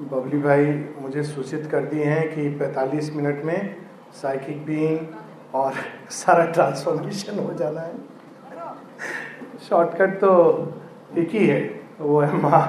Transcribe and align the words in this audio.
बबली 0.00 0.38
भाई 0.38 0.66
मुझे 1.00 1.22
सूचित 1.22 1.66
कर 1.66 1.84
दिए 1.84 2.04
हैं 2.04 2.28
कि 2.28 2.58
45 2.58 3.10
मिनट 3.16 3.42
में 3.44 3.76
साइकिक 4.12 4.64
बीइंग 4.66 5.54
और 5.54 5.74
सारा 6.10 6.44
ट्रांसफॉर्मेशन 6.44 7.38
हो 7.38 7.52
जाना 7.54 7.80
है। 7.80 7.92
शॉर्टकट 9.68 10.14
तो 10.20 10.30
एक 11.18 11.30
ही 11.30 11.46
है, 11.46 11.60
वो 12.00 12.20
है 12.20 12.36
माँ। 12.36 12.62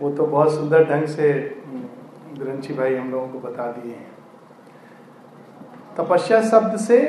वो 0.00 0.10
तो 0.10 0.26
बहुत 0.26 0.54
सुंदर 0.54 0.84
ढंग 0.84 1.06
से 1.06 1.32
ग्रंथी 2.38 2.74
भाई 2.74 2.94
हम 2.96 3.10
लोगों 3.10 3.28
को 3.28 3.38
बता 3.38 3.66
दिए 3.72 3.94
हैं। 3.94 4.10
तपस्या 5.96 6.42
शब्द 6.42 6.76
से 6.76 7.00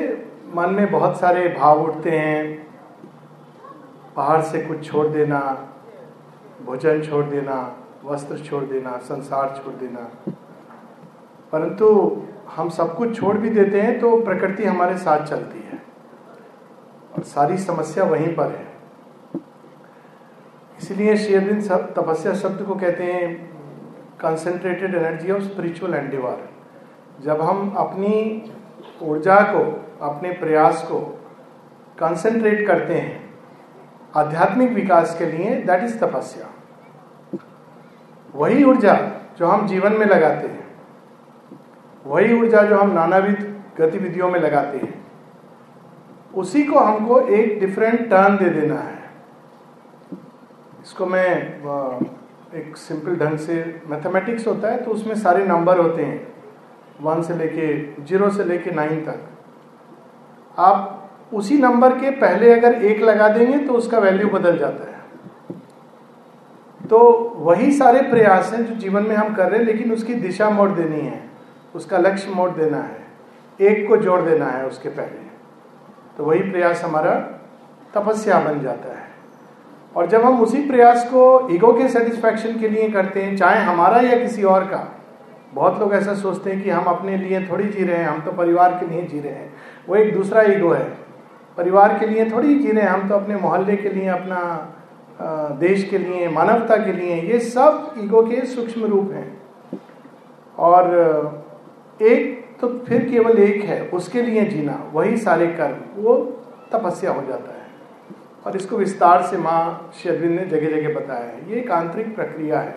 मन 0.54 0.70
में 0.70 0.90
बहुत 0.90 1.20
सारे 1.20 1.48
भाव 1.48 1.82
उठते 1.82 2.10
हैं। 2.10 2.66
पहाड़ 4.16 4.40
से 4.42 4.62
कुछ 4.62 4.84
छोड़ 4.90 5.06
देना, 5.06 5.40
भोजन 6.66 7.02
छोड़ 7.02 7.24
देना 7.24 7.83
वस्त्र 8.04 8.38
छोड़ 8.38 8.64
देना, 8.64 8.96
संसार 8.96 9.62
छोड़ 9.64 9.74
देना। 9.74 10.32
परंतु 11.52 12.16
हम 12.56 12.68
सब 12.68 12.96
कुछ 12.96 13.20
छोड़ 13.20 13.36
भी 13.38 13.50
देते 13.50 13.80
हैं 13.80 14.00
तो 14.00 14.20
प्रकृति 14.20 14.64
हमारे 14.64 14.98
साथ 14.98 15.26
चलती 15.26 15.58
है। 15.58 15.82
और 17.16 17.22
सारी 17.22 17.58
समस्या 17.58 18.04
वहीं 18.04 18.34
पर 18.34 18.46
है। 18.46 18.66
इसलिए 20.78 21.16
शेरविंद 21.16 21.62
सब 21.62 21.94
तपस्या 21.94 22.34
शब्द 22.34 22.62
को 22.62 22.74
कहते 22.74 23.04
हैं 23.04 23.54
concentrated 24.20 24.94
energy 24.94 25.30
of 25.30 25.42
spiritual 25.42 25.94
endeavour 25.94 26.48
जब 27.20 27.42
हम 27.42 27.74
अपनी 27.74 28.50
ऊर्जा 29.02 29.36
को, 29.36 29.86
अपने 30.06 30.32
प्रयास 30.32 30.82
को 30.82 31.20
कंसेंट्रेट 31.98 32.66
करते 32.66 32.94
हैं, 32.94 33.34
आध्यात्मिक 34.16 34.72
विकास 34.72 35.18
के 35.18 35.26
लिए 35.26 35.54
दैट 35.54 35.84
इज़ 35.84 35.98
तपस्या। 35.98 36.53
वही 38.34 38.64
ऊर्जा 38.64 38.94
जो 39.38 39.46
हम 39.46 39.66
जीवन 39.66 39.92
में 39.92 40.06
लगाते 40.06 40.48
हैं। 40.48 40.62
वही 42.06 42.38
ऊर्जा 42.38 42.62
जो 42.62 42.76
हम 42.78 42.90
नानाविध 42.92 43.40
गतिविधियों 43.78 44.30
में 44.30 44.38
लगाते 44.40 44.78
हैं। 44.78 44.92
उसी 46.34 46.62
को 46.62 46.78
हमको 46.78 47.20
एक 47.20 47.58
डिफरेंट 47.60 48.08
टर्न 48.10 48.36
दे 48.36 48.48
देना 48.50 48.78
है। 48.78 49.02
इसको 50.82 51.06
मैं 51.06 51.28
एक 52.54 52.76
सिंपल 52.76 53.16
ढंग 53.16 53.38
से 53.38 53.54
मैथमेटिक्स 53.88 54.46
होता 54.46 54.70
है 54.70 54.82
तो 54.84 54.90
उसमें 54.90 55.14
सारे 55.14 55.44
नंबर 55.46 55.78
होते 55.78 56.04
हैं। 56.04 56.26
वन 57.02 57.22
से 57.22 57.34
लेके 57.34 58.02
ज़ीरो 58.02 58.30
से 58.30 58.44
लेके 58.44 58.70
नाइन 58.70 59.00
तक। 59.04 59.20
आप 60.58 61.30
उसी 61.32 61.56
नंबर 61.58 61.98
के 61.98 62.10
पहले 62.10 62.52
अगर 62.52 62.74
एक 62.84 63.00
लगा 63.02 63.28
देंगे 63.28 63.58
तो 63.58 63.72
उसका 63.72 63.98
वैल्यू 63.98 64.28
बदल 64.28 64.58
जाता 64.58 64.90
है। 64.90 64.93
तो 66.90 67.32
वही 67.36 67.72
सारे 67.72 68.02
प्रयास 68.02 68.52
हैं 68.52 68.66
जो 68.66 68.74
जीवन 68.74 69.02
में 69.02 69.16
हम 69.16 69.34
कर 69.34 69.48
रहे 69.48 69.58
हैं, 69.58 69.66
लेकिन 69.66 69.92
उसकी 69.92 70.14
दिशा 70.14 70.50
मोड़ 70.50 70.70
देनी 70.70 71.00
है। 71.00 71.30
उसका 71.74 71.98
लक्ष्य 71.98 72.30
मोड़ 72.30 72.50
देना 72.50 72.76
है। 72.76 73.04
एक 73.60 73.88
को 73.88 73.96
जोड़ 73.96 74.20
देना 74.20 74.46
है 74.46 74.66
उसके 74.66 74.88
पहले। 74.88 75.24
तो 76.18 76.24
वही 76.24 76.40
प्रयास 76.40 76.84
हमारा 76.84 77.14
तपस्या 77.94 78.40
बन 78.40 78.60
जाता 78.60 78.88
है। 78.88 79.04
और 79.96 80.06
जब 80.06 80.22
हम 80.22 80.40
उसी 80.40 80.66
प्रयास 80.66 81.04
को 81.04 81.48
ईगो 81.50 81.72
के 81.72 81.88
सेटिस्फैक्शन 81.88 82.58
के 82.58 82.68
लिए 82.68 82.90
करते 82.90 83.22
हैं, 83.22 83.36
चाहे 83.36 83.64
हमारा 83.64 84.00
या 84.00 84.18
किसी 84.18 84.42
और 84.42 84.64
का, 84.64 84.94
बहुत 85.54 85.80
लोग 85.80 85.94
ऐसा 85.94 86.14
सोचते 86.14 86.52
हैं 86.52 86.64
कि 86.64 86.70
हम 86.70 86.84
अपने 86.84 87.16
लिए 87.16 87.48
थोड़ी 87.52 87.64
जी 87.64 87.84
रहे 87.84 87.96
हैं, 87.96 88.06
हम 88.06 88.20
तो 88.20 88.32
परिवार 88.32 88.76
के 88.80 88.86
लिए 88.86 89.02
जी 89.02 89.20
रहे 89.20 89.32
हैं। 89.32 89.54
वो 89.88 89.96
एक 89.96 90.14
दूसरा 90.14 90.42
ईगो 90.42 90.70
है। 90.70 90.84
परिवार 91.56 91.98
के 91.98 92.06
लिए 92.06 92.30
थोड़ी 92.30 92.54
जी 92.54 92.72
रहे 92.72 92.82
हैं, 92.82 92.90
हम 92.90 93.08
तो 93.08 93.14
अपने 93.14 93.36
मोहल्ले 93.36 93.76
के 93.76 93.88
लिए 93.88 94.08
अपना 94.08 94.70
देश 95.58 95.84
के 95.84 95.98
लिए, 95.98 96.28
मानवता 96.28 96.76
के 96.76 96.92
लिए 96.92 97.22
ये 97.22 97.38
सब 97.38 97.94
ईगो 97.98 98.22
के 98.22 98.46
सूक्ष्म 98.46 98.84
रूप 98.84 99.10
हैं। 99.12 99.42
और 100.58 100.86
एक 102.02 102.44
तो 102.60 102.68
फिर 102.68 103.08
केवल 103.08 103.38
एक 103.38 103.64
है, 103.64 103.88
उसके 103.88 104.22
लिए 104.22 104.44
जीना, 104.44 104.90
वही 104.92 105.16
सारे 105.16 105.46
कर्म, 105.46 106.02
वो 106.02 106.16
तपस्या 106.72 107.12
हो 107.12 107.22
जाता 107.22 107.52
है। 107.52 107.64
और 108.46 108.56
इसको 108.56 108.76
विस्तार 108.76 109.22
से 109.22 109.36
माँ 109.38 109.92
शेरविंद 110.02 110.40
ने 110.40 110.46
जगह 110.46 110.80
जगह 110.80 111.00
बताया 111.00 111.24
है। 111.24 111.50
ये 111.50 111.56
एक 111.56 111.70
आंतरिक 111.70 112.14
प्रक्रिया 112.14 112.60
है। 112.60 112.74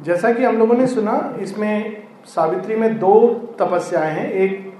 जैसा 0.00 0.32
कि 0.32 0.44
हम 0.44 0.56
लोगों 0.56 0.74
ने 0.74 0.86
सुना, 0.86 1.36
इसमें 1.40 2.04
सावित्री 2.24 2.76
में 2.76 2.98
दो 2.98 3.28
तपस्याएँ 3.58 4.12
हैं, 4.12 4.32
एक 4.32 4.74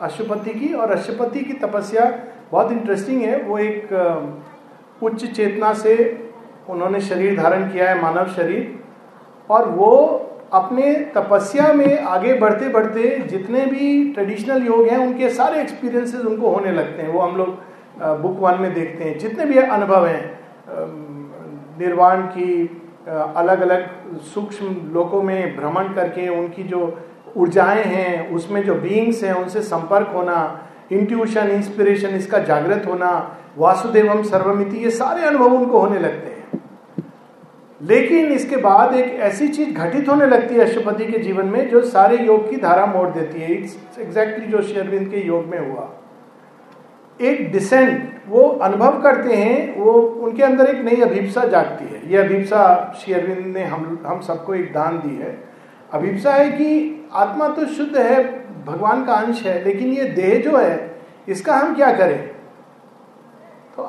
अशुपति 0.00 0.50
की 0.50 0.74
और 0.74 0.90
अशुपति 0.90 1.40
की 1.40 1.52
तपस्या 1.52 2.18
बहुत 2.52 2.72
इंटरेस्टिंग 2.72 3.22
है। 3.22 3.42
वो 3.42 3.58
एक 3.58 3.88
उच्च 5.02 5.24
चेतना 5.26 5.72
से 5.74 5.94
उन्होंने 6.68 7.00
शरीर 7.00 7.36
धारण 7.36 7.68
किया 7.70 7.88
है, 7.90 8.00
मानव 8.02 8.28
शरीर। 8.28 8.78
और 9.50 9.68
वो 9.68 9.92
अपने 10.52 10.92
तपस्या 11.14 11.72
में 11.72 11.98
आगे 11.98 12.32
बढ़ते 12.34 12.68
बढ़ते 12.68 13.18
जितने 13.30 13.64
भी 13.66 14.12
ट्रेडिशनल 14.12 14.66
योग 14.66 14.86
हैं, 14.88 14.98
उनके 14.98 15.28
सारे 15.30 15.60
एक्सपीरियंसेस 15.60 16.20
उनको 16.20 16.50
होने 16.50 16.72
लगते 16.72 17.02
हैं। 17.02 17.08
वो 17.08 17.20
हम 17.20 17.36
लोग 17.36 17.58
बुक 18.22 18.38
वन 18.40 18.60
में 18.60 18.72
देखते 18.74 19.04
हैं। 19.04 19.18
जितने 19.18 19.44
भी 19.44 19.58
अनुभव 19.58 20.06
हैं 20.06 20.38
निर्वाण 21.78 22.22
की 22.28 22.66
अलग 23.08 23.60
अलग 23.60 24.18
सूक्ष्म 24.24 24.74
लोकों 24.92 25.22
में 25.22 25.56
भ्रमण 25.56 25.92
करके 25.94 26.28
उनकी 26.28 26.62
जो 26.62 26.80
ऊर्जाएँ 27.36 27.84
हैं, 27.84 28.30
उसमें 28.34 28.62
जो 28.64 28.74
बीइंग्स 28.74 29.22
हैं, 29.24 29.32
उनसे 29.34 29.62
संपर्क 29.62 30.08
होना 30.14 30.36
इंट्यूशन 30.92 31.48
इंस्पिरेशन 31.48 32.08
इसका 32.08 32.38
जागृत 32.38 32.84
होना, 32.86 33.36
वासुदेवम 33.58 34.22
सर्वमिति, 34.22 34.76
ये 34.76 34.90
सारे 34.90 35.26
अनुभव 35.26 35.54
उनको 35.54 35.78
होने 35.78 35.98
लगते 35.98 36.30
हैं। 36.30 36.40
लेकिन 37.82 38.26
इसके 38.26 38.56
बाद 38.56 38.94
एक 38.94 39.20
ऐसी 39.20 39.48
चीज़ 39.48 39.74
घटित 39.74 40.08
होने 40.08 40.26
लगती 40.26 40.54
है 40.54 40.60
अशुपति 40.60 41.06
के 41.06 41.18
जीवन 41.18 41.46
में, 41.46 41.68
जो 41.68 41.82
सारे 41.82 42.16
योग 42.16 42.50
की 42.50 42.56
धारा 42.56 42.86
मोड़ 42.86 43.08
देती 43.08 43.40
है। 43.40 43.52
इट्स 43.52 43.98
एग्जैक्टली 43.98 44.46
जो 44.46 44.62
शेरविंद 44.62 45.08
के 45.08 45.26
योग 45.26 45.46
में 45.46 45.72
हुआ। 45.72 45.90
एक 47.20 47.52
डिसेंट 47.52 48.20
वो 48.28 48.42
अनुभव 48.48 49.02
करते 49.02 49.34
हैं, 49.34 49.76
वो 49.76 49.92
उनके 49.92 50.42
अंदर 50.42 50.64
एक 50.64 50.84
नई 50.84 51.00
अभिप्सा 51.00 51.44
जागती 51.44 51.94
है। 51.94 52.12
ये 52.12 52.18
अभिप्सा 52.18 52.92
शेरविंद 53.06 53.56
ने 53.56 53.64
हम 53.64 53.98
हम 54.06 54.20
सबको 54.20 54.54
एक 54.54 54.72
दान 54.72 54.96
दी 54.96 55.16
है। 55.16 55.44
अभिप्सा 55.92 56.32
है 56.32 56.50
कि 56.50 56.96
आत्मा 57.12 57.48
तो 57.48 57.66
शुद्ध 57.66 57.96
है 57.96 58.39
भगवान 58.66 59.04
का 59.04 59.12
अंश 59.12 59.42
है, 59.46 59.64
लेकिन 59.64 59.88
ये 59.88 60.04
देह 60.04 60.50
जो 60.50 60.56
है, 60.56 61.00
इसका 61.28 61.54
हम 61.54 61.74
क्या 61.74 61.92
करें? 61.92 62.18
तो 63.76 63.82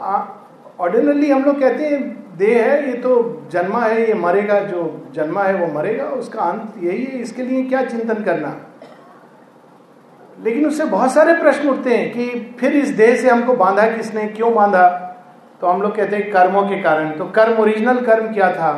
ऑर्डिनरली 0.79 1.31
हम 1.31 1.43
लोग 1.43 1.59
कहते 1.59 1.85
हैं, 1.85 2.21
देह 2.37 2.63
है, 2.63 2.87
ये 2.87 2.93
तो 2.93 3.43
जन्मा 3.51 3.79
है, 3.79 4.07
ये 4.07 4.13
मरेगा, 4.13 4.59
जो 4.59 5.07
जन्मा 5.13 5.43
है 5.43 5.55
वो 5.55 5.73
मरेगा, 5.73 6.03
उसका 6.03 6.41
अंत 6.41 6.73
यही 6.83 7.03
है, 7.03 7.17
इसके 7.19 7.43
लिए 7.43 7.63
क्या 7.63 7.85
चिंतन 7.85 8.23
करना? 8.23 8.55
लेकिन 10.43 10.65
उससे 10.65 10.85
बहुत 10.85 11.11
सारे 11.11 11.33
प्रश्न 11.33 11.69
उठते 11.69 11.97
हैं 11.97 12.11
कि 12.11 12.55
फिर 12.59 12.73
इस 12.73 12.89
देह 12.89 13.15
से 13.15 13.29
हमको 13.29 13.53
बांधा 13.53 13.87
किसने, 13.97 14.27
क्यों 14.27 14.53
बांधा? 14.53 14.87
तो 15.61 15.67
हम 15.67 15.81
लोग 15.81 15.95
कहते 15.95 16.15
हैं 16.15 16.31
कर्मों 16.31 16.63
के 16.63 16.81
कारण। 16.81 17.11
तो 17.11 17.25
कर्म 17.25 17.61
ओरिजिनल 17.61 17.99
कर्म 18.01 18.33
क्या 18.33 18.51
था? 18.51 18.71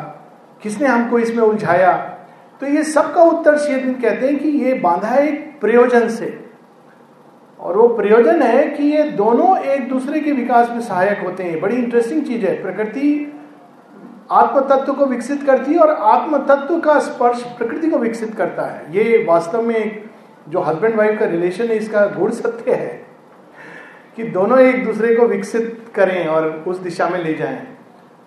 किसने 0.61 0.87
हमको 0.87 1.19
इसमें 1.19 1.43
उलझाया? 1.43 2.12
तो 2.63 2.67
ये 2.67 2.83
सबका 2.83 3.23
उत्तर 3.23 3.57
शेरविंद 3.57 4.01
कहते 4.01 4.27
हैं 4.27 4.39
कि 4.39 4.49
ये 4.49 4.73
बांधा 4.73 5.07
है 5.07 5.27
एक 5.27 5.59
प्रयोजन 5.61 6.09
से। 6.09 6.45
और 7.59 7.77
वो 7.77 7.87
प्रयोजन 7.87 8.41
है 8.41 8.67
कि 8.67 8.83
ये 8.83 9.03
दोनों 9.03 9.57
एक 9.57 9.89
दूसरे 9.89 10.19
के 10.19 10.31
विकास 10.31 10.69
में 10.69 10.81
सहायक 10.81 11.19
होते 11.19 11.43
हैं। 11.43 11.61
बड़ी 11.61 11.75
इंटरेस्टिंग 11.75 12.23
चीज़ 12.25 12.45
है। 12.45 12.61
प्रकृति 12.61 13.33
आत्म 14.31 14.59
तत्व 14.59 14.93
को 14.93 15.05
विकसित 15.05 15.43
करती 15.43 15.73
है 15.73 15.79
और 15.79 15.89
आत्म 15.89 16.37
तत्व 16.37 16.79
का 16.79 16.99
स्पर्श 16.99 17.43
प्रकृति 17.43 17.89
को 17.89 17.97
विकसित 17.97 18.35
करता 18.35 18.63
है। 18.63 18.95
ये 18.95 19.25
वास्तव 19.29 19.61
में 19.61 20.03
जो 20.49 20.61
हस्बैंड 20.61 20.95
वाइफ 20.95 21.19
का 21.19 21.25
रिलेशन 21.25 21.65
है, 21.65 21.77
इसका 21.77 22.05
गुण 22.05 22.31
सत्य 22.31 22.73
है 22.73 23.05
कि 24.15 24.23
दोनों 24.23 24.59
एक 24.59 24.85
दूसरे 24.85 25.15
को 25.15 25.25
विकसित 25.25 25.85
करें 25.95 26.27
और 26.27 26.63
उस 26.67 26.77
दिशा 26.77 27.09
में 27.09 27.23
ले 27.23 27.33
जाएँ। 27.33 27.67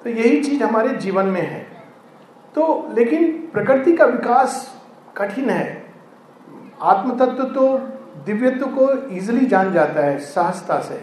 तो 0.04 0.10
यही 0.10 0.42
चीज़ 0.42 0.62
हमारे 0.62 0.88
जीवन 0.88 1.26
में 1.26 1.42
है। 1.42 1.65
तो 2.56 2.94
लेकिन 2.96 3.32
प्रकृति 3.52 3.92
का 3.92 4.04
विकास 4.04 4.54
कठिन 5.16 5.50
है। 5.50 5.82
आत्म 6.82 7.16
तत्व 7.16 7.42
तो 7.44 7.66
दिव्यत्व 8.26 8.66
को 8.68 8.90
इजिली 9.16 9.46
जान 9.46 9.72
जाता 9.72 10.04
है, 10.04 10.18
सहजता 10.18 10.78
से। 10.80 11.00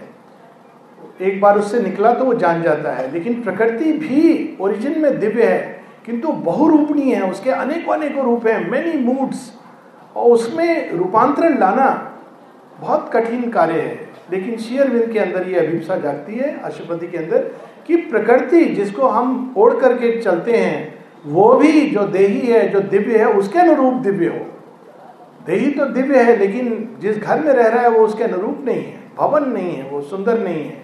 एक 1.22 1.40
बार 1.42 1.58
उससे 1.60 1.80
निकला 1.80 2.14
तो 2.14 2.26
वो 2.26 2.34
जान 2.34 2.62
जाता 2.62 2.92
है। 2.92 3.12
लेकिन 3.12 3.42
प्रकृति 3.42 3.92
भी 3.94 4.58
ओरिजिन 4.62 5.00
में 5.02 5.20
दिव्य 5.20 5.44
है, 5.44 5.84
किंतु 6.06 6.28
बहुरूपणी 6.28 7.12
है। 7.12 7.30
उसके 7.32 7.50
अनेकों 7.50 7.94
अनेकों 7.94 8.24
रूप 8.26 8.48
हैं 8.48 8.72
मेनी 8.72 8.98
मूड्स 9.00 9.52
और 10.16 10.32
उसमें 10.32 10.92
रूपांतरण 10.92 11.58
लाना 11.60 11.90
बहुत 12.80 13.10
कठिन 13.14 13.50
कार्य 13.52 13.82
है। 13.82 14.10
लेकिन 14.32 14.58
शेयरविंद 14.58 15.12
के 15.12 15.20
अंदर 15.20 15.48
ये 15.48 15.68
अभिप्सा 15.68 15.96
जागती 15.98 16.36
है 16.36 16.60
अशुपति 16.62 17.08
के 17.08 17.18
अंदर, 17.18 17.52
कि 17.88 17.96
प्रकृति 17.96 18.66
जिसको 18.66 19.08
हम 19.08 19.54
ओढ़ 19.58 19.80
करके 19.80 20.22
चलते 20.22 20.58
हैं 20.58 21.03
वो 21.26 21.54
भी 21.54 21.90
जो 21.90 22.04
देही 22.04 22.40
है, 22.40 22.68
जो 22.70 22.80
दिव्य 22.80 23.18
है, 23.18 23.26
उसके 23.26 23.60
अनुरूप 23.60 23.94
दिव्य 23.94 24.28
हो। 24.28 24.46
देही 25.46 25.72
तो 25.72 25.86
दिव्य 25.86 26.24
है, 26.24 26.36
लेकिन 26.38 26.98
जिस 27.00 27.18
घर 27.18 27.40
में 27.40 27.52
रह 27.54 27.68
रहा 27.68 27.82
है, 27.82 27.90
वो 27.90 28.06
उसके 28.06 28.24
अनुरूप 28.24 28.62
नहीं 28.66 28.84
है। 28.84 29.02
भवन 29.18 29.50
नहीं 29.50 29.76
है, 29.76 29.90
वो 29.90 30.02
सुंदर 30.02 30.40
नहीं 30.40 30.64
है। 30.64 30.82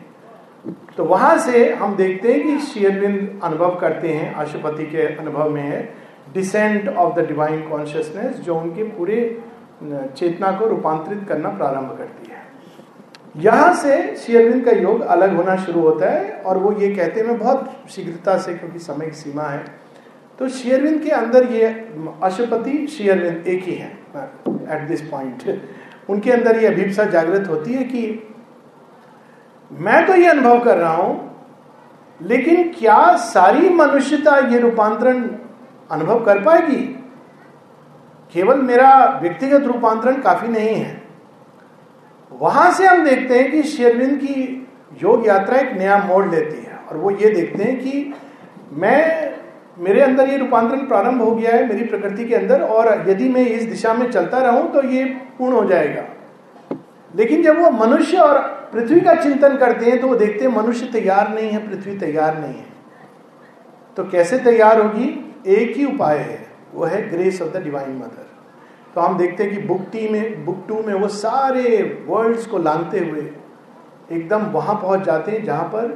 तो 0.97 1.03
वहाँ 1.03 1.37
से 1.37 1.73
हम 1.73 1.95
देखते 1.95 2.33
हैं 2.33 2.43
कि 2.43 2.59
शेयरविंद 2.59 3.39
अनुभव 3.43 3.75
करते 3.75 4.09
हैं, 4.09 4.33
अशुपति 4.33 4.85
के 4.85 5.05
अनुभव 5.15 5.49
में 5.49 5.61
है 5.61 5.93
descent 6.33 6.87
of 6.87 7.15
the 7.15 7.25
divine 7.27 7.61
consciousness 7.61 8.35
जो 8.35 8.55
उनके 8.55 8.83
पूरे 8.83 9.41
चेतना 9.83 10.51
को 10.51 10.67
रूपांतरित 10.67 11.27
करना 11.29 11.49
प्रारंभ 11.49 11.97
करती 11.97 12.31
है। 12.31 12.37
यहाँ 13.43 13.73
से 13.73 14.15
शेयरविंद 14.15 14.65
का 14.65 14.71
योग 14.71 15.01
अलग 15.01 15.35
होना 15.35 15.55
शुरू 15.55 15.81
होता 15.81 16.09
है, 16.09 16.31
और 16.31 16.57
वो 16.57 16.71
ये 16.71 16.95
कहते 16.95 17.19
हैं, 17.19 17.27
मैं 17.27 17.37
बहुत 17.37 17.71
शीघ्रता 17.89 18.37
से, 18.37 18.53
क्योंकि 18.53 18.79
समय 18.79 19.05
की 19.05 19.11
सीमा 19.11 19.43
है 19.43 19.78
तो 20.39 20.47
शेयरविंद 20.49 21.01
के 21.03 21.09
अंदर 21.11 21.51
ये 21.51 21.65
अशुपति 22.23 22.85
शेयरविंद 22.87 23.47
एक 23.47 23.63
ही 23.63 23.73
है 23.73 23.91
एट 24.73 24.87
दिस 24.87 25.01
पॉइंट 25.09 25.43
उनके 26.09 26.31
अंदर 26.31 26.59
ये 26.59 26.67
अभिप्सा 26.67 27.03
जागृत 27.05 27.47
होती 27.47 27.73
है 27.73 27.83
कि 27.83 28.03
मैं 29.71 30.05
तो 30.07 30.13
ये 30.15 30.27
अनुभव 30.27 30.63
कर 30.63 30.77
रहा 30.77 30.93
हूँ, 30.93 31.15
लेकिन 32.19 32.71
क्या 32.71 33.15
सारी 33.17 33.69
मनुष्यता 33.69 34.37
ये 34.51 34.59
रूपांतरण 34.59 35.23
अनुभव 35.91 36.23
कर 36.25 36.43
पाएगी? 36.43 36.81
केवल 38.33 38.61
मेरा 38.61 39.19
व्यक्तिगत 39.21 39.63
रूपांतरण 39.63 40.21
काफ़ी 40.21 40.47
नहीं 40.47 40.75
है। 40.75 41.01
वहाँ 42.31 42.71
से 42.73 42.87
हम 42.87 43.03
देखते 43.05 43.39
हैं 43.39 43.51
कि 43.51 43.63
शेरविंद 43.65 44.17
की 44.19 44.67
योग 45.03 45.27
यात्रा 45.27 45.57
एक 45.57 45.77
नया 45.77 45.97
मोड़ 46.03 46.25
लेती 46.27 46.57
है, 46.57 46.79
और 46.89 46.97
वो 46.97 47.11
ये 47.11 47.29
देखते 47.29 47.63
हैं 47.63 47.79
कि 47.79 48.13
मैं 48.73 49.38
मेरे 49.79 50.01
अंदर 50.01 50.29
ये 50.29 50.37
रूपांतरण 50.37 50.85
प्रारंभ 50.87 51.21
हो 51.21 51.31
गया 51.31 51.51
है 51.51 51.67
मेरी 51.67 51.85
प्रकृति 51.85 52.25
के 52.25 52.35
अंदर, 52.35 52.61
और 52.61 53.09
यदि 53.09 53.29
मैं 53.29 53.45
इस 53.47 53.63
दिशा 53.65 53.93
में 53.93 54.09
चलता 54.11 54.39
रहूँ 54.41 54.71
तो 54.73 54.83
ये 54.85 55.03
पूर्ण 55.37 55.53
हो 55.53 55.65
जाएगा। 55.65 56.03
लेकिन 57.11 57.43
जब 57.43 57.59
वो 57.59 57.69
मनुष्य 57.73 58.17
और 58.19 58.39
पृथ्वी 58.73 58.99
का 59.01 59.13
चिंतन 59.15 59.57
करते 59.57 59.85
हैं 59.85 59.99
तो 60.01 60.07
वो 60.07 60.15
देखते 60.15 60.45
हैं 60.45 60.51
मनुष्य 60.53 60.89
तैयार 60.93 61.29
नहीं 61.29 61.49
है, 61.49 61.67
पृथ्वी 61.69 61.97
तैयार 61.97 62.37
नहीं 62.37 62.53
है। 62.53 62.67
तो 63.97 64.03
कैसे 64.05 64.39
तैयार 64.39 64.81
होगी? 64.81 65.07
एक 65.47 65.75
ही 65.77 65.85
उपाय 65.85 66.17
है, 66.17 66.45
वो 66.73 66.85
है 66.85 67.09
grace 67.09 67.41
of 67.41 67.49
the 67.49 67.63
divine 67.63 67.95
mother 67.97 68.27
तो 68.95 69.01
हम 69.01 69.17
देखते 69.17 69.43
हैं 69.43 69.51
कि 69.53 69.67
बुक 69.67 69.81
टी 69.91 70.07
में 70.09 70.45
बुक 70.45 70.63
टू 70.67 70.81
में 70.83 70.93
वो 70.93 71.07
सारे 71.07 71.81
वर्ल्ड्स 72.07 72.45
को 72.45 72.57
लांगते 72.59 72.99
हुए 72.99 73.21
एकदम 74.11 74.45
वहाँ 74.51 74.75
पहुँच 74.75 75.01
जाते 75.01 75.31
हैं, 75.31 75.43
जहाँ 75.43 75.63
पर 75.65 75.91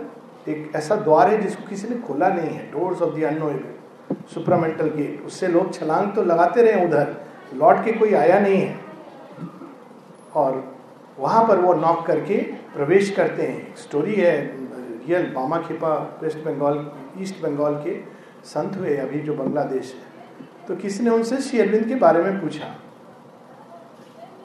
एक 0.48 0.72
ऐसा 0.76 0.96
द्वार 0.96 1.30
है 1.30 1.42
जिसको 1.42 1.68
किसी 1.70 1.88
ने 1.88 1.96
खोला 1.96 2.28
नहीं 2.28 2.50
है 2.50 2.72
doors 2.72 3.02
of 3.02 3.14
the 3.16 3.24
unknowable 3.24 4.16
supramental 4.34 4.90
gate 4.90 5.26
उससे 5.26 5.48
लोग 5.48 5.74
छलांग 5.74 6.12
तो 6.14 6.24
लगाते 6.24 6.62
रहे 6.62 6.86
उधर, 6.86 7.16
लौट 7.56 7.84
के 7.86 7.92
कोई 7.92 8.14
आया 8.14 8.40
नहीं 8.40 8.62
है। 8.62 8.80
और 10.36 10.74
वहाँ 11.20 11.48
पर 11.48 11.60
वो 11.60 11.74
नॉक 11.74 12.06
करके 12.06 12.38
प्रवेश 12.76 13.10
करते 13.10 13.44
हैं। 13.44 13.76
स्टोरी 13.76 14.16
है 14.16 14.36
real 15.08 15.26
Bama 15.26 15.58
Khepa 15.58 16.20
West 16.24 16.38
Bengal 16.38 16.92
East 17.22 17.42
Bengal 17.42 17.76
के 17.76 17.98
संत 18.46 18.76
हुए 18.78 18.96
अभी 18.98 19.20
जो 19.20 19.34
बांग्लादेश 19.34 19.94
है। 19.94 20.48
तो 20.68 20.76
किसी 20.76 21.04
ने 21.04 21.10
उनसे 21.10 21.38
श्री 21.38 21.60
अरविंद 21.60 21.88
के 21.88 21.96
बारे 21.96 22.24
में 22.24 22.42
पूछा। 22.42 22.76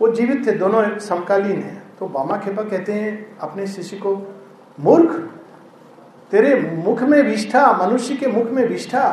वो 0.01 0.13
जीवित 0.13 0.47
थे, 0.47 0.53
दोनों 0.53 0.99
समकालीन 0.99 1.63
है। 1.63 1.83
तो 1.99 2.09
बामा 2.09 2.37
खेपा 2.37 2.63
कहते 2.63 2.93
हैं, 2.93 3.39
अपने 3.39 3.67
शिष्य 3.67 3.97
को, 3.97 4.17
मूर्ख 4.81 5.38
तेरे 6.31 6.55
मुख 6.85 7.03
में 7.03 7.23
विष्ठा, 7.23 7.73
मनुष्य 7.79 8.15
के 8.17 8.27
मुख 8.27 8.51
में 8.51 8.67
विष्ठा 8.69 9.09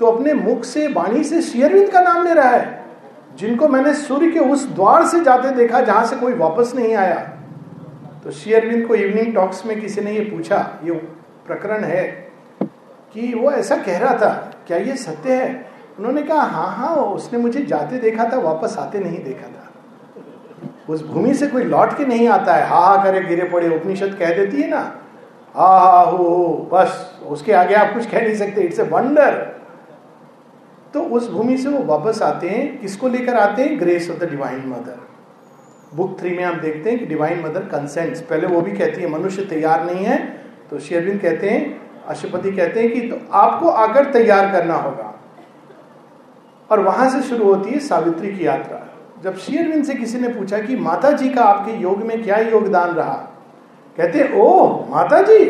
तो 0.00 0.06
अपने 0.06 0.32
मुख 0.34 0.64
से, 0.64 0.86
वाणी 0.88 1.22
से 1.24 1.40
शेयरविंद 1.42 1.90
का 1.90 2.00
नाम 2.00 2.24
ले 2.24 2.32
रहा 2.34 2.48
है, 2.48 2.84
जिनको 3.38 3.68
मैंने 3.68 3.94
सूर्य 3.94 4.30
के 4.30 4.38
उस 4.40 4.66
द्वार 4.68 5.06
से 5.06 5.20
जाते 5.20 5.50
देखा 5.50 5.80
जहाँ 5.80 6.04
से 6.06 6.16
कोई 6.16 6.32
वापस 6.34 6.72
नहीं 6.76 6.94
आया। 6.94 7.16
तो 8.24 8.30
शेयरविंद 8.32 8.86
को 8.86 8.94
इवनिंग 8.94 9.34
टॉक्स 9.34 9.64
में 9.66 9.80
किसी 9.80 10.00
ने 10.00 10.12
ये 10.12 10.20
पूछा, 10.20 10.58
ये 10.84 10.92
प्रकरण 11.46 11.84
है 11.84 12.04
कि 13.14 13.32
वो 13.34 13.50
ऐसा 13.52 13.76
कह 13.76 13.98
रहा 13.98 14.14
था, 14.14 14.30
क्या 14.66 14.78
ये 14.78 14.96
सत्य 14.96 15.34
है? 15.34 15.66
उन्होंने 15.98 16.22
कहा 16.22 16.42
हाँ 16.42 16.70
हाँ 16.76 16.94
उसने 16.96 17.38
मुझे 17.38 17.62
जाते 17.64 17.98
देखा 17.98 18.24
था, 18.24 18.38
वापस 18.40 18.76
आते 18.78 18.98
नहीं 18.98 19.22
देखा 19.24 19.46
था। 19.46 20.92
उस 20.92 21.06
भूमि 21.06 21.34
से 21.34 21.46
कोई 21.46 21.64
लौट 21.64 21.96
के 21.98 22.04
नहीं 22.04 22.28
आता 22.28 22.54
है, 22.54 22.66
हा 22.68 22.78
हा, 22.78 23.04
करे, 23.04 23.20
गिरे 23.20 23.48
पड़े, 23.48 23.76
उपनिषद 23.76 24.16
कह 24.18 24.34
देती 24.34 24.62
है 24.62 24.68
ना 24.70 24.82
हा 25.56 25.66
हा 25.66 26.00
हो 26.02 26.68
बस, 26.72 27.20
उसके 27.28 27.52
आगे 27.52 27.74
आप 27.74 27.92
कुछ 27.94 28.10
कह 28.10 28.22
नहीं 28.22 28.34
सकते। 28.34 28.60
इट्स 28.60 28.80
ए 28.80 28.82
वंडर 28.82 29.34
तो 30.94 31.00
उस 31.00 31.30
भूमि 31.30 31.56
से 31.56 31.68
वो 31.68 31.82
वापस 31.84 32.22
आते 32.22 32.48
हैं। 32.48 32.80
किसको 32.80 33.08
लेकर 33.08 33.34
आते 33.34 33.62
हैं? 33.62 33.78
Grace 33.80 34.10
of 34.10 34.18
the 34.18 34.30
divine 34.30 34.62
mother 34.68 34.98
book 35.94 36.18
three 36.20 36.30
में 36.30 36.42
आप 36.44 36.54
देखते 36.54 36.90
हैं 36.90 36.98
कि 36.98 37.06
डिवाइन 37.06 37.40
मदर 37.40 37.60
कंसेंट्स 37.60 38.20
पहले 38.20 38.46
वो 38.46 38.60
भी 38.60 38.72
कहती 38.72 39.00
है, 39.00 39.08
मनुष्य 39.08 39.44
तैयार 39.44 39.84
नहीं 39.84 40.04
है। 40.04 40.18
तो 40.70 40.78
शेरविंद 40.78 41.20
कहते 41.20 41.50
हैं 41.50 41.80
अशुपति 42.06 42.52
कहते 42.52 42.80
हैं 42.80 42.92
कि 42.92 43.00
तो 43.00 43.18
आपको 43.32 43.68
आकर 43.68 44.12
तैयार 44.12 44.50
करना 44.52 44.74
होगा। 44.74 45.12
और 46.70 46.80
वहाँ 46.80 47.08
से 47.10 47.22
शुरू 47.22 47.44
होती 47.44 47.70
है 47.70 47.78
सावित्री 47.78 48.32
की 48.32 48.46
यात्रा। 48.46 48.82
जब 49.22 49.36
शेयरविंद 49.36 49.84
से 49.84 49.94
किसी 49.94 50.18
ने 50.18 50.28
पूछा 50.28 50.58
कि 50.58 50.76
माता 50.76 51.10
जी 51.10 51.28
का 51.28 51.44
आपके 51.44 51.72
योग 51.72 52.02
में 52.02 52.22
क्या 52.22 52.38
योगदान 52.38 52.90
रहा? 52.90 53.35
कहते 53.98 54.30
ओ 54.36 54.48
माता 54.90 55.20
जी 55.22 55.44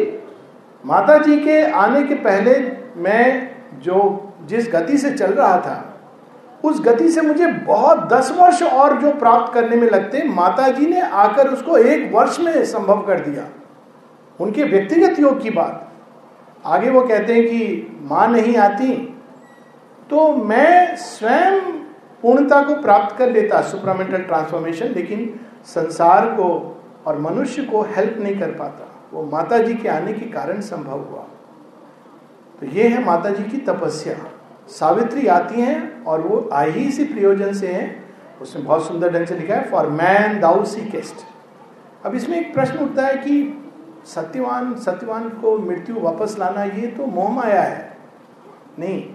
माता 0.84 1.16
जी 1.18 1.38
के 1.40 1.60
आने 1.72 2.02
के 2.02 2.14
पहले 2.14 2.58
मैं 3.02 3.50
जो 3.82 3.98
जिस 4.46 4.68
गति 4.72 4.98
से 4.98 5.10
चल 5.10 5.32
रहा 5.32 5.56
था, 5.58 5.82
उस 6.64 6.80
गति 6.80 7.08
से 7.10 7.20
मुझे 7.20 7.46
बहुत 7.46 7.98
दस 8.12 8.30
वर्ष 8.38 8.62
और 8.62 9.00
जो 9.00 9.12
प्राप्त 9.14 9.52
करने 9.54 9.76
में 9.76 9.88
लगते 9.90 10.22
माता 10.24 10.68
जी 10.68 10.86
ने 10.86 11.00
आकर 11.00 11.48
उसको 11.48 11.76
एक 11.78 12.12
वर्ष 12.14 12.38
में 12.40 12.64
संभव 12.64 13.02
कर 13.02 13.20
दिया। 13.20 13.48
उनके 14.40 14.64
व्यक्तिगत 14.64 15.18
योग 15.20 15.42
की 15.42 15.50
बात। 15.50 15.82
आगे 16.64 16.90
वो 16.90 17.02
कहते 17.02 17.34
हैं 17.34 17.44
कि 17.44 17.98
माँ 18.10 18.26
नहीं 18.28 18.56
आती 18.58 18.92
तो 20.10 20.32
मैं 20.36 20.96
स्वयं 20.96 21.60
पूर्णता 22.22 22.62
को 22.62 22.80
प्राप्त 22.82 23.16
कर 23.16 23.30
लेता, 23.30 23.60
सुपरामेंटल 23.62 24.18
ट्रांसफॉर्मेशन, 24.18 24.86
लेकिन 24.86 25.40
संसार 25.64 26.26
को 26.30 26.75
और 27.06 27.18
मनुष्य 27.18 27.62
को 27.62 27.82
हेल्प 27.82 28.18
नहीं 28.18 28.38
कर 28.40 28.50
पाता। 28.50 28.92
वो 29.12 29.24
माता 29.24 29.58
जी 29.58 29.74
के 29.74 29.88
आने 29.88 30.12
के 30.12 30.26
कारण 30.26 30.60
संभव 30.60 31.00
हुआ। 31.00 31.26
तो 32.60 32.66
ये 32.66 32.88
है 32.88 33.04
माता 33.04 33.30
जी 33.30 33.44
की 33.44 33.58
तपस्या। 33.58 34.16
सावित्री 34.68 35.26
आती 35.26 35.60
हैं 35.60 36.04
और 36.04 36.20
वो 36.20 36.48
आई 36.52 36.70
ही 36.70 36.84
इसी 36.84 37.04
प्रयोजन 37.04 37.52
से 37.52 37.68
है। 37.68 38.04
उसमें 38.42 38.64
बहुत 38.66 38.88
सुंदर 38.88 39.12
ढंग 39.12 39.26
से 39.26 39.36
लिखा 39.36 39.54
है 39.54 39.70
for 39.70 39.86
man 39.88 40.40
thou 40.40 40.64
C 40.64 40.80
cast 40.80 41.26
अब 42.06 42.14
इसमें 42.14 42.38
एक 42.38 42.54
प्रश्न 42.54 42.78
उठता 42.78 43.06
है 43.06 43.16
कि 43.16 43.62
सत्यवान 44.06 44.74
सत्यवान 44.74 45.28
को 45.28 45.58
मृत्यु 45.58 46.00
वापस 46.00 46.36
लाना 46.38 46.64
ये 46.64 46.86
तो 46.86 47.06
मोह 47.06 47.30
माया 47.30 47.62
है। 47.62 47.96
नहीं। 48.78 49.14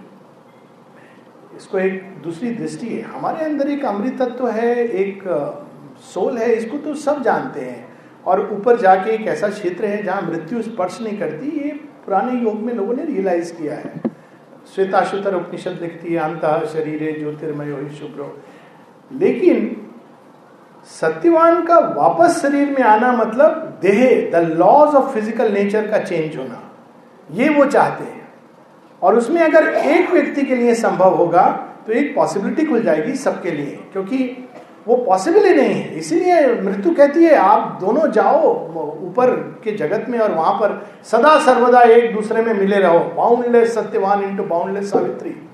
इसको 1.56 1.78
एक 1.78 2.20
दूसरी 2.24 2.50
दृष्टि 2.50 2.88
है। 2.88 3.02
हमारे 3.02 3.44
अंदर 3.44 3.70
एक 3.70 3.84
अमृत 3.84 4.18
तत्व 4.18 4.34
तो 4.34 4.46
है, 4.46 4.74
एक 4.76 5.22
सोल 6.14 6.38
है, 6.38 6.52
इसको 6.52 6.78
तो 6.78 6.94
सब 6.94 7.22
जानते 7.22 7.60
हैं। 7.60 7.91
और 8.26 8.40
ऊपर 8.52 8.76
जाके 8.78 9.10
एक 9.10 9.26
ऐसा 9.28 9.48
क्षेत्र 9.50 9.84
है 9.84 10.02
जहाँ 10.02 10.22
मृत्यु 10.22 10.62
स्पर्श 10.62 11.00
नहीं 11.00 11.18
करती, 11.18 11.46
ये 11.58 11.70
पुराने 12.04 12.40
योग 12.40 12.60
में 12.60 12.72
लोगों 12.74 12.94
ने 12.94 13.04
रियलाइज़ 13.04 13.52
किया 13.52 13.74
है। 13.74 14.00
श्वेताशुतर 14.74 15.34
उपनिषद 15.34 15.78
लिखती 15.82 16.12
है, 16.12 16.18
अंत 16.20 16.68
शरीर 16.72 17.18
ज्योतिर्मय 17.18 17.88
शुभ्र 17.98 18.30
लेकिन 19.10 19.76
सत्यवान 20.90 21.64
का 21.64 21.78
वापस 21.96 22.40
शरीर 22.42 22.70
में 22.70 22.82
आना 22.84 23.12
मतलब 23.14 23.78
देह 23.82 24.30
the 24.30 24.42
laws 24.48 24.94
of 24.94 25.12
physical 25.14 25.52
nature 25.52 25.90
का 25.90 25.98
चेंज 25.98 26.36
होना। 26.36 26.62
ये 27.30 27.48
वो 27.48 27.64
चाहते 27.66 28.04
हैं। 28.04 28.28
और 29.02 29.16
उसमें 29.16 29.40
अगर 29.40 29.68
एक 29.68 30.10
व्यक्ति 30.10 30.42
के 30.42 30.54
लिए 30.54 30.74
संभव 30.76 31.14
होगा 31.14 31.44
तो 31.86 31.92
एक 31.92 32.14
पॉसिबिलिटी 32.14 32.64
खुल 32.66 32.82
जाएगी 32.82 33.14
सबके 33.16 33.50
लिए, 33.50 33.78
क्योंकि 33.92 34.18
वो 34.88 34.96
पॉसिबल 34.96 35.44
ही 35.44 35.54
नहीं 35.54 35.74
है। 35.74 35.98
इसीलिए 35.98 36.60
मृत्यु 36.60 36.94
कहती 36.94 37.24
है, 37.24 37.34
आप 37.34 37.78
दोनों 37.80 38.10
जाओ 38.10 38.42
ऊपर 39.06 39.30
के 39.64 39.72
जगत 39.72 40.06
में 40.08 40.18
और 40.18 40.32
वहाँ 40.32 40.52
पर 40.52 40.86
सदा 41.04 41.38
सर्वदा 41.38 41.80
एक 41.80 42.14
दूसरे 42.14 42.42
में 42.42 42.54
मिले 42.54 42.76
रहो। 42.76 42.98
Boundless 42.98 43.74
Satyavan 43.74 44.22
into 44.24 44.42
boundless 44.42 44.90
Savitri. 44.90 45.48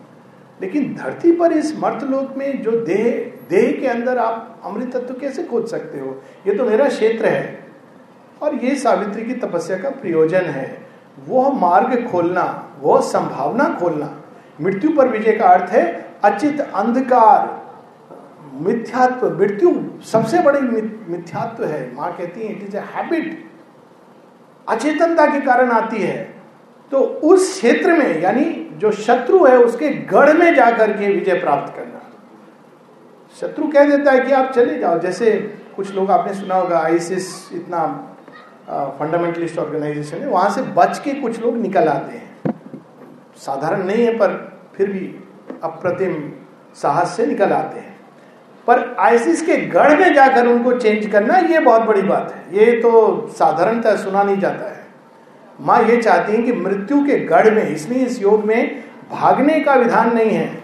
लेकिन 0.62 0.96
धरती 1.04 1.32
पर 1.32 1.52
इस 1.52 1.78
मर्तलोक 1.78 2.36
में 2.36 2.62
जो 2.62 2.70
देह 2.70 3.32
देह 3.50 3.80
के 3.80 3.86
अंदर 3.86 4.18
आप 4.18 4.62
अमृत 4.64 4.96
तत्व 4.96 5.14
कैसे 5.14 5.42
खोज 5.42 5.66
सकते 5.66 5.98
हो? 5.98 6.22
ये 6.46 6.54
तो 6.54 6.64
मेरा 6.64 6.88
क्षेत्र 6.88 7.26
है। 7.26 7.66
और 8.42 8.54
ये 8.54 8.74
सावित्री 8.74 9.22
की 9.24 9.34
तपस्या 9.34 9.78
का 9.78 9.90
प्रयोजन 9.90 10.40
है। 10.40 10.86
वो 11.28 11.50
मार्ग 11.50 12.08
खोलना 12.12 12.70
वो 12.80 13.00
संभावना 13.00 13.64
खोलना। 13.80 14.22
मृत्यु 14.60 14.90
पर 14.96 15.08
विजय 15.08 15.32
का 15.32 15.46
अर्थ 15.46 15.70
है 15.70 16.10
अचित 16.24 16.60
अंधकार। 16.60 17.67
मिथ्यात्व, 18.58 19.28
मृत्यु 19.38 19.70
सबसे 20.04 20.38
बड़ी 20.42 20.60
मिथ्यात्व 21.08 21.64
है। 21.64 21.94
माँ 21.94 22.12
कहती 22.16 22.40
है 22.40 22.52
इट 22.52 22.62
इज़ 22.62 22.76
हैबिट 22.76 23.46
अचेतनता 24.68 25.26
के 25.26 25.40
कारण 25.40 25.70
आती 25.70 25.96
है। 25.96 26.16
तो 26.92 26.98
उस 26.98 27.52
क्षेत्र 27.52 27.92
में, 27.92 28.20
यानी 28.22 28.44
जो 28.74 28.90
शत्रु 28.92 29.44
है, 29.46 29.56
उसके 29.58 29.88
गढ़ 29.88 30.32
में 30.32 30.54
जाकर 30.54 30.92
के 30.92 31.12
विजय 31.12 31.40
प्राप्त 31.40 31.74
करना। 31.76 32.00
शत्रु 33.40 33.66
कह 33.66 33.88
देता 33.88 34.12
है 34.12 34.20
कि 34.20 34.32
आप 34.32 34.52
चले 34.52 34.78
जाओ। 34.78 34.98
जैसे 34.98 35.32
कुछ 35.76 35.94
लोग, 35.94 36.10
आपने 36.10 36.34
सुना 36.34 36.54
होगा 36.54 36.78
आईसिस 36.78 37.52
इतना 37.52 37.86
फंडामेंटलिस्ट 38.98 39.58
ऑर्गेनाइजेशन 39.58 40.16
है, 40.16 40.28
वहाँ 40.28 40.50
से 40.50 40.62
बच 40.62 40.98
के 40.98 41.12
कुछ 41.12 41.40
लोग 41.40 41.56
निकल 41.56 41.88
आते 41.88 42.16
हैं। 42.16 42.54
साधारण 43.36 43.84
नहीं 43.84 44.04
है, 44.06 44.14
पर 44.14 44.58
फिर 44.74 44.90
भी 44.92 45.14
अप्रतिम 45.62 46.32
साहस 46.74 47.16
से 47.16 47.26
निकल 47.26 47.52
आते 47.52 47.78
हैं। 47.80 47.97
पर 48.68 48.96
आइसिस 48.98 49.42
के 49.42 49.56
गढ़ 49.56 50.00
में 50.00 50.14
जाकर 50.14 50.46
उनको 50.46 50.72
चेंज 50.72 51.06
करना, 51.06 51.38
ये 51.38 51.58
बहुत 51.58 51.82
बड़ी 51.82 52.02
बात 52.02 52.34
है। 52.34 52.58
ये 52.58 52.72
तो 52.72 53.26
साधारणतः 53.28 53.96
सुना 53.96 54.22
नहीं 54.22 54.38
जाता 54.38 54.70
है। 54.70 54.86
माँ 55.60 55.82
ये 55.82 56.02
चाहती 56.02 56.32
है 56.32 56.42
कि 56.42 56.52
मृत्यु 56.52 57.06
के 57.06 57.18
गढ़ 57.18 57.54
में, 57.54 57.68
इसलिए 57.68 58.06
इस 58.06 58.22
योग 58.22 58.44
में 58.44 58.84
भागने 59.12 59.60
का 59.60 59.74
विधान 59.74 60.14
नहीं 60.14 60.30
है। 60.30 60.62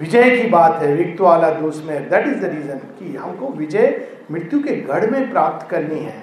विजय 0.00 0.30
की 0.30 0.48
बात 0.48 0.82
है 0.82 0.94
विक्त 0.94 1.20
वाला 1.20 1.50
दोष 1.50 1.84
में। 1.84 2.10
दैट 2.10 2.26
इज़ 2.26 2.40
द 2.40 2.44
रीजन 2.44 2.78
कि 2.78 3.16
हमको 3.16 3.48
विजय 3.48 4.08
मृत्यु 4.30 4.60
के 4.60 4.76
गढ़ 4.76 5.10
में 5.10 5.30
प्राप्त 5.30 5.70
करनी 5.70 6.00
है। 6.00 6.22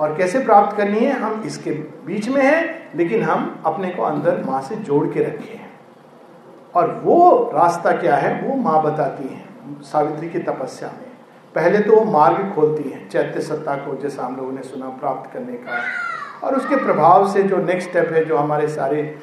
और 0.00 0.16
कैसे 0.16 0.40
प्राप्त 0.40 0.76
करनी 0.76 0.98
है? 0.98 1.12
हम 1.12 1.42
इसके 1.46 1.70
बीच 2.06 2.28
में 2.28 2.42
हैं, 2.42 2.88
लेकिन 2.96 3.22
हम 3.22 3.62
अपने 3.66 3.90
को 3.90 4.02
अंदर 4.02 4.44
माँ 4.46 4.60
से 4.62 4.74
जोड़ 4.74 5.06
के 5.06 5.20
रखे 5.20 5.54
हैं। 5.54 5.70
और 6.74 7.02
वो 7.04 7.50
रास्ता 7.54 7.92
क्या 7.92 8.16
है? 8.16 8.42
वो 8.42 8.56
माँ 8.56 8.82
बताती 8.82 9.34
है। 9.34 9.47
सावित्री 9.82 10.28
की 10.28 10.38
तपस्या 10.38 10.88
में। 10.88 11.06
पहले 11.54 11.78
तो 11.78 11.96
वो 11.96 12.04
मार्ग 12.04 12.54
खोलती 12.54 12.90
हैं, 12.90 13.08
चैत्य 13.08 13.40
सत्ता 13.40 13.74
को 13.76 13.96
जैसा 13.96 14.22
हम 14.22 14.36
लोगों 14.36 14.52
ने 14.52 14.62
सुना 14.62 14.88
प्राप्त 14.88 15.32
करने 15.32 15.52
का। 15.52 15.82
और 16.46 16.54
उसके 16.54 16.76
प्रभाव 16.76 17.32
से 17.32 17.42
जो 17.42 17.56
नेक्स्ट 17.56 17.88
स्टेप 17.88 18.12
है, 18.12 18.24
जो 18.24 18.36
हमारे 18.36 18.68
सारे 18.68 19.18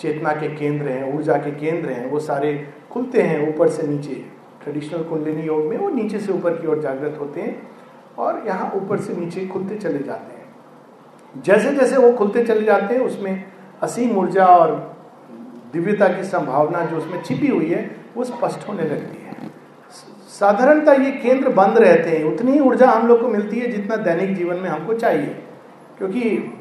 चेतना 0.00 0.32
के 0.32 0.48
केंद्र 0.48 0.88
हैं, 0.88 1.14
ऊर्जा 1.14 1.36
के 1.36 1.50
केंद्र 1.50 1.90
हैं, 1.90 2.10
वो 2.10 2.20
सारे 2.20 2.68
खुलते 2.90 3.22
हैं, 3.22 3.54
ऊपर 3.54 3.68
से 3.68 3.86
नीचे। 3.86 4.14
ट्रेडिशनल 4.62 5.02
कुंडलिनी 5.02 5.42
योग 5.42 5.64
में 5.64 5.76
वो 5.78 5.88
नीचे 5.88 6.18
से 6.18 6.32
ऊपर 6.32 6.56
की 6.56 6.66
ओर 6.66 6.80
जागृत 6.80 7.16
होते 7.20 7.40
हैं 7.40 7.68
और 8.18 8.42
यहाँ 8.46 8.70
ऊपर 8.74 9.00
से 9.00 9.16
नीचे 9.16 9.46
खुलते 9.46 9.76
चले 9.76 9.98
जाते 9.98 10.36
हैं। 10.36 11.42
जैसे 11.42 11.70
जैसे 11.70 11.96
वो 11.96 12.12
खुलते 12.12 12.44
चले 12.44 12.62
जाते 12.62 12.94
हैं, 12.94 13.00
उसमें 13.00 13.44
असीम 13.82 14.16
ऊर्जा 14.18 14.46
और 14.46 14.96
दिव्यता 15.72 16.08
की 16.08 16.24
संभावना 16.24 16.84
जो 16.84 16.96
उसमें 16.96 17.22
छिपी 17.22 17.46
हुई 17.46 17.70
है, 17.70 17.90
वो 18.16 18.24
स्पष्ट 18.24 18.68
होने 18.68 18.82
लगती 18.82 19.22
है। 19.22 19.50
साधारणतः 20.40 20.92
ये 20.92 21.10
केंद्र 21.10 21.48
बंद 21.48 21.78
रहते 21.78 22.10
हैं। 22.10 22.24
उतनी 22.24 22.52
ही 22.52 22.60
ऊर्जा 22.60 22.90
हम 22.90 23.06
लोग 23.06 23.20
को 23.20 23.28
मिलती 23.28 23.58
है 23.58 23.68
जितना 23.68 23.96
दैनिक 23.96 24.36
जीवन 24.36 24.56
में 24.56 24.70
हमको 24.70 24.94
चाहिए। 24.94 25.36
क्योंकि 25.98 26.54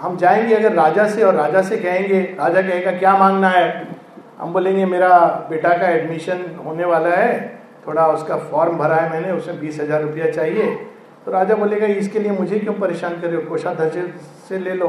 हम 0.00 0.16
जाएँगे 0.16 0.54
अगर 0.54 0.72
राजा 0.72 1.08
से 1.08 1.22
और 1.22 1.34
राजा 1.34 1.62
से 1.62 1.76
कहेंगे, 1.76 2.20
राजा 2.20 2.62
कहेगा, 2.62 2.92
क्या 2.92 3.16
मांगना 3.16 3.48
है? 3.48 3.88
हम 4.38 4.52
बोलेंगे, 4.52 4.86
मेरा 4.86 5.46
बेटा 5.50 5.68
का 5.68 5.88
एडमिशन 5.88 6.44
होने 6.66 6.84
वाला 6.84 7.08
है। 7.08 7.60
थोड़ा 7.86 8.06
उसका 8.06 8.36
फॉर्म 8.36 8.78
भरा 8.78 8.96
है 8.96 9.10
मैंने, 9.10 9.32
उसमें 9.32 9.60
बीस 9.60 9.80
हज़ार 9.80 10.02
रुपया 10.02 10.30
चाहिए। 10.30 10.66
तो 11.24 11.32
राजा 11.32 11.54
बोलेगा, 11.54 11.86
इसके 11.86 12.18
लिए 12.18 12.32
मुझे 12.32 12.58
क्यों 12.58 12.74
परेशान 12.74 13.20
कर 13.20 13.26
रहे 13.26 13.36
हो? 13.36 13.42
कोषाध्यक्ष 13.42 14.48
से 14.48 14.58
ले 14.58 14.74
लो। 14.74 14.88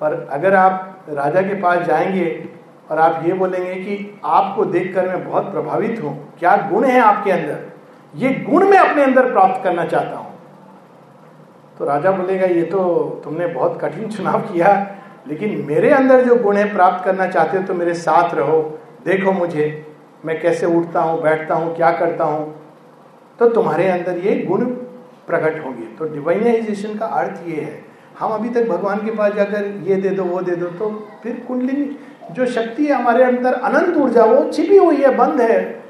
पर 0.00 0.28
अगर 0.30 0.54
आप 0.54 1.04
राजा 1.08 1.42
के 1.42 1.54
पास 1.54 1.78
जाएँगे 1.78 2.48
और 2.90 2.98
आप 2.98 3.22
ये 3.26 3.32
बोलेंगे 3.32 3.74
कि 3.74 4.20
आपको 4.24 4.64
देखकर 4.64 5.08
मैं 5.08 5.28
बहुत 5.28 5.50
प्रभावित 5.52 6.02
हूँ। 6.02 6.16
क्या 6.38 6.56
गुण 6.70 6.84
है 6.84 7.00
आपके 7.00 7.30
अंदर? 7.30 7.60
ये 8.14 8.30
गुण 8.40 8.66
मैं 8.68 8.78
अपने 8.78 9.02
अंदर 9.02 9.30
प्राप्त 9.32 9.62
करना 9.64 9.84
चाहता 9.84 10.16
हूँ। 10.16 10.32
तो 11.78 11.84
राजा 11.84 12.10
बोलेगा, 12.10 12.46
ये 12.46 12.62
तो 12.62 13.20
तुमने 13.24 13.46
बहुत 13.46 13.78
कठिन 13.80 14.08
चुनाव 14.08 14.40
किया, 14.52 14.96
लेकिन 15.28 15.64
मेरे 15.66 15.90
अंदर 15.90 16.24
जो 16.24 16.36
गुण 16.36 16.56
है 16.56 16.72
प्राप्त 16.74 17.04
करना 17.04 17.26
चाहते 17.26 17.56
हो 17.56 17.62
तो 17.62 17.74
मेरे 17.74 17.94
साथ 17.94 18.34
रहो। 18.34 18.60
देखो 19.04 19.32
मुझे, 19.32 19.86
मैं 20.24 20.40
कैसे 20.40 20.66
उठता 20.66 21.00
हूँ, 21.00 21.20
बैठता 21.22 21.54
हूँ, 21.54 21.74
क्या 21.76 21.90
करता 21.92 22.24
हूँ? 22.24 22.54
तो 23.38 23.48
तुम्हारे 23.48 23.88
अंदर 23.88 24.18
ये 24.18 24.36
गुण 24.42 24.64
प्रकट 25.26 25.64
होंगे। 25.64 25.86
तो 25.98 26.04
डिवाइनाइजेशन 26.04 26.96
का 26.98 27.06
अर्थ 27.06 27.48
ये 27.48 27.60
है, 27.60 27.82
हम 28.18 28.30
अभी 28.30 28.48
तक 28.50 28.68
भगवान 28.68 29.04
के 29.04 29.10
पास 29.10 29.32
जाकर 29.32 29.64
ये 29.84 29.96
दे 29.96 30.08
दो, 30.08 30.24
वो 30.24 30.40
दे 30.40 30.56
दो 30.56 30.66
तो 30.68 30.90
फिर 31.22 31.44
कुंडलिनी 31.48 31.84
जो 32.32 32.46
शक्ति 32.46 32.86
है 32.86 32.92
हमारे 32.92 33.24
अंदर 33.24 33.52
अनंत 33.52 33.96
ऊर्जा, 33.96 34.24
वो 34.24 34.50
छिपी 34.50 34.76
हुई 34.76 34.96
है, 34.96 35.14
बंद 35.16 35.40
है। 35.40 35.82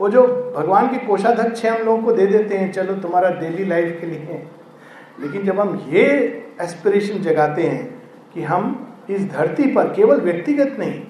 वो 0.00 0.08
जो 0.08 0.22
भगवान 0.56 0.86
के 0.88 0.98
कोषाध्यक्ष 0.98 1.64
हम 1.66 1.84
लोगों 1.84 2.02
को 2.02 2.12
दे 2.12 2.26
देते 2.26 2.56
हैं, 2.56 2.72
चलो 2.72 2.94
तुम्हारा 2.94 3.30
डेली 3.30 3.64
लाइफ 3.64 3.96
के 4.00 4.06
लिए। 4.06 4.42
लेकिन 5.20 5.42
जब 5.42 5.60
हम 5.60 5.86
ये 5.88 6.06
एस्पिरेशन 6.60 7.22
जगाते 7.22 7.62
हैं 7.62 8.02
कि 8.34 8.42
हम 8.42 8.86
इस 9.10 9.30
धरती 9.32 9.66
पर 9.66 9.92
केवल 9.92 10.20
व्यक्तिगत 10.20 10.76
नहीं, 10.78 11.02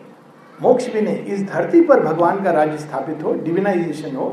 मोक्ष 0.63 0.93
भी 0.93 1.01
नहीं, 1.01 1.25
इस 1.25 1.49
धरती 1.51 1.81
पर 1.81 2.01
भगवान 2.01 2.43
का 2.45 2.51
राज्य 2.51 2.79
स्थापित 2.79 3.23
हो 3.25 3.33
डिविनाइजेशन 3.35 4.17
हो 4.17 4.29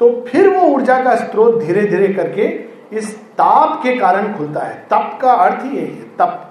तो 0.00 0.10
फिर 0.28 0.48
वो 0.48 0.60
ऊर्जा 0.66 1.00
का 1.02 1.14
स्रोत 1.14 1.62
धीरे 1.62 1.82
धीरे 1.82 2.12
करके 2.14 2.44
इस 2.92 3.14
ताप 3.16 3.80
के 3.82 3.94
कारण 3.96 4.32
खुलता 4.34 4.60
है। 4.60 4.74
तप 4.90 5.18
का 5.22 5.32
अर्थ 5.32 5.64
ही 5.64 5.70
यही 5.70 5.94
है, 5.94 6.02
तप। 6.18 6.50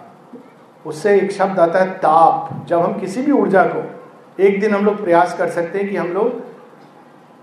उससे 0.86 1.16
एक 1.16 1.32
शब्द 1.32 1.60
आता 1.60 1.80
है 1.80 1.92
ताप। 1.92 2.66
जब 2.68 2.82
हम 2.82 3.00
किसी 3.00 3.22
भी 3.22 3.32
ऊर्जा 3.32 3.64
को 3.66 3.84
एक 4.40 4.60
दिन 4.62 4.74
हम 4.76 4.86
लोग 4.86 5.04
प्रयास 5.04 5.38
कर 5.38 5.50
सकते 5.50 5.80
हैं 5.80 5.90
कि 5.90 5.96
हम 5.96 6.08
लोग, 6.08 6.42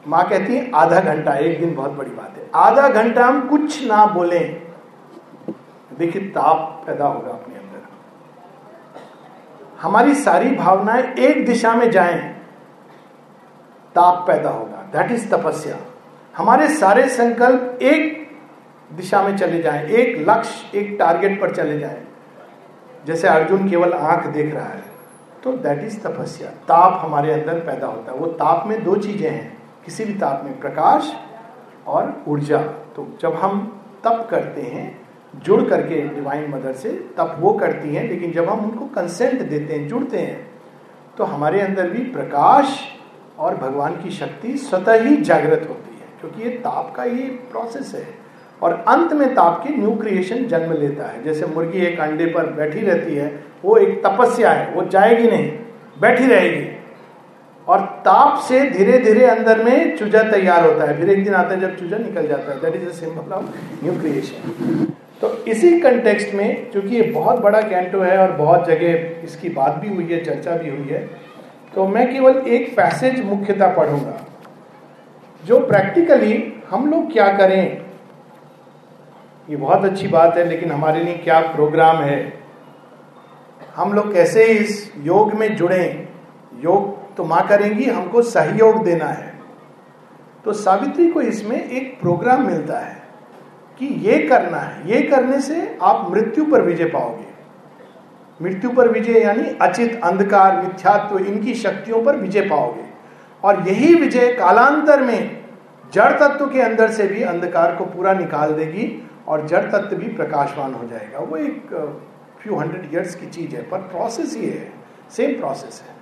माँ 0.09 0.29
कहती 0.29 0.57
है, 0.57 0.71
आधा 0.75 1.01
घंटा, 1.01 1.35
एक 1.35 1.61
दिन 1.61 1.75
बहुत 1.75 1.91
बड़ी 1.91 2.11
बात 2.11 2.35
है। 2.37 2.51
आधा 2.55 2.89
घंटा 2.89 3.27
हम 3.27 3.49
कुछ 3.49 3.85
ना 3.87 4.05
बोले। 4.07 4.39
देखिए, 5.99 6.23
ताप 6.23 6.83
पैदा 6.87 7.07
होगा 7.07 7.31
अपने 7.31 7.55
अंदर। 7.55 7.89
हमारी 9.81 10.15
सारी 10.15 10.51
भावनाएँ 10.51 11.03
एक 11.03 11.45
दिशा 11.47 11.75
में 11.75 11.91
जाएँ, 11.91 12.19
ताप 13.95 14.25
पैदा 14.27 14.51
होगा। 14.51 14.87
दैट 14.93 15.11
इज़ 15.11 15.29
तपस्या। 15.31 15.77
हमारे 16.35 16.69
सारे 16.69 17.09
संकल्प 17.09 17.79
एक 17.83 18.31
दिशा 18.93 19.23
में 19.23 19.37
चले 19.37 19.63
जाएँ, 19.63 19.87
एक 19.87 20.25
लक्ष्य, 20.29 20.79
एक 20.79 20.97
टारगेट 20.99 21.41
पर 21.41 21.55
चले 21.55 21.79
जाएँ। 21.79 22.07
जैसे 23.05 23.29
अर्जुन 23.29 23.69
केवल 23.71 23.93
आँख 23.93 24.27
देख 24.29 24.55
रहा 24.55 24.65
है 24.65 24.89
तो 25.45 25.53
दैट 25.59 25.85
इज़ 25.85 25.99
तपस्या। 26.01 26.49
ताप 26.69 27.01
हमारे 27.05 27.33
अंदर 27.33 27.59
पैदा 27.61 27.87
होता 27.87 28.13
है। 28.13 28.19
वो 28.19 28.27
ताप 28.29 28.67
में 28.67 28.83
दो 28.85 28.97
चीज़ें 28.97 29.31
हैं, 29.31 29.57
किसी 29.85 30.05
भी 30.05 30.15
ताप 30.15 30.43
में 30.45 30.59
प्रकाश 30.61 31.13
और 31.89 32.23
ऊर्जा। 32.29 32.59
तो 32.97 33.07
जब 33.21 33.35
हम 33.35 33.67
तप 34.05 34.27
करते 34.31 34.63
हैं, 34.63 35.01
जुड़ 35.37 35.63
करके 35.63 36.01
डिवाइन 36.09 36.51
मदर 36.51 36.73
से 36.75 36.91
तप 37.19 37.37
वो 37.41 37.53
करती 37.55 37.95
हैं, 37.95 38.09
लेकिन 38.09 38.33
जब 38.33 38.49
हम 38.49 38.65
उनको 38.65 38.87
कंसेंट 38.95 39.43
देते 39.43 39.75
हैं, 39.75 39.89
जुड़ते 39.89 40.19
हैं 40.19 40.49
तो 41.19 41.25
हमारे 41.25 41.61
अंदर 41.61 41.91
भी 41.91 42.05
प्रकाश 42.13 42.79
और 43.39 43.55
भगवान 43.57 43.97
की 44.03 44.11
शक्ति 44.13 44.57
स्वतः 44.59 45.03
ही 45.03 45.17
जागृत 45.19 45.67
होती 45.69 45.95
है, 45.95 46.07
क्योंकि 46.21 46.43
ये 46.43 46.51
ताप 46.59 46.93
का 46.97 47.05
ये 47.05 47.29
प्रोसेस 47.51 47.95
है। 47.95 48.20
और 48.63 48.73
अंत 48.89 49.13
में 49.13 49.29
ताप 49.35 49.63
की 49.63 49.75
न्यू 49.75 49.91
क्रिएशन 49.97 50.45
जन्म 50.47 50.73
लेता 50.73 51.05
है। 51.05 51.23
जैसे 51.25 51.47
मुर्गी 51.47 51.87
एक 51.87 52.01
अंडे 52.01 52.27
पर 52.27 52.47
बैठी 52.53 52.81
रहती 52.81 53.15
है, 53.15 53.33
वो 53.65 53.77
एक 53.77 54.03
तपस्या 54.07 54.51
है, 54.51 54.71
वो 54.75 54.85
जाएगी 54.87 55.29
नहीं, 55.29 55.51
बैठी 56.01 56.27
रहेगी। 56.27 56.67
और 57.67 57.81
ताप 58.05 58.39
से 58.43 58.61
धीरे 58.71 58.99
धीरे 58.99 59.25
अंदर 59.27 59.63
में 59.65 59.97
चूजा 59.97 60.23
तैयार 60.31 60.65
होता 60.65 60.85
है। 60.85 60.97
फिर 60.99 61.11
एक 61.11 61.25
दिन 61.25 61.35
आता 61.35 61.55
है 61.55 61.61
जब 61.61 61.77
चूजा 61.77 61.99
निकल 61.99 62.27
जाता 62.29 62.53
है। 62.53 62.61
That 62.61 62.77
is 62.77 62.89
symbol 62.95 63.33
of 63.33 63.45
new 63.85 63.93
creation 64.01 64.87
तो 65.21 65.29
इसी 65.49 65.79
कंटेक्स्ट 65.81 66.35
में 66.35 66.71
क्योंकि 66.71 66.97
ये 66.97 67.03
बहुत 67.13 67.41
बड़ा 67.41 67.61
कैंटो 67.63 68.01
है 68.01 68.17
और 68.19 68.33
बहुत 68.33 68.67
जगह 68.67 69.25
इसकी 69.25 69.49
बात 69.51 69.77
भी 69.77 69.89
हुई 69.89 70.05
है, 70.05 70.23
चर्चा 70.25 70.57
भी 70.57 70.71
हुई 70.71 70.89
है 70.89 71.09
तो 71.75 71.87
मैं 71.89 72.13
केवल 72.13 72.37
एक 72.49 72.75
पैसेज 72.77 73.25
मुख्यतः 73.25 73.75
पढ़ूँगा। 73.75 74.17
जो 75.45 75.59
प्रैक्टिकली 75.67 76.43
हम 76.71 76.91
लोग 76.91 77.13
क्या 77.13 77.27
करें 77.37 77.90
ये 79.51 79.57
बहुत 79.57 79.85
अच्छी 79.85 80.09
बात 80.09 80.37
है, 80.37 80.45
लेकिन 80.45 80.73
हमारे 80.73 81.05
लिए 81.05 81.15
क्या 81.15 81.41
प्रोग्राम 81.41 81.97
है? 81.97 82.41
हम 83.77 83.93
लोग 83.93 84.15
कैसे 84.15 84.45
इस 84.45 84.93
योग 84.99 85.35
में 85.35 85.57
जुड़े? 85.57 86.09
योग 86.65 87.15
तो 87.17 87.25
माँ 87.25 87.47
करेंगी, 87.49 87.85
हमको 87.85 88.23
सहयोग 88.23 88.85
देना 88.85 89.05
है। 89.05 89.41
तो 90.45 90.53
सावित्री 90.53 91.11
को 91.11 91.21
इसमें 91.21 91.71
एक 91.71 92.01
प्रोग्राम 92.01 92.47
मिलता 92.47 92.79
है 92.79 93.03
कि 93.79 93.87
ये 93.87 94.19
करना 94.19 94.59
है। 94.59 94.91
ये 94.91 95.03
करने 95.03 95.41
से 95.41 95.79
आप 95.83 96.09
मृत्यु 96.11 96.45
पर 96.45 96.63
विजय 96.63 96.85
पाओगे। 96.85 97.29
मृत्यु 98.43 98.71
पर 98.71 98.89
विजय 98.89 99.21
यानी 99.21 99.59
अचित, 99.63 100.01
अंधकार, 100.05 100.57
मिथ्यात्व, 100.57 101.19
इनकी 101.19 101.55
शक्तियों 101.55 102.03
पर 102.03 102.17
विजय 102.17 102.41
पाओगे। 102.41 102.85
और 103.45 103.69
यही 103.69 103.95
विजय 103.95 104.33
कालांतर 104.33 105.03
में 105.03 105.45
जड़ 105.95 106.13
तत्व 106.13 106.47
के 106.47 106.61
अंदर 106.61 106.91
से 106.91 107.07
भी 107.07 107.23
अंधकार 107.23 107.77
को 107.77 107.85
पूरा 107.85 108.13
निकाल 108.13 108.53
देगी। 108.53 109.07
और 109.31 109.47
जड़ 109.47 109.65
तत्व 109.73 109.97
भी 109.97 110.09
प्रकाशवान 110.11 110.75
हो 110.75 110.87
जाएगा। 110.89 111.19
वो 111.21 111.37
एक 111.37 111.75
फ्यू 112.43 112.57
हंड्रेड 112.57 112.95
ईयर्स 112.95 113.15
की 113.15 113.27
चीज़ 113.29 113.57
है, 113.57 113.63
पर 113.63 113.79
प्रोसेस 113.89 114.37
ये 114.37 114.51
है। 114.51 114.73
सेम 115.11 115.39
प्रोसेस 115.41 115.83
है। 115.83 115.99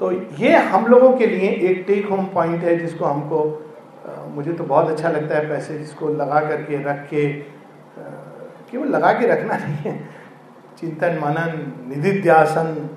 तो 0.00 0.10
ये 0.36 0.56
हम 0.66 0.86
लोगों 0.86 1.12
के 1.12 1.26
लिए 1.26 1.50
एक 1.70 1.84
टेक 1.86 2.06
होम 2.10 2.26
पॉइंट 2.26 2.62
है, 2.64 2.76
जिसको 2.78 3.04
हमको 3.04 3.66
मुझे 4.28 4.52
तो 4.52 4.64
बहुत 4.64 4.88
अच्छा 4.90 5.08
लगता 5.08 5.36
है 5.36 5.48
पैसे 5.48 5.78
जिसको 5.78 6.08
लगा 6.10 6.40
करके 6.40 6.82
रख 6.82 7.06
के 7.08 7.26
केवल 8.70 8.88
लगा 8.88 9.12
के 9.12 9.26
रखना 9.26 9.56
नहीं 9.56 9.76
है। 9.76 9.98
चिंतन 10.78 11.18
मनन, 11.18 11.72
निधिध्यासन, 11.88 12.88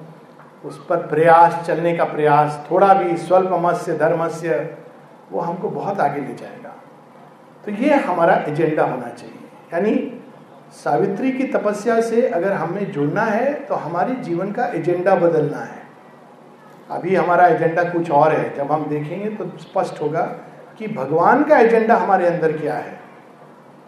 उस 0.66 0.86
पर 0.86 0.98
प्रयास, 1.08 1.66
चलने 1.68 1.96
का 1.98 2.04
प्रयास, 2.06 2.66
थोड़ा 2.72 2.94
भी 2.94 3.18
स्वल्पमस्य, 3.18 3.98
धर्मस्य, 3.98 4.60
वो 5.32 5.42
हमको 5.42 5.70
बहुत 5.70 6.00
आगे 6.00 6.22
ले 6.22 6.34
जाएगा। 6.34 6.63
तो 7.64 7.72
ये 7.74 7.96
हमारा 7.96 8.36
एजेंडा 8.48 8.84
होना 8.84 9.10
चाहिए। 9.10 9.36
यानी 9.74 10.22
सावित्री 10.74 11.32
की 11.32 11.44
तपस्या 11.48 12.00
से 12.02 12.28
अगर 12.28 12.54
हमें 12.54 12.92
जुड़ना 12.92 13.22
है 13.22 13.54
तो 13.60 13.76
हमारे 13.76 14.16
जीवन 14.16 14.52
का 14.52 14.66
एजेंडा 14.66 15.16
बदलना 15.16 15.58
है। 15.58 15.82
अभी 16.92 17.16
हमारा 17.16 17.48
एजेंडा 17.48 17.84
कुछ 17.84 18.10
और 18.12 18.32
है। 18.32 18.56
जब 18.56 18.72
हम 18.72 18.86
देखेंगे 18.86 19.30
तो 19.30 19.46
स्पष्ट 19.60 20.02
होगा 20.02 20.22
कि 20.78 20.88
भगवान 20.88 21.44
का 21.44 21.60
एजेंडा 21.60 21.96
हमारे 21.96 22.28
अंदर 22.28 22.58
क्या 22.58 22.76
है। 22.76 23.00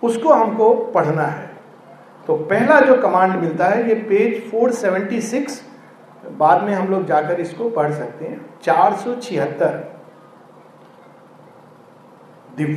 उसको 0.04 0.34
हमको 0.34 0.74
पढ़ना 0.92 1.24
है। 1.24 1.50
तो 2.28 2.36
पहला 2.36 2.80
जो 2.80 2.96
कमांड 3.02 3.36
मिलता 3.36 3.66
है, 3.66 3.88
ये 3.90 3.96
पेज 3.96 4.52
476 4.52 5.62
बाद 6.38 6.64
में 6.64 6.74
हम 6.74 6.88
लोग 6.88 7.06
जाकर 7.06 7.40
इसको 7.40 7.70
पढ़ 7.70 7.92
सकते 7.92 8.26
हैं। 8.26 8.46
चार 8.64 8.96
सौ 8.96 9.16
छिहत्तर। 9.16 9.84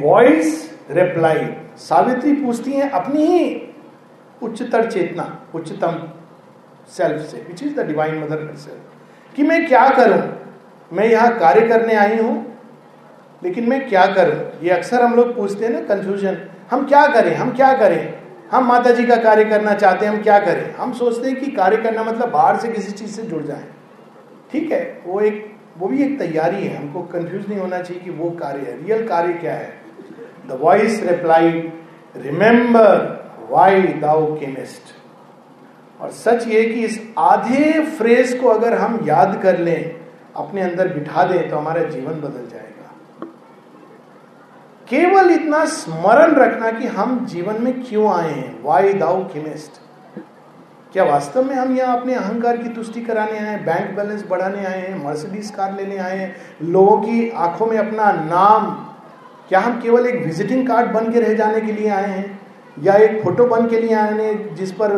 वॉइस 0.00 0.67
रिप्लाई 0.90 1.46
सावित्री 1.78 2.32
पूछती 2.34 2.72
हैं 2.72 2.90
अपनी 2.90 3.26
ही 3.26 3.62
उच्चतर 4.42 4.90
चेतना, 4.90 5.24
उच्चतम 5.54 6.02
सेल्फ 6.88 7.20
से 7.20 7.44
which 7.48 7.62
is 7.62 7.74
the 7.74 7.86
divine 7.86 8.18
mother 8.18 8.54
self 8.56 9.36
कि 9.36 9.42
मैं 9.42 9.66
क्या 9.66 9.88
करूँ? 9.88 10.22
मैं 10.92 11.06
यहाँ 11.06 11.38
कार्य 11.38 11.66
करने 11.68 11.94
आई 11.94 12.16
हूँ, 12.18 12.60
लेकिन 13.42 13.68
मैं 13.68 13.88
क्या 13.88 14.06
करूँ? 14.06 14.38
ये 14.62 14.70
अक्सर 14.70 15.02
हम 15.02 15.14
लोग 15.14 15.34
पूछते 15.36 15.64
हैं 15.64 15.72
ना 15.72 15.80
कंफ्यूजन 15.94 16.38
हम 16.70 16.86
क्या 16.86 17.06
करें? 17.06 17.34
हम 17.34 17.50
क्या 17.50 17.72
करें? 17.72 18.14
हम 18.50 18.66
माता 18.66 18.90
जी 18.90 19.04
का 19.06 19.16
कार्य 19.16 19.44
करना 19.44 19.74
चाहते 19.74 20.06
हैं, 20.06 20.12
हम 20.12 20.22
क्या 20.22 20.38
करें? 20.38 20.74
हम 20.74 20.92
सोचते 20.92 21.28
हैं 21.28 21.40
कि 21.40 21.50
कार्य 21.50 21.76
करना 21.76 22.04
मतलब 22.04 22.30
बाहर 22.30 22.56
से 22.56 22.68
किसी 22.68 22.92
चीज़ 22.92 23.10
से 23.10 23.22
जुड़ 23.22 23.42
जाए। 23.42 23.64
ठीक 24.52 24.72
है? 24.72 25.02
वो 25.06 25.20
एक, 25.20 25.56
वो 25.78 25.88
भी 25.88 26.02
एक 26.02 26.18
तैयारी 26.18 26.64
है, 26.64 26.76
हमको 26.76 27.02
कंफ्यूज 27.02 27.48
नहीं 27.48 27.58
होना 27.58 27.78
चाहिए 27.78 28.02
कि 28.02 28.10
वो 28.10 28.30
कार्य 28.30 28.60
है 28.60 28.86
रियल 28.86 29.06
कार्य 29.08 29.32
क्या 29.32 29.52
है। 29.52 29.72
The 30.48 30.58
voice 30.60 31.02
replied 31.02 31.50
remember 32.16 33.46
why 33.50 33.82
thou 34.00 34.34
camest 34.34 34.94
और 36.00 36.10
सच 36.10 36.46
ये 36.48 36.64
कि 36.64 36.84
इस 36.84 37.00
आधे 37.18 37.84
फ्रेज 37.88 38.32
को 38.34 38.48
अगर 38.48 38.74
हम 38.74 38.98
याद 39.04 39.40
कर 39.42 39.58
लें, 39.58 39.94
अपने 40.36 40.62
अंदर 40.62 40.88
बिठा 40.88 41.24
दें 41.24 41.48
तो 41.50 41.56
हमारा 41.56 41.82
जीवन 41.82 42.20
बदल 42.20 42.46
जाएगा। 42.46 43.26
केवल 44.88 45.30
इतना 45.30 45.64
स्मरण 45.64 46.34
रखना 46.34 46.70
कि 46.70 46.86
हम 46.86 47.24
जीवन 47.26 47.62
में 47.62 47.82
क्यों 47.84 48.12
आए 48.12 48.32
हैं 48.32 48.62
वाई 48.64 48.92
दाउ 48.94 49.22
केमिस्ट 49.24 49.80
क्या 50.92 51.04
वास्तव 51.04 51.44
में 51.44 51.54
हम 51.54 51.76
यहाँ 51.76 52.00
अपने 52.00 52.14
अहंकार 52.14 52.56
की 52.56 52.68
तुष्टि 52.68 53.00
कराने 53.00 53.38
आए 53.38 53.46
हैं 53.46 53.64
बैंक 53.64 53.96
बैलेंस 53.96 54.24
बढ़ाने 54.28 54.64
आए 54.66 54.80
हैं 54.80 55.04
मर्सिडीज 55.04 55.50
कार 55.50 55.74
लेने 55.76 55.98
आए 55.98 56.18
हैं, 56.18 56.34
लोगों 56.62 56.96
की 56.98 57.30
आँखों 57.30 57.66
में 57.66 57.76
अपना 57.78 58.12
नाम 58.12 58.87
क्या 59.48 59.60
हम 59.60 59.80
केवल 59.80 60.06
एक 60.06 60.24
विजिटिंग 60.24 60.66
कार्ड 60.68 60.90
बन 60.92 61.12
के 61.12 61.20
रह 61.20 61.34
जाने 61.34 61.60
के 61.60 61.72
लिए 61.72 61.88
आए 61.88 62.06
हैं? 62.06 62.38
या 62.78 62.94
एक 62.94 63.22
फ़ोटो 63.22 63.44
बन 63.46 63.68
के 63.68 63.78
लिए 63.80 63.94
आए 63.94 64.12
हैं 64.14 64.54
जिस 64.54 64.72
पर 64.72 64.90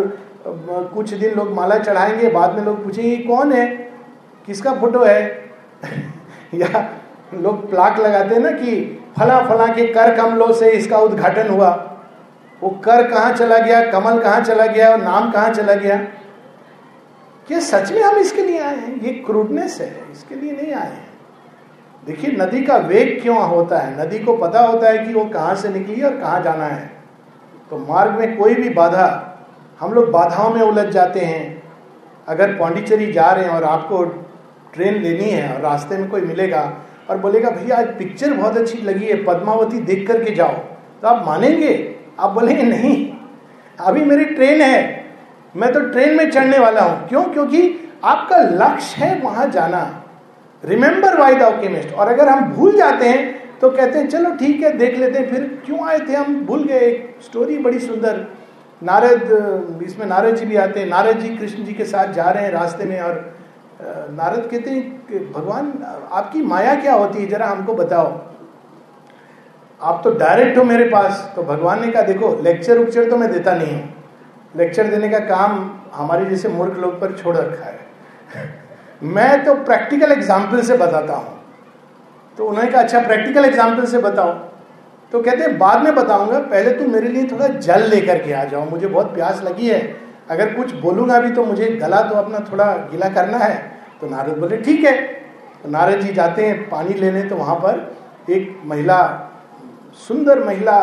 कुछ 0.95 1.13
दिन 1.15 1.35
लोग 1.35 1.53
माला 1.55 1.79
चढ़ाएँगे, 1.79 2.29
बाद 2.29 2.55
में 2.55 2.65
लोग 2.65 2.85
पूछेंगे 2.85 3.17
कौन 3.17 3.53
है? 3.53 3.67
किसका 4.47 4.73
फ़ोटो 4.75 5.05
है? 5.05 5.23
या 6.55 6.89
लोग 7.35 7.69
प्लाक 7.71 7.99
लगाते 7.99 8.35
हैं 8.35 8.43
ना 8.43 8.51
कि 8.51 8.77
फला 9.19 9.39
फला 9.49 9.67
के 9.67 9.87
कर 9.87 10.15
कमलों 10.17 10.53
से 10.53 10.71
इसका 10.71 10.99
उद्घाटन 10.99 11.49
हुआ। 11.49 11.71
वो 12.63 12.71
कर 12.85 13.07
कहाँ 13.11 13.33
चला 13.33 13.59
गया, 13.59 13.85
कमल 13.91 14.19
कहाँ 14.19 14.41
चला 14.41 14.67
गया, 14.67 14.91
और 14.91 15.03
नाम 15.03 15.31
कहाँ 15.31 15.53
चला 15.55 15.75
गया? 15.75 15.97
क्या 17.49 17.61
सच 17.61 17.93
में 17.93 18.03
हम 18.03 18.17
इसके 18.17 18.43
लिए 18.43 18.59
आए 18.59 18.77
हैं? 18.77 19.01
ये 19.01 19.13
क्रूडनेस 19.27 19.81
है, 19.81 19.95
इसके 20.13 20.35
लिए 20.35 20.53
नहीं 20.53 20.73
आए 20.75 20.91
हैं। 20.91 21.10
देखिए, 22.07 22.31
नदी 22.33 22.63
का 22.63 22.77
वेग 22.77 23.21
क्यों 23.23 23.39
होता 23.49 23.79
है? 23.79 24.01
नदी 24.01 24.19
को 24.19 24.37
पता 24.37 24.61
होता 24.61 24.89
है 24.89 24.99
कि 24.99 25.13
वो 25.15 25.25
कहाँ 25.25 25.55
से 25.55 25.69
निकली 25.69 26.03
और 26.03 26.17
कहाँ 26.17 26.43
जाना 26.43 26.65
है। 26.65 26.91
तो 27.71 27.79
मार्ग 27.79 28.13
में 28.13 28.37
कोई 28.39 28.55
भी 28.55 28.69
बाधा, 28.69 29.09
हम 29.81 29.93
लोग 29.93 30.11
बाधाओं 30.11 30.55
में 30.55 30.63
उलझ 30.63 30.87
जाते 30.87 31.21
हैं। 31.21 31.63
अगर 32.29 32.53
पांडिचेरी 32.53 33.13
जा 33.13 33.31
रहे 33.31 33.45
हैं 33.45 33.51
और 33.51 33.65
आपको 33.65 34.05
ट्रेन 34.75 34.95
लेनी 34.95 35.25
है 35.25 35.55
और 35.55 35.61
रास्ते 35.61 35.97
में 35.97 36.09
कोई 36.11 36.21
मिलेगा 36.21 36.63
और 37.11 37.19
बोलेगा, 37.19 37.51
भैया, 37.51 37.77
आज 37.77 37.87
पिक्चर 37.99 38.35
बहुत 38.35 38.57
अच्छी 38.57 38.79
लगी 38.79 39.07
है, 39.07 39.25
पद्मावती 39.25 39.79
देख 39.79 40.07
करके 40.09 40.35
जाओ। 40.35 40.53
तो 41.03 41.09
आप 41.09 41.27
मानेंगे? 41.27 41.95
आप 42.21 42.31
बोलेंगे 42.31 42.63
नहीं, 42.63 43.13
अभी 43.79 44.05
मेरी 44.05 44.25
ट्रेन 44.25 44.61
है। 44.61 45.05
मैं 45.57 45.73
तो 45.73 45.81
ट्रेन 45.81 46.17
में 46.17 46.31
चढ़ने 46.31 46.59
वाला 46.59 46.81
हूँ। 46.81 47.09
क्यों? 47.09 47.23
क्योंकि 47.25 47.91
आपका 48.05 48.37
लक्ष्य 48.37 49.05
है 49.05 49.21
वहाँ 49.21 49.47
जाना। 49.47 50.00
रिमेंबर 50.65 51.19
वाई 51.19 51.35
द 51.35 51.43
केमिस्ट 51.61 51.95
और 51.95 52.09
अगर 52.09 52.29
हम 52.29 52.53
भूल 52.53 52.77
जाते 52.77 53.09
हैं 53.09 53.59
तो 53.61 53.71
कहते 53.71 53.99
हैं, 53.99 54.09
चलो 54.09 54.31
ठीक 54.35 54.63
है, 54.63 54.73
देख 54.79 54.97
लेते 54.99 55.19
हैं, 55.19 55.31
फिर 55.31 55.63
क्यों 55.67 55.87
आए 55.89 55.99
थे 55.99 56.15
हम? 56.15 56.35
भूल 56.47 56.63
गए। 56.65 56.79
एक 56.81 57.19
स्टोरी 57.23 57.59
बड़ी 57.59 57.79
सुंदर। 57.79 58.27
नारद, 58.83 59.81
इसमें 59.83 60.07
नारद 60.07 60.37
जी 60.37 60.47
भी 60.47 60.57
आते 60.57 60.81
हैं। 60.81 60.87
नारद 60.87 61.19
जी 61.19 61.29
कृष्ण 61.37 61.65
जी 61.65 61.73
के 61.75 61.85
साथ 61.85 62.13
जा 62.13 62.31
रहे 62.31 62.45
हैं 62.45 62.51
रास्ते 62.51 62.85
में 62.85 63.01
और 63.01 63.19
नारद 63.83 64.49
कहते 64.51 64.71
हैं 64.71 64.83
कि, 65.07 65.19
भगवान, 65.19 65.73
आपकी 66.13 66.43
माया 66.43 66.75
क्या 66.75 66.95
होती 66.95 67.19
है? 67.19 67.27
जरा 67.27 67.47
हमको 67.47 67.75
बताओ। 67.75 68.07
आप 69.81 70.01
तो 70.05 70.11
डायरेक्ट 70.11 70.59
हो 70.59 70.65
मेरे 70.65 70.85
पास। 70.85 71.33
तो 71.37 71.43
भगवान 71.43 71.81
ने 71.81 71.91
कहा, 71.93 72.03
देखो 72.03 72.37
लेक्चर 72.43 72.79
उक्चर 72.79 73.11
तो 73.11 73.17
मैं 73.17 73.31
देता 73.33 73.55
नहीं 73.55 73.75
हूँ। 73.75 73.93
लेक्चर 74.57 74.87
देने 74.87 75.09
का 75.09 75.19
काम 75.27 75.71
हमारे 75.95 76.25
जैसे 76.25 76.49
मूर्ख 76.49 76.79
लोग 76.79 77.01
पर 77.01 77.13
छोड़ 77.13 77.37
रखा 77.37 77.65
है। 77.65 78.60
मैं 79.03 79.45
तो 79.45 79.55
प्रैक्टिकल 79.55 80.13
एग्ज़ाम्पल 80.13 80.63
से 80.63 80.77
बताता 80.77 81.13
हूँ। 81.13 81.39
तो 82.39 82.47
उन्होंने 82.47 82.71
कहा 82.71 82.83
अच्छा 82.83 83.01
प्रैक्टिकल 83.01 83.45
एग्ज़ाम्पल 83.45 83.85
से 83.85 83.99
बताओ। 83.99 84.33
तो 85.13 85.21
कहते 85.23 85.43
हैं, 85.43 85.59
बाद 85.59 85.83
में 85.83 85.95
बताऊँगा, 85.95 86.39
पहले 86.39 86.71
तुम 86.71 86.93
मेरे 86.93 87.09
लिए 87.09 87.25
थोड़ा 87.25 87.47
जल 87.47 87.89
लेकर 87.89 88.19
के 88.19 88.33
आ 88.33 88.45
जाओ, 88.45 88.65
मुझे 88.65 88.87
बहुत 88.87 89.15
प्यास 89.15 89.43
लगी 89.43 89.69
है। 89.69 89.97
अगर 90.31 90.55
कुछ 90.55 90.75
बोलूँगा 90.75 91.21
भी 91.21 91.31
तो 91.31 91.45
मुझे 91.45 91.67
गला 91.67 92.01
तो 92.03 92.15
अपना 92.15 92.39
थोड़ा 92.53 92.65
गीला 92.65 93.09
करना 93.09 93.39
है। 93.39 93.73
तो 94.01 94.07
नारद 94.07 94.39
बोले, 94.39 94.57
ठीक 94.57 94.85
है। 94.85 94.97
तो 95.63 95.71
नारद 95.71 96.01
जी 96.01 96.13
जाते 96.13 96.47
हैं 96.47 96.69
पानी 96.69 96.95
लेने 96.95 97.23
तो 97.23 97.37
वहाँ 97.37 97.55
पर 97.55 97.97
एक 98.31 98.63
महिला, 98.65 99.27
सुंदर 100.09 100.45
महिला 100.45 100.81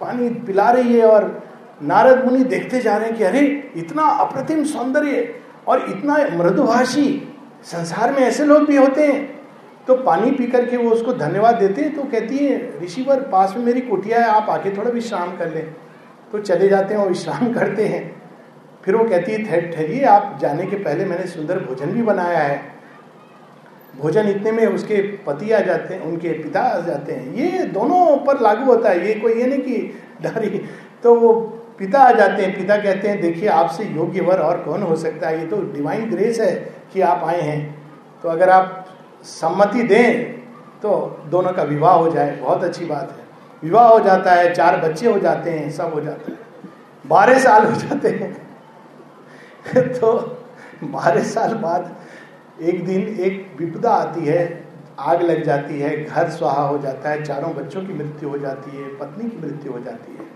पानी 0.00 0.28
पिला 0.28 0.70
रही 0.70 0.98
है 0.98 1.06
और 1.06 1.42
नारद 1.82 2.24
मुनि 2.24 2.44
देखते 2.44 2.80
जा 2.80 2.96
रहे 2.96 3.08
हैं 3.08 3.18
कि, 3.18 3.24
अरे, 3.24 3.72
इतना 3.76 4.02
अप्रतिम 4.02 4.64
सौंदर्य 4.64 5.34
और 5.68 5.86
इतना 5.88 6.16
मृदुभाषी 6.32 7.30
संसार 7.64 8.12
में 8.12 8.18
ऐसे 8.18 8.44
लोग 8.44 8.66
भी 8.66 8.76
होते 8.76 9.02
हैं 9.02 9.34
तो 9.86 9.94
पानी 9.94 10.30
पी 10.30 10.46
करके 10.46 10.76
वो 10.76 10.90
उसको 10.90 11.12
धन्यवाद 11.12 11.54
देते 11.54 11.82
हैं 11.82 11.96
तो 11.96 12.02
कहती 12.02 12.38
है, 12.38 12.84
ऋषिवर, 12.84 13.20
पास 13.20 13.54
में 13.56 13.64
मेरी 13.64 13.80
कुटिया 13.80 14.20
है, 14.20 14.24
आप 14.24 14.50
आके 14.50 14.76
थोड़ा 14.76 14.90
विश्राम 14.90 15.36
कर 15.36 15.54
लें। 15.54 15.74
तो 16.32 16.38
चले 16.38 16.68
जाते 16.68 16.94
हैं 16.94 17.00
और 17.00 17.08
विश्राम 17.08 17.52
करते 17.54 17.86
हैं। 17.86 18.22
फिर 18.84 18.96
वो 18.96 19.04
कहती 19.04 19.32
है 19.32 19.70
ठहरिए, 19.70 20.04
आप 20.04 20.38
जाने 20.40 20.66
के 20.66 20.76
पहले 20.76 21.04
मैंने 21.04 21.26
सुंदर 21.26 21.58
भोजन 21.58 21.86
भी 21.86 22.02
बनाया 22.02 22.38
है। 22.38 22.62
भोजन 24.00 24.28
इतने 24.28 24.52
में 24.52 24.66
उसके 24.66 25.02
पति 25.02 25.50
आ 25.50 25.60
जाते 25.60 25.94
हैं, 25.94 26.00
उनके 26.00 26.28
पिता 26.28 26.60
आ 26.60 26.80
जाते 26.80 27.12
हैं। 27.12 27.34
ये 27.34 27.64
दोनों 27.64 28.16
पर 28.16 28.40
लागू 28.40 28.64
होता 28.64 28.90
है, 28.90 29.08
ये 29.08 29.14
कोई 29.14 29.34
ये 29.34 29.46
नहीं 29.46 29.62
कि 29.62 30.00
डारी 30.22 30.64
तो 31.02 31.14
वो 31.14 31.60
पिता 31.78 31.98
आ 32.00 32.12
जाते 32.12 32.42
हैं, 32.42 32.58
पिता 32.58 32.76
कहते 32.76 33.08
हैं, 33.08 33.20
देखिए, 33.20 33.48
आपसे 33.48 33.84
योग्य 33.84 34.20
वर 34.20 34.38
और 34.38 34.62
कौन 34.62 34.82
हो 34.82 34.96
सकता 34.96 35.28
है? 35.28 35.40
ये 35.40 35.46
तो 35.46 35.56
डिवाइन 35.56 36.10
ग्रेस 36.10 36.40
है 36.40 36.54
कि 36.92 37.00
आप 37.00 37.24
आए 37.24 37.40
हैं। 37.40 37.82
तो 38.22 38.28
अगर 38.28 38.50
आप 38.50 38.86
सम्मति 39.22 39.82
दें 39.82 40.34
तो 40.82 41.22
दोनों 41.26 41.52
का 41.52 41.62
विवाह 41.62 41.94
हो 41.94 42.10
जाए। 42.10 42.36
बहुत 42.36 42.64
अच्छी 42.64 42.84
बात 42.84 43.16
है। 43.18 43.24
विवाह 43.64 43.88
हो 43.88 44.00
जाता 44.00 44.32
है, 44.32 44.54
चार 44.54 44.80
बच्चे 44.80 45.12
हो 45.12 45.18
जाते 45.18 45.50
हैं, 45.50 45.70
सब 45.70 45.94
हो 45.94 46.00
जाते 46.00 46.32
हैं। 46.32 46.38
बारह 47.06 47.38
साल 47.38 47.64
हो 47.66 47.72
जाते 47.72 48.08
हैं। 48.08 48.58
तो 49.92 50.38
बारह 50.84 51.22
साल 51.22 51.54
बाद 51.54 51.96
एक 52.62 52.86
दिन 52.86 53.00
एक 53.00 53.56
विपदा 53.60 53.90
आती 53.90 54.26
है, 54.26 54.64
आग 54.98 55.22
लग 55.22 55.42
जाती 55.42 55.80
है, 55.80 56.04
घर 56.04 56.30
सुहा 56.30 56.62
हो 56.62 56.78
जाता 56.78 57.10
है, 57.10 57.22
चारों 57.22 57.54
बच्चों 57.54 57.80
की 57.80 57.92
मृत्यु 57.92 58.28
हो 58.28 58.38
जाती 58.38 58.76
है, 58.76 58.84
पत्नी 58.84 59.30
की 59.30 59.36
मृत्यु 59.36 59.72
हो 59.72 59.78
जाती 59.78 60.12
है। 60.12 60.33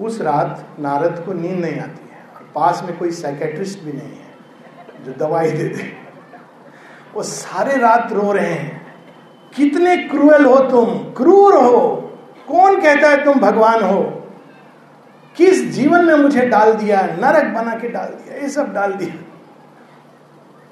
उस 0.00 0.20
रात 0.20 0.66
नारद 0.80 1.22
को 1.26 1.32
नींद 1.32 1.60
नहीं 1.60 1.80
आती 1.80 2.08
है 2.12 2.18
और 2.36 2.50
पास 2.54 2.82
में 2.84 2.98
कोई 2.98 3.10
साइकेट्रिस्ट 3.10 3.80
भी 3.80 3.92
नहीं 3.92 4.08
है 4.08 4.26
जो 5.04 5.12
दवाई 5.12 5.50
दे 5.50 5.68
दे। 5.68 5.92
वो 7.14 7.22
सारे 7.22 7.76
रात 7.76 8.12
रो 8.12 8.32
रहे 8.32 8.52
हैं। 8.52 8.86
कितने 9.56 9.96
क्रूएल 9.96 10.44
हो 10.44 10.56
तुम? 10.56 10.98
क्रूर 11.12 11.54
हो। 11.54 11.96
कौन 12.48 12.80
कहता 12.80 13.08
है 13.08 13.24
तुम 13.24 13.34
भगवान 13.34 13.82
हो? 13.82 14.02
किस 15.36 15.70
जीवन 15.70 16.04
में 16.04 16.14
मुझे 16.14 16.46
डाल 16.46 16.72
दिया? 16.72 17.02
नरक 17.02 17.44
बना 17.44 17.74
के 17.74 17.88
डाल 17.88 18.06
दिया। 18.06 18.36
ये 18.36 18.48
सब 18.48 18.72
डाल 18.72 18.92
दिया। 18.92 19.14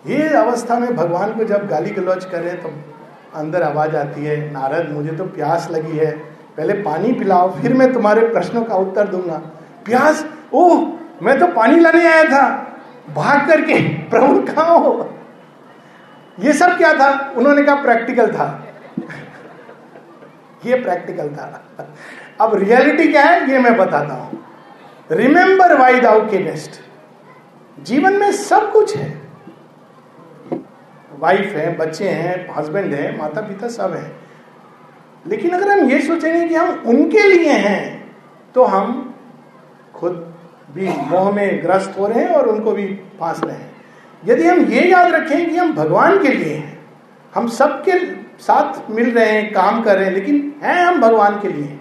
ये 0.06 0.28
अवस्था 0.28 0.78
में 0.78 0.96
भगवान 0.96 1.34
को 1.34 1.44
जब 1.44 1.66
गाली 1.66 1.90
गलौज 1.90 2.24
करे 2.24 2.52
तो 2.52 2.72
अंदर 3.34 3.62
आवाज़ 3.62 3.96
आती 3.96 4.24
है, 4.24 4.52
नारद, 4.52 4.90
मुझे 4.90 5.12
तो 5.12 5.24
प्यास 5.24 5.68
लगी 5.70 5.98
है। 5.98 6.33
पहले 6.56 6.74
पानी 6.74 7.12
पिलाओ, 7.12 7.60
फिर 7.60 7.74
मैं 7.74 7.92
तुम्हारे 7.92 8.20
प्रश्नों 8.20 8.64
का 8.64 8.74
उत्तर 8.74 9.08
दूँगा। 9.08 9.36
प्यास 9.84 10.26
ओह, 10.52 10.92
मैं 11.22 11.38
तो 11.38 11.46
पानी 11.46 11.80
लाने 11.80 12.06
आया 12.06 12.24
था। 12.24 12.48
भाग 13.14 13.48
करके 13.48 13.80
प्रभु 14.10 14.52
कहा 14.52 14.64
हो? 14.64 15.16
ये 16.40 16.52
सब 16.52 16.76
क्या 16.76 16.94
था? 16.94 17.32
उन्होंने 17.36 17.62
कहा 17.62 17.74
प्रैक्टिकल 17.74 18.32
था। 18.32 18.66
ये 20.66 20.74
प्रैक्टिकल 20.74 21.28
था। 21.28 21.64
अब 22.40 22.54
रियलिटी 22.54 23.08
क्या 23.08 23.22
है, 23.22 23.50
ये 23.50 23.58
मैं 23.58 23.76
बताता 23.76 24.14
हूँ। 24.14 24.44
रिमेंबर 25.10 25.78
वाई 25.78 26.00
दाउ 26.00 26.30
के 26.30 26.38
नेस्ट 26.38 26.80
जीवन 27.82 28.12
में 28.12 28.32
सब 28.32 28.72
कुछ 28.72 28.96
है। 28.96 29.22
वाइफ 31.18 31.52
है, 31.56 31.76
बच्चे 31.76 32.08
हैं, 32.08 32.54
हस्बैंड 32.54 32.94
है 32.94 33.18
माता 33.18 33.40
पिता 33.40 33.68
सब 33.68 33.92
है। 33.92 34.23
लेकिन 35.24 35.50
अगर 35.50 35.70
हम 35.70 35.90
ये 35.90 36.00
सोचेंगे 36.02 36.48
कि 36.48 36.54
हम 36.54 36.82
उनके 36.86 37.22
लिए 37.28 37.52
हैं 37.58 37.82
तो 38.54 38.64
हम 38.64 39.14
खुद 39.94 40.12
भी 40.74 40.88
मोह 41.10 41.30
में 41.32 41.62
ग्रस्त 41.62 41.98
हो 41.98 42.06
रहे 42.06 42.24
हैं 42.24 42.30
और 42.30 42.48
उनको 42.48 42.72
भी 42.72 42.86
फांस 43.20 43.40
रहे 43.44 43.56
हैं। 43.56 43.72
यदि 44.22 44.46
हम 44.46 44.60
ये 44.72 44.82
याद 44.90 45.14
रखें 45.14 45.50
कि 45.50 45.56
हम 45.56 45.72
भगवान 45.74 46.22
के 46.22 46.28
लिए 46.28 46.54
हैं, 46.54 46.78
हम 47.32 47.48
सबके 47.50 47.98
साथ 48.40 48.90
मिल 48.90 49.10
रहे 49.10 49.30
हैं, 49.30 49.52
काम 49.52 49.82
कर 49.82 49.96
रहे 49.96 50.04
हैं, 50.06 50.12
लेकिन 50.14 50.52
हैं 50.62 50.84
हम 50.84 51.00
भगवान 51.00 51.38
के 51.40 51.48
लिए। 51.48 51.78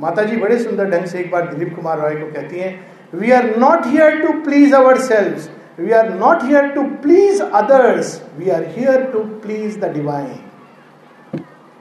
माता 0.00 0.22
जी 0.22 0.36
बड़े 0.36 0.58
सुंदर 0.58 0.90
ढंग 0.90 1.06
से 1.06 1.18
एक 1.20 1.30
बार 1.30 1.48
दिलीप 1.48 1.74
कुमार 1.76 1.98
रॉय 2.00 2.14
को 2.14 2.32
कहती 2.32 2.58
हैं 2.58 2.74
we 3.14 3.30
are 3.30 3.56
not 3.58 3.86
here 3.86 4.20
to 4.20 4.32
please 4.42 4.74
ourselves 5.00 5.82
we 5.82 5.92
are 5.92 6.12
not 6.14 6.42
here 6.44 6.68
to 6.68 6.82
please 7.02 7.42
others 7.42 8.20
we 8.38 8.50
are 8.50 8.64
here 8.76 9.04
to 9.12 9.24
please 9.42 9.78
the 9.80 9.92
divine 9.94 10.38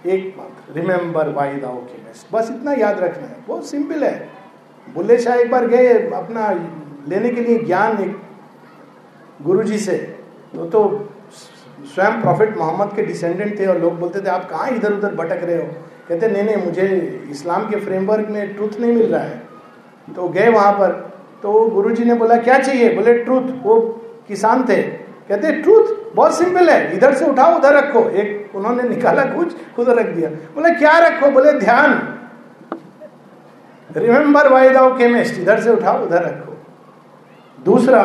एक 0.06 0.36
बात 0.38 0.78
रिमेंबर 0.78 1.30
वाई 1.30 1.54
दाओ 1.54 1.76
के 1.76 1.98
बेस्ट 1.98 2.34
बस 2.34 2.48
इतना 2.52 2.74
याद 2.74 3.00
रखना 3.00 3.28
है। 3.28 3.36
बहुत 3.48 3.70
सिंपल 3.70 4.04
है। 4.04 4.30
बुल्ले 4.94 5.18
शाह 5.18 5.36
एक 5.36 5.52
बार 5.52 5.68
गए, 5.68 5.94
अपना 6.10 6.52
लेने 7.08 7.30
के 7.30 7.42
लिए 7.42 7.58
ज्ञान 7.58 7.98
एक 7.98 8.20
गुरु 9.42 9.64
जी 9.64 9.78
से। 9.78 9.98
तो 10.56 10.66
तो 10.66 11.10
स्वयं 11.96 12.22
प्रॉफिट 12.22 12.58
मोहम्मद 12.58 12.96
के 12.96 13.02
डिसेंडेंट 13.02 13.60
थे 13.60 13.66
और 13.66 13.78
लोग 13.78 14.00
बोलते 14.00 14.22
थे, 14.22 14.30
आप 14.30 14.50
कहाँ 14.50 14.70
इधर 14.70 14.94
उधर 14.94 15.16
भटक 15.16 15.44
रहे 15.44 15.56
हो? 15.56 15.70
कहते, 16.10 16.28
नहीं 16.28 16.44
नहीं, 16.44 16.58
मुझे 16.58 16.86
इस्लाम 17.32 17.70
के 17.70 17.80
फ्रेमवर्क 17.80 18.28
में 18.30 18.56
ट्रूथ 18.56 18.80
नहीं 18.80 18.94
मिल 18.94 19.16
रहा 19.16 19.24
है। 19.24 19.42
तो 20.16 20.30
गए 20.30 20.50
वहाँ 20.50 20.74
पर। 20.74 21.14
तो 21.44 21.70
गुरु 21.70 21.90
जी 21.90 22.04
ने 22.04 22.14
बोला, 22.14 22.38
क्या 22.38 22.60
चाहिए? 22.60 22.96
बोले 22.96 23.14
ट्रूथ 23.14 23.42
वो 23.64 23.80
किसान 24.28 24.64
थे। 24.64 24.84
कहते 24.84 25.52
ट्रूथ 25.52 26.14
बहुत 26.16 26.38
सिंपल 26.38 26.70
है। 26.70 26.98
इधर 26.98 27.14
से 27.14 27.26
उठाओ, 27.26 27.58
उधर 27.58 27.74
रखो। 27.74 28.10
एक 28.10 28.39
उन्होंने 28.56 28.84
निकाला 28.84 29.24
कुछ, 29.26 29.56
खुद 29.76 29.90
रख 29.90 30.06
दिया। 30.06 30.30
बोले, 30.30 30.72
क्या 30.72 30.98
रखो? 30.98 31.32
बोले, 31.32 31.54
ध्यान। 31.54 32.16
रिमेंबर 33.98 34.48
वाई 34.48 34.70
दाउ 34.70 34.98
केमिस्ट 34.98 35.40
इधर 35.40 35.60
से 35.60 35.70
उठाओ, 35.70 36.04
उधर 36.04 36.24
रखो। 36.24 36.58
दूसरा 37.64 38.04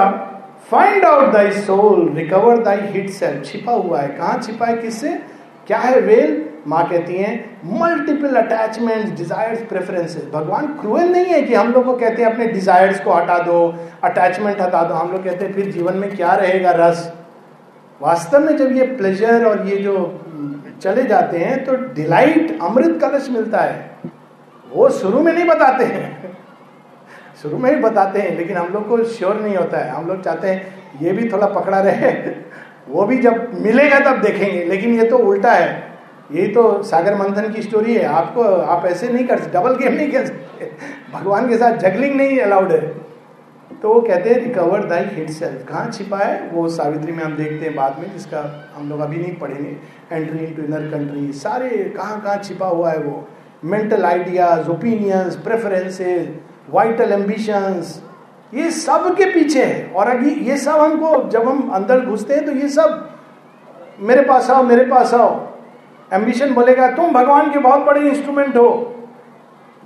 find 0.71 1.05
out 1.05 1.33
thy 1.33 1.51
soul 1.51 2.09
recover 2.15 2.59
thy 2.59 2.77
hid 2.77 3.11
self 3.11 3.45
छिपा 3.45 3.73
हुआ 3.73 4.01
है। 4.01 4.09
कहाँ 4.09 4.39
छिपा 4.43 4.67
है, 4.67 4.77
किससे? 4.77 5.09
क्या 5.67 5.79
है, 5.79 6.01
वेल? 6.01 6.51
माँ 6.67 6.89
कहती 6.89 7.17
हैं 7.17 7.59
मल्टीपल 7.65 8.35
अटैचमेंट 8.37 9.17
डिजायर्स 9.17 9.63
प्रेफरेंसेस 9.63 10.29
भगवान 10.35 10.67
क्रूएल 10.67 11.13
नहीं 11.13 11.25
है 11.25 11.43
कि 11.43 11.55
हम 11.55 11.73
लोग 11.73 11.85
को 11.85 11.93
कहते 11.93 12.23
हैं, 12.23 12.33
अपने 12.33 12.47
डिजायर्स 12.47 13.01
को 13.01 13.13
हटा 13.13 13.39
दो 13.39 13.75
अटैचमेंट 14.05 14.61
हटा 14.61 14.83
दो। 14.83 14.95
हम 14.95 15.13
लोग 15.13 15.25
कहते 15.25 15.45
हैं, 15.45 15.53
फिर 15.53 15.71
जीवन 15.71 15.97
में 15.97 16.17
क्या 16.17 16.33
रहेगा 16.35 16.71
रस? 16.71 17.13
वास्तव 18.03 18.39
में 18.39 18.57
जब 18.57 18.73
ये 18.73 18.87
प्लेजर 18.87 19.45
और 19.45 19.67
ये 19.67 19.77
जो 19.77 20.24
चले 20.83 21.03
जाते 21.03 21.39
हैं 21.39 21.65
तो 21.65 21.75
डिलाइट 21.77 22.59
अमृत 22.63 23.01
कलश 23.01 23.29
मिलता 23.31 23.59
है। 23.59 23.91
वो 24.73 24.89
शुरू 24.89 25.21
में 25.21 25.33
नहीं 25.33 25.45
बताते 25.45 25.85
हैं। 25.85 26.37
शुरू 27.43 27.59
में 27.59 27.71
ही 27.71 27.77
बताते 27.77 28.21
हैं, 28.21 28.39
लेकिन 28.39 28.57
हम 28.57 28.67
लोग 28.67 28.89
को 28.89 29.05
श्योर 29.05 29.35
नहीं 29.37 29.57
होता 29.57 29.79
है। 29.79 29.91
हम 29.91 30.07
लोग 30.07 30.25
चाहते 30.25 30.49
हैं, 30.49 30.75
ये 31.03 31.13
भी 31.13 31.29
थोड़ा 31.29 31.47
पकड़ा 31.47 31.81
रहे, 31.81 32.11
वो 32.89 33.05
भी 33.05 33.19
जब 33.19 33.63
मिलेगा 33.63 34.01
तब 34.01 34.23
देखेंगे। 34.23 34.65
लेकिन 34.65 34.95
ये 34.95 35.05
तो 35.05 35.19
उल्टा 35.19 35.53
है। 35.53 35.95
यही 36.33 36.49
तो 36.49 36.83
सागर 36.83 37.15
मंथन 37.15 37.53
की 37.53 37.63
स्टोरी 37.63 37.95
है। 37.95 38.05
आपको, 38.05 38.43
आप 38.43 38.87
ऐसे 38.87 39.09
नहीं 39.09 39.27
कर 39.27 39.39
सकते 39.39 39.59
डबल 39.59 39.77
गेम 39.77 39.93
नहीं 39.93 40.11
खेल 40.11 40.27
सकते। 40.27 40.73
भगवान 41.13 41.49
के 41.49 41.57
साथ 41.57 41.73
जगलिंग 41.73 42.15
नहीं 42.15 42.39
अलाउड 42.39 42.73
है। 42.73 43.04
तो 43.85 43.93
वो 43.93 44.01
कहते 44.01 44.31
हैं 44.31 44.37
रिकवर 44.41 44.85
दाई 44.89 45.05
हिट 45.05 45.31
सेल्फ 45.31 45.67
कहाँ 45.69 45.91
छिपा 45.93 46.19
है? 46.19 46.51
वो 46.53 46.69
सावित्री 46.69 47.13
में 47.13 47.23
हम 47.25 47.35
देखते 47.37 47.67
हैं 47.67 47.75
बाद 47.75 47.99
में, 48.01 48.13
जिसका 48.13 48.41
हम 48.77 48.89
लोग 48.91 49.01
अभी 49.01 49.17
नहीं 49.17 49.35
पढ़ेंगे 49.37 49.77
entry 50.13 50.45
in 50.45 50.55
to 50.55 50.63
inner 50.63 50.87
country 50.91 51.33
सारे 51.33 51.69
कहाँ 51.97 52.21
कहाँ 52.21 52.37
छिपा 52.39 52.67
हुआ 52.67 52.91
है 52.91 52.99
वो। 52.99 53.27
Mental 53.65 54.05
ideas 54.05 54.69
opinions 54.69 55.37
preferences 55.37 56.33
vital 56.71 57.13
ambitions 57.13 58.03
ये 58.53 58.71
सब 58.71 59.15
के 59.17 59.25
पीछे 59.25 59.65
है। 59.65 59.91
और 59.91 60.09
अभी 60.09 60.31
ये 60.49 60.57
सब 60.57 60.81
हमको 60.81 61.29
जब 61.31 61.49
हम 61.49 61.69
अंदर 61.75 62.07
घुसते 62.07 62.35
हैं 62.35 62.45
तो 62.47 62.53
ये 62.53 62.69
सब, 62.69 63.09
मेरे 64.01 64.23
पास 64.23 64.51
आओ, 64.51 64.63
मेरे 64.63 64.85
पास 64.87 65.15
आओ। 65.15 65.31
एम्बिशन 66.13 66.55
बोलेगा, 66.55 66.91
तुम 66.91 67.13
भगवान 67.13 67.53
के 67.53 67.59
बहुत 67.61 67.85
बड़े 67.85 68.09
इंस्ट्रूमेंट 68.09 68.57
हो। 68.57 68.71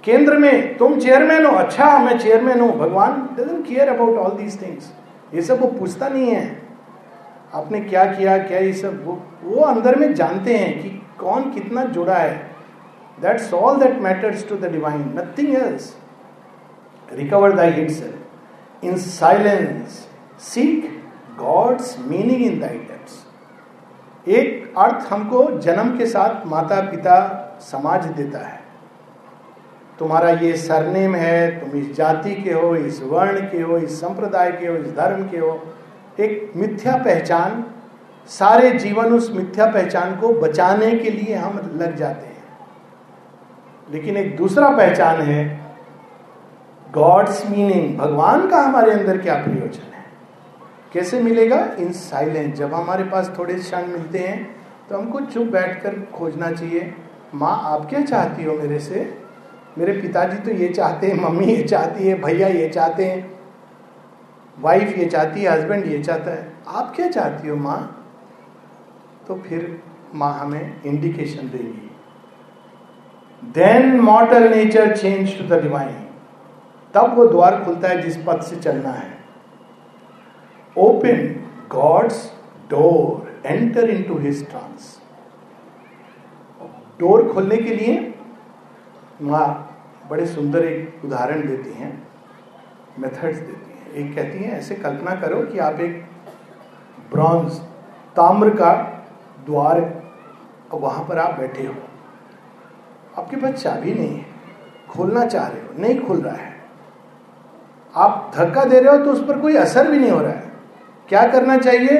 केंद्र 0.08 0.36
में 0.38 0.76
तुम 0.76 0.98
चेयरमैन 1.00 1.46
हो 1.46 1.50
अच्छा 1.56 1.86
मैं 1.98 2.18
चेयरमैन 2.18 2.60
हूँ। 2.60 2.72
भगवान 2.78 3.12
care 3.38 3.88
about 3.88 4.18
all 4.18 4.30
these 4.36 4.60
things 4.62 4.92
ये 5.34 5.42
सब 5.42 5.60
वो 5.60 5.66
पूछता 5.70 6.08
नहीं 6.08 6.30
है। 6.30 6.44
आपने 7.54 7.80
क्या 7.80 8.04
किया, 8.06 8.36
क्या 8.38 8.58
ये 8.58 8.72
सब? 8.72 9.04
वो 9.04 9.22
वो 9.44 9.64
अंदर 9.64 9.96
में 9.98 10.14
जानते 10.14 10.54
हैं 10.56 10.82
कि 10.82 10.88
कौन 11.18 11.50
कितना 11.50 11.84
जुड़ा 11.86 12.14
है। 12.14 12.36
That's 13.18 13.52
all 13.54 13.78
that 13.80 14.00
matters 14.02 14.48
to 14.48 14.56
the 14.56 14.70
divine 14.72 15.02
nothing 15.16 15.54
else 15.56 15.94
recover 17.08 17.52
thy 17.52 17.70
hid 17.70 17.90
self 17.90 18.84
in 18.84 18.96
silence 18.98 20.06
seek 20.44 20.88
God's 21.38 21.96
meaning 22.06 22.46
in 22.46 22.58
thy 22.60 22.78
depths 22.78 23.24
एक 24.28 24.78
अर्थ 24.78 25.12
हमको 25.12 25.44
जन्म 25.60 25.96
के 25.98 26.06
साथ 26.06 26.46
माता 26.46 26.80
पिता 26.90 27.18
समाज 27.62 28.06
देता 28.06 28.46
है। 28.46 28.66
तुम्हारा 29.98 30.30
ये 30.30 30.56
सरनेम 30.56 31.14
है, 31.14 31.60
तुम 31.60 31.78
इस 31.80 31.94
जाति 31.94 32.34
के 32.34 32.52
हो, 32.52 32.74
इस 32.76 33.02
वर्ण 33.02 33.40
के 33.40 33.60
हो, 33.60 33.78
इस 33.78 34.00
संप्रदाय 34.00 34.52
के 34.52 34.66
हो, 34.66 34.76
इस 34.76 34.92
धर्म 34.92 35.28
के 35.28 35.38
हो। 35.38 35.74
एक 36.20 36.52
मिथ्या 36.56 36.96
पहचान, 36.96 37.64
सारे 38.28 38.70
जीवन 38.70 39.12
उस 39.14 39.30
मिथ्या 39.34 39.66
पहचान 39.66 40.16
को 40.16 40.32
बचाने 40.32 40.90
के 40.90 41.10
लिए 41.10 41.34
हम 41.34 41.58
लग 41.76 41.96
जाते 41.96 42.26
हैं। 42.26 42.36
लेकिन 43.90 44.16
एक 44.16 44.36
दूसरा 44.36 44.68
पहचान 44.70 45.20
है 45.20 45.44
गॉड्स 46.94 47.44
मीनिंग 47.50 47.98
भगवान 47.98 48.48
का 48.48 48.60
हमारे 48.60 48.92
अंदर 48.92 49.18
क्या 49.18 49.34
प्रयोजन 49.34 49.94
है? 49.94 50.04
कैसे 50.92 51.20
मिलेगा? 51.20 51.56
इन 51.78 51.92
साइलेंस 51.92 52.54
जब 52.56 52.74
हमारे 52.74 53.04
पास 53.04 53.32
थोड़े 53.38 53.54
क्षण 53.54 53.86
मिलते 53.86 54.18
हैं 54.18 54.56
तो 54.88 54.98
हमको 54.98 55.20
चुप 55.20 55.46
बैठकर 55.46 56.00
खोजना 56.14 56.50
चाहिए, 56.52 56.94
माँ, 57.34 57.60
आप 57.64 57.88
क्या 57.90 58.00
चाहती 58.00 58.44
हो 58.44 58.54
मेरे 58.54 58.78
से? 58.78 59.17
मेरे 59.78 59.92
पिताजी 59.92 60.38
तो 60.38 60.50
ये 60.52 60.68
चाहते 60.68 61.06
हैं, 61.06 61.14
मम्मी 61.20 61.46
ये 61.46 61.62
चाहती 61.64 62.06
है, 62.08 62.14
भैया 62.22 62.48
ये 62.48 62.68
चाहते 62.68 63.04
हैं 63.04 63.38
वाइफ 64.56 64.96
ये 64.98 65.04
चाहती 65.06 65.40
है 65.40 65.50
हस्बैंड 65.50 65.86
ये 65.86 66.02
चाहता 66.02 66.30
है। 66.30 66.52
आप 66.68 66.92
क्या 66.96 67.08
चाहती 67.08 67.48
हो 67.48 67.56
माँ? 67.56 67.80
तो 69.28 69.34
फिर 69.38 69.80
माँ 70.14 70.32
हमें 70.38 70.82
इंडिकेशन 70.84 71.48
देगी। 71.48 71.90
Then 73.54 74.00
mortal 74.00 74.48
nature 74.50 74.96
change 74.96 75.38
to 75.38 75.44
the 75.46 75.60
divine 75.62 75.94
तब 76.94 77.14
वो 77.16 77.26
द्वार 77.26 77.62
खुलता 77.64 77.88
है 77.88 78.00
जिस 78.02 78.16
पथ 78.26 78.42
से 78.42 78.56
चलना 78.56 78.90
है। 78.90 79.16
Open 80.76 81.34
God's 81.70 82.24
door 82.70 83.40
enter 83.46 83.90
into 84.02 84.18
his 84.18 84.48
trance 84.50 84.96
door 87.00 87.32
खोलने 87.32 87.56
के 87.56 87.74
लिए 87.74 88.14
माँ 89.22 89.64
बड़े 90.10 90.26
सुंदर 90.26 90.64
एक 90.64 91.04
उदाहरण 91.04 91.46
देती 91.46 91.72
हैं 91.72 91.92
मेथड्स 92.98 93.38
देती 93.38 93.70
हैं। 93.70 93.92
एक 93.92 94.14
कहती 94.14 94.38
हैं, 94.38 94.58
ऐसे 94.58 94.74
कल्पना 94.74 95.14
करो 95.20 95.40
कि 95.42 95.58
आप 95.58 95.80
एक 95.80 96.04
ब्रॉन्ज 97.10 97.58
ताम्र 98.16 98.50
का 98.50 98.72
द्वार 99.46 99.80
वहाँ 100.74 101.04
पर 101.04 101.18
आप 101.18 101.38
बैठे 101.38 101.66
हो। 101.66 101.74
आपके 103.18 103.36
पास 103.36 103.54
चाबी 103.54 103.94
नहीं 103.94 104.16
है, 104.16 104.24
खोलना 104.90 105.24
चाह 105.26 105.46
रहे 105.46 105.60
हो, 105.60 105.78
नहीं 105.78 106.00
खुल 106.06 106.20
रहा 106.20 106.34
है। 106.34 106.56
आप 107.94 108.30
धक्का 108.34 108.64
दे 108.64 108.80
रहे 108.80 108.96
हो 108.96 109.04
तो 109.04 109.12
उस 109.12 109.24
पर 109.28 109.40
कोई 109.40 109.56
असर 109.56 109.90
भी 109.90 109.98
नहीं 109.98 110.10
हो 110.10 110.20
रहा 110.20 110.32
है। 110.32 110.52
क्या 111.08 111.26
करना 111.28 111.56
चाहिए? 111.58 111.96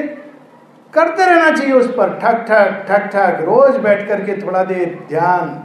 करते 0.93 1.25
रहना 1.25 1.49
चाहिए 1.51 1.73
उस 1.73 1.87
पर। 1.93 2.13
ठक 2.19 2.45
ठक 2.45 2.85
ठक 2.87 3.07
ठक, 3.07 3.41
रोज 3.41 3.77
बैठ 3.77 4.07
करके 4.07 4.41
थोड़ा 4.41 4.63
देर 4.63 4.99
ध्यान 5.09 5.57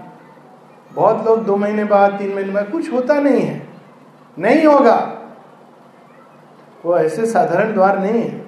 बहुत 0.95 1.27
लोग 1.27 1.45
दो 1.45 1.57
महीने 1.57 1.85
बाद, 1.85 2.13
तीन 2.13 2.35
महीने 2.35 2.53
बाद, 2.53 2.69
कुछ 2.69 2.93
होता 2.93 3.21
नहीं 3.21 3.41
है। 3.41 3.67
नहीं 4.39 4.67
होगा। 4.67 5.21
वो 6.85 6.99
ऐसे 6.99 7.27
साधारण 7.27 7.75
द्वार 7.75 7.99
नहीं 7.99 8.23
है। 8.23 8.47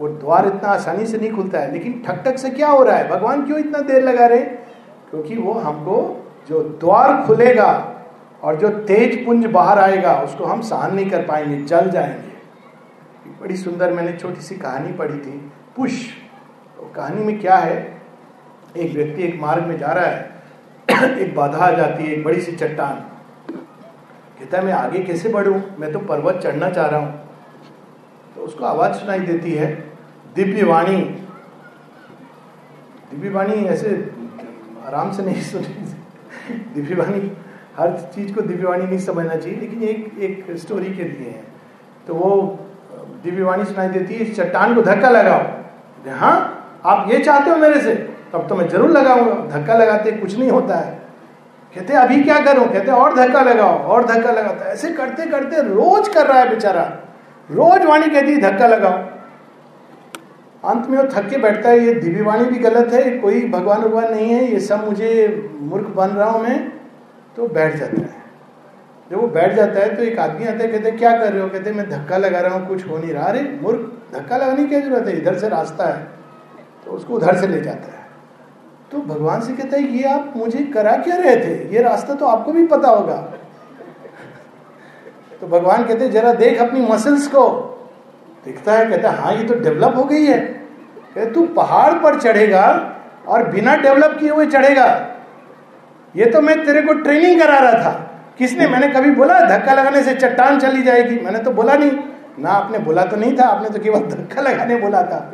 वो 0.00 0.08
द्वार 0.08 0.46
इतना 0.46 0.68
आसानी 0.68 1.06
से 1.06 1.18
नहीं 1.18 1.32
खुलता 1.32 1.58
है। 1.58 1.72
लेकिन 1.72 2.02
ठक 2.06 2.24
ठक 2.24 2.38
से 2.38 2.50
क्या 2.50 2.68
हो 2.68 2.82
रहा 2.82 2.96
है? 2.96 3.08
भगवान 3.08 3.46
क्यों 3.46 3.58
इतना 3.58 3.78
देर 3.78 4.02
लगा 4.02 4.26
रहे? 4.26 4.40
क्योंकि 4.40 5.36
वो 5.36 5.52
हमको 5.52 6.26
जो 6.48 6.60
द्वार 6.60 7.26
खुलेगा 7.26 7.94
और 8.42 8.56
जो 8.56 8.68
तेज 8.68 9.26
पुंज 9.26 9.46
बाहर 9.46 9.78
आएगा, 9.78 10.14
उसको 10.14 10.44
हम 10.44 10.60
सहन 10.60 10.94
नहीं 10.94 11.10
कर 11.10 11.22
पाएँगे, 11.22 11.62
जल 11.62 11.90
जाएँगे। 11.90 12.30
बड़ी 13.40 13.56
सुंदर 13.56 13.92
मैंने 13.92 14.12
छोटी 14.12 14.40
सी 14.40 14.54
कहानी 14.54 14.92
पढ़ी 14.92 15.18
थी। 15.18 15.52
पुश! 15.76 16.08
तो 16.76 16.92
कहानी 16.96 17.24
में 17.24 17.40
क्या 17.40 17.56
है? 17.56 18.02
एक 18.76 18.94
व्यक्ति 18.94 19.22
एक 19.22 19.40
मार्ग 19.40 19.64
में 19.64 19.78
जा 19.78 19.86
रहा 19.86 20.06
है। 20.06 20.39
एक 20.90 21.34
बाधा 21.36 21.58
आ 21.58 21.70
जाती 21.70 22.04
है, 22.04 22.12
एक 22.12 22.24
बड़ी 22.24 22.40
सी 22.40 22.52
चट्टान। 22.52 22.94
कहता 24.40 24.58
है, 24.58 24.64
मैं 24.64 24.72
आगे 24.72 24.98
कैसे 24.98 25.28
बढ़ू? 25.28 25.60
मैं 25.78 25.92
तो 25.92 25.98
पर्वत 25.98 26.34
चढ़ना 26.34 26.70
चाह 26.70 26.86
रहा 26.86 27.00
हूँ। 27.00 27.28
तो 28.34 28.40
उसको 28.40 28.64
आवाज़ 28.64 28.92
सुनाई 28.92 29.18
देती 29.18 29.52
है, 29.52 29.90
दिव्य 30.34 30.62
वाणी। 30.62 30.96
दिव्य 33.10 33.30
वाणी 33.30 33.52
ऐसे 33.52 34.12
आराम 34.86 35.12
से 35.12 35.22
नहीं 35.22 35.42
सुनी। 35.42 35.94
दिव्य 36.74 36.94
वाणी, 36.94 37.32
हर 37.76 38.12
चीज़ 38.14 38.34
को 38.34 38.40
दिव्यवाणी 38.40 38.84
नहीं 38.84 38.98
समझना 38.98 39.36
चाहिए, 39.36 39.60
लेकिन 39.60 39.82
एक 39.82 40.18
एक 40.18 40.56
स्टोरी 40.56 40.94
के 40.94 41.04
लिए 41.04 41.30
है। 41.30 41.44
तो 42.06 42.14
वो 42.14 42.58
दिव्यवाणी 43.24 43.64
सुनाई 43.64 43.88
देती 43.88 44.14
है 44.14 44.34
चट्टान 44.34 44.74
को 44.74 44.82
धक्का 44.82 45.10
लगाओ। 45.10 45.60
हाँ 46.18 46.56
आप 46.84 47.10
ये 47.10 47.18
चाहते 47.18 47.50
हो 47.50 47.56
मेरे 47.56 47.80
से? 47.80 48.09
तब 48.32 48.46
तो 48.48 48.54
मैं 48.54 48.68
ज़रूर 48.68 48.90
लगाऊँगा। 48.90 49.58
धक्का 49.58 49.74
लगाते 49.74 50.12
कुछ 50.12 50.38
नहीं 50.38 50.50
होता 50.50 50.74
है। 50.74 51.00
कहते, 51.74 51.92
अभी 51.94 52.22
क्या 52.22 52.40
करूँ? 52.40 52.66
कहते, 52.66 52.90
और 52.92 53.14
धक्का 53.14 53.42
लगाओ, 53.42 53.78
और 53.78 54.04
धक्का 54.04 54.32
लगाता 54.32 54.64
ऐसे 54.64 54.90
करते 54.90 55.26
करते 55.26 55.62
रोज 55.62 56.08
कर 56.08 56.26
रहा 56.26 56.38
है 56.38 56.48
बेचारा। 56.48 56.82
रोज 57.50 57.84
वाणी 57.84 58.06
कहती, 58.06 58.36
धक्का 58.36 58.66
लगाओ। 58.66 58.92
अंत 60.64 60.86
में 60.88 60.98
वो 60.98 61.04
थक 61.04 61.28
के 61.28 61.36
बैठता 61.36 61.68
है, 61.68 61.80
ये 61.80 61.94
दिव्य 61.94 62.22
वाणी 62.22 62.44
भी 62.44 62.58
गलत 62.58 62.92
है, 62.92 63.18
कोई 63.18 63.48
भगवान 63.48 63.80
भगवान 63.80 64.10
नहीं 64.10 64.34
है, 64.34 64.52
ये 64.52 64.60
सब 64.60 64.84
मुझे 64.86 65.50
मूर्ख 65.60 65.86
बन 65.86 66.08
रहा 66.08 66.30
हूँ 66.30 66.42
मैं। 66.42 66.72
तो 67.36 67.48
बैठ 67.48 67.76
जाता 67.76 68.00
है। 68.00 68.20
जब 69.10 69.16
वो 69.16 69.26
बैठ 69.26 69.54
जाता 69.54 69.80
है 69.80 69.96
तो 69.96 70.02
एक 70.02 70.18
आदमी 70.18 70.46
आता 70.46 70.64
है, 70.64 70.72
कहते, 70.72 70.90
क्या 70.90 71.18
कर 71.18 71.32
रहे 71.32 71.42
हो? 71.42 71.48
कहते, 71.48 71.72
मैं 71.72 71.90
धक्का 71.90 72.16
लगा 72.16 72.40
रहा 72.40 72.54
हूँ, 72.54 72.68
कुछ 72.68 72.88
हो 72.88 72.98
नहीं 72.98 73.12
रहा। 73.12 73.24
अरे, 73.24 73.58
मूर्ख, 73.62 73.80
धक्का 74.14 74.36
लगाने 74.36 74.64
की 74.64 74.80
ज़रूरत 74.80 75.08
है? 75.08 75.16
इधर 75.16 75.38
से 75.38 75.48
रास्ता 75.48 75.84
है। 75.84 76.08
तो 76.84 76.90
उसको 76.90 77.14
उधर 77.14 77.36
से 77.36 77.46
ले 77.46 77.60
जाता 77.60 77.92
है। 77.92 77.99
तो 78.92 78.98
भगवान 78.98 79.40
से 79.40 79.52
कहता 79.52 79.76
है 79.76 79.82
ये 79.82 80.04
आप 80.04 80.32
मुझे 80.36 80.58
करा 80.58 80.96
क्या 80.96 81.16
रहे 81.16 81.36
थे? 81.36 81.74
ये 81.74 81.82
रास्ता 81.82 82.14
तो 82.14 82.26
आपको 82.26 82.52
भी 82.52 82.66
पता 82.66 82.88
होगा। 82.88 83.16
तो 85.40 85.46
भगवान 85.46 85.84
कहते 85.84 86.08
जरा 86.08 86.32
देख 86.32 86.60
अपनी 86.60 86.80
मसल्स 86.80 87.26
को। 87.26 87.48
दिखता 88.44 88.72
है, 88.72 88.86
कहता 88.86 89.10
हाँ 89.10 89.34
ये 89.34 89.44
तो 89.44 89.54
डेवलप 89.54 89.96
हो 89.96 90.04
गई 90.04 90.24
है। 90.24 90.40
कहते 91.14 91.30
तू 91.30 91.46
पहाड़ 91.46 91.92
पर 91.94 92.20
चढ़ेगा 92.20 92.96
और 93.28 93.48
बिना 93.48 93.76
डेवलप 93.76 94.16
किए 94.20 94.30
हुए 94.30 94.46
चढ़ेगा। 94.46 95.06
ये 96.16 96.26
तो 96.26 96.40
मैं 96.40 96.66
तेरे 96.66 96.82
को 96.82 96.92
ट्रेनिंग 96.92 97.40
करा 97.40 97.58
रहा 97.58 97.72
था। 97.72 98.06
किसने? 98.38 98.68
मैंने 98.68 98.88
कभी 98.88 99.10
बोला, 99.10 99.40
धक्का 99.40 99.74
लगाने 99.74 100.02
से 100.02 100.14
चट्टान 100.14 100.60
चली 100.60 100.82
जाएगी। 100.82 101.20
मैंने 101.20 101.38
तो 101.38 101.50
बोला 101.50 101.74
नहीं। 101.74 101.92
ना, 102.38 102.50
आपने 102.50 102.78
बोला 102.78 103.04
तो 103.04 103.16
नहीं 103.16 103.38
था, 103.38 103.44
आपने 103.44 103.70
तो 103.70 103.78
केवल 103.78 104.00
धक्का 104.00 104.42
लगाने 104.42 104.76
बोला 104.76 105.02
था। 105.02 105.32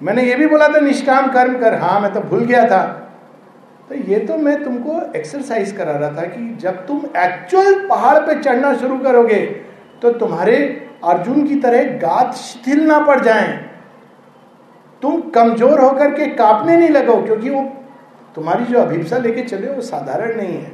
मैंने 0.00 0.22
ये 0.22 0.34
भी 0.36 0.46
बोला 0.46 0.68
था, 0.68 0.80
निष्काम 0.80 1.30
कर्म 1.32 1.58
कर। 1.58 1.74
हाँ 1.76 1.98
मैं 2.00 2.12
तो 2.14 2.20
भूल 2.22 2.44
गया 2.44 2.64
था। 2.68 2.82
तो 3.90 3.94
ये 4.06 4.18
तो 4.20 4.36
मैं 4.38 4.62
तुमको 4.64 5.00
एक्सरसाइज 5.16 5.72
करा 5.72 5.92
रहा 5.92 6.10
था 6.12 6.26
कि 6.26 6.56
जब 6.60 6.86
तुम 6.86 7.00
एक्चुअल 7.18 7.74
पहाड़ 7.88 8.18
पे 8.18 8.40
चढ़ना 8.42 8.72
शुरू 8.76 8.98
करोगे 8.98 9.40
तो 10.02 10.10
तुम्हारे 10.14 10.56
अर्जुन 11.04 11.46
की 11.46 11.54
तरह 11.60 11.84
गात 11.98 12.34
शिथिल 12.36 12.86
ना 12.86 12.98
पड़ 13.06 13.20
जाएँ। 13.20 13.52
तुम 15.02 15.20
कमज़ोर 15.30 15.80
होकर 15.80 16.10
के 16.10 16.26
कांपने 16.34 16.76
नहीं 16.76 16.88
लगो, 16.88 17.20
क्योंकि 17.22 17.50
वो 17.50 17.62
तुम्हारी 18.34 18.64
जो 18.64 18.80
अभिप्सा 18.80 19.18
लेके 19.18 19.42
चले, 19.42 19.66
वो 19.68 19.80
साधारण 19.82 20.36
नहीं 20.36 20.54
है। 20.54 20.72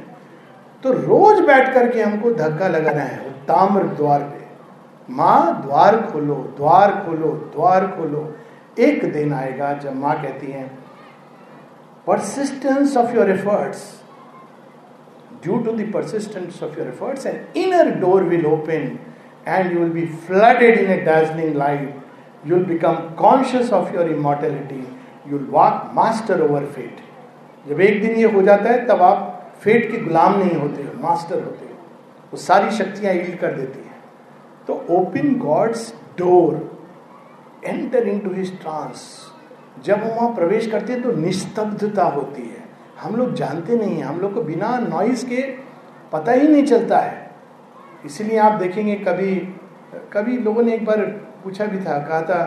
तो 0.83 0.91
रोज 0.91 1.39
बैठ 1.47 1.73
करके 1.73 2.01
हमको 2.01 2.31
धक्का 2.33 2.67
लगाना 2.67 3.01
है 3.01 3.31
ताम्र 3.45 3.83
द्वार 3.95 4.19
पे। 4.21 5.13
माँ, 5.13 5.61
द्वार 5.61 5.97
खोलो 6.03 6.35
द्वार 6.57 6.91
खोलो 7.05 7.31
द्वार 7.55 7.87
खोलो। 7.89 8.23
एक 8.81 9.11
दिन 9.13 9.33
आएगा 9.33 9.73
जब 9.73 9.95
माँ 9.95 10.15
कहती 10.21 10.51
है 10.51 10.69
persistence 12.07 12.97
of 12.97 13.15
your 13.15 13.29
efforts 13.31 13.83
due 15.43 15.57
to 15.57 15.71
the 15.71 15.91
persistence 15.93 16.63
of 16.63 16.77
your 16.79 16.87
efforts 16.87 17.25
an 17.25 17.45
inner 17.55 17.91
door 17.99 18.23
will 18.23 18.45
open 18.45 18.97
and 19.47 19.71
you 19.73 19.79
will 19.79 19.91
be 19.91 20.05
flooded 20.27 20.79
in 20.79 20.91
a 20.91 20.97
dazzling 21.01 21.55
light 21.55 21.95
you 22.45 22.55
will 22.55 22.65
become 22.65 22.95
conscious 23.19 23.73
of 23.73 23.95
your 23.95 24.11
immortality 24.11 24.83
you 25.27 25.37
will 25.37 25.47
walk 25.51 25.91
master 25.93 26.41
over 26.41 26.65
fate 26.65 26.99
जब 27.69 27.81
एक 27.81 28.01
दिन 28.01 28.15
ये 28.15 28.31
हो 28.31 28.41
जाता 28.41 28.69
है, 28.69 28.85
तब 28.87 29.01
आप 29.01 29.51
fate 29.61 29.91
के 29.91 29.97
गुलाम 29.97 30.37
नहीं 30.39 30.55
होते 30.59 30.83
हो 30.83 30.91
मास्टर 31.01 31.35
होते 31.35 31.65
हो। 31.65 31.75
वो 32.31 32.37
सारी 32.37 32.71
शक्तियाँ 32.71 33.13
ईल्ड 33.13 33.37
कर 33.39 33.51
देती 33.53 33.79
हैं। 33.79 33.99
तो 34.67 34.73
open 34.89 35.33
God's 35.39 35.93
door 36.17 36.55
enter 37.65 38.07
into 38.19 38.33
his 38.33 38.59
trance 38.61 39.27
जब 39.85 40.03
वो 40.03 40.09
वहाँ 40.09 40.33
प्रवेश 40.35 40.67
करते 40.67 40.93
हैं 40.93 41.01
तो 41.01 41.11
निस्तब्धता 41.11 42.03
होती 42.03 42.41
है। 42.41 42.63
हम 43.01 43.15
लोग 43.15 43.33
जानते 43.33 43.75
नहीं 43.75 43.97
हैं, 43.97 44.03
हम 44.03 44.19
लोग 44.19 44.33
को 44.33 44.41
बिना 44.41 44.77
नॉइज़ 44.79 45.25
के 45.25 45.41
पता 46.11 46.31
ही 46.31 46.47
नहीं 46.47 46.65
चलता 46.65 46.97
है। 46.97 47.31
इसलिए 48.05 48.37
आप 48.37 48.59
देखेंगे 48.59 48.95
कभी 48.95 49.35
कभी 50.13 50.37
लोगों 50.37 50.63
ने 50.63 50.73
एक 50.73 50.85
बार 50.85 50.97
पूछा 51.43 51.65
भी 51.65 51.79
था, 51.79 51.97
कहा 51.99 52.21
था, 52.21 52.43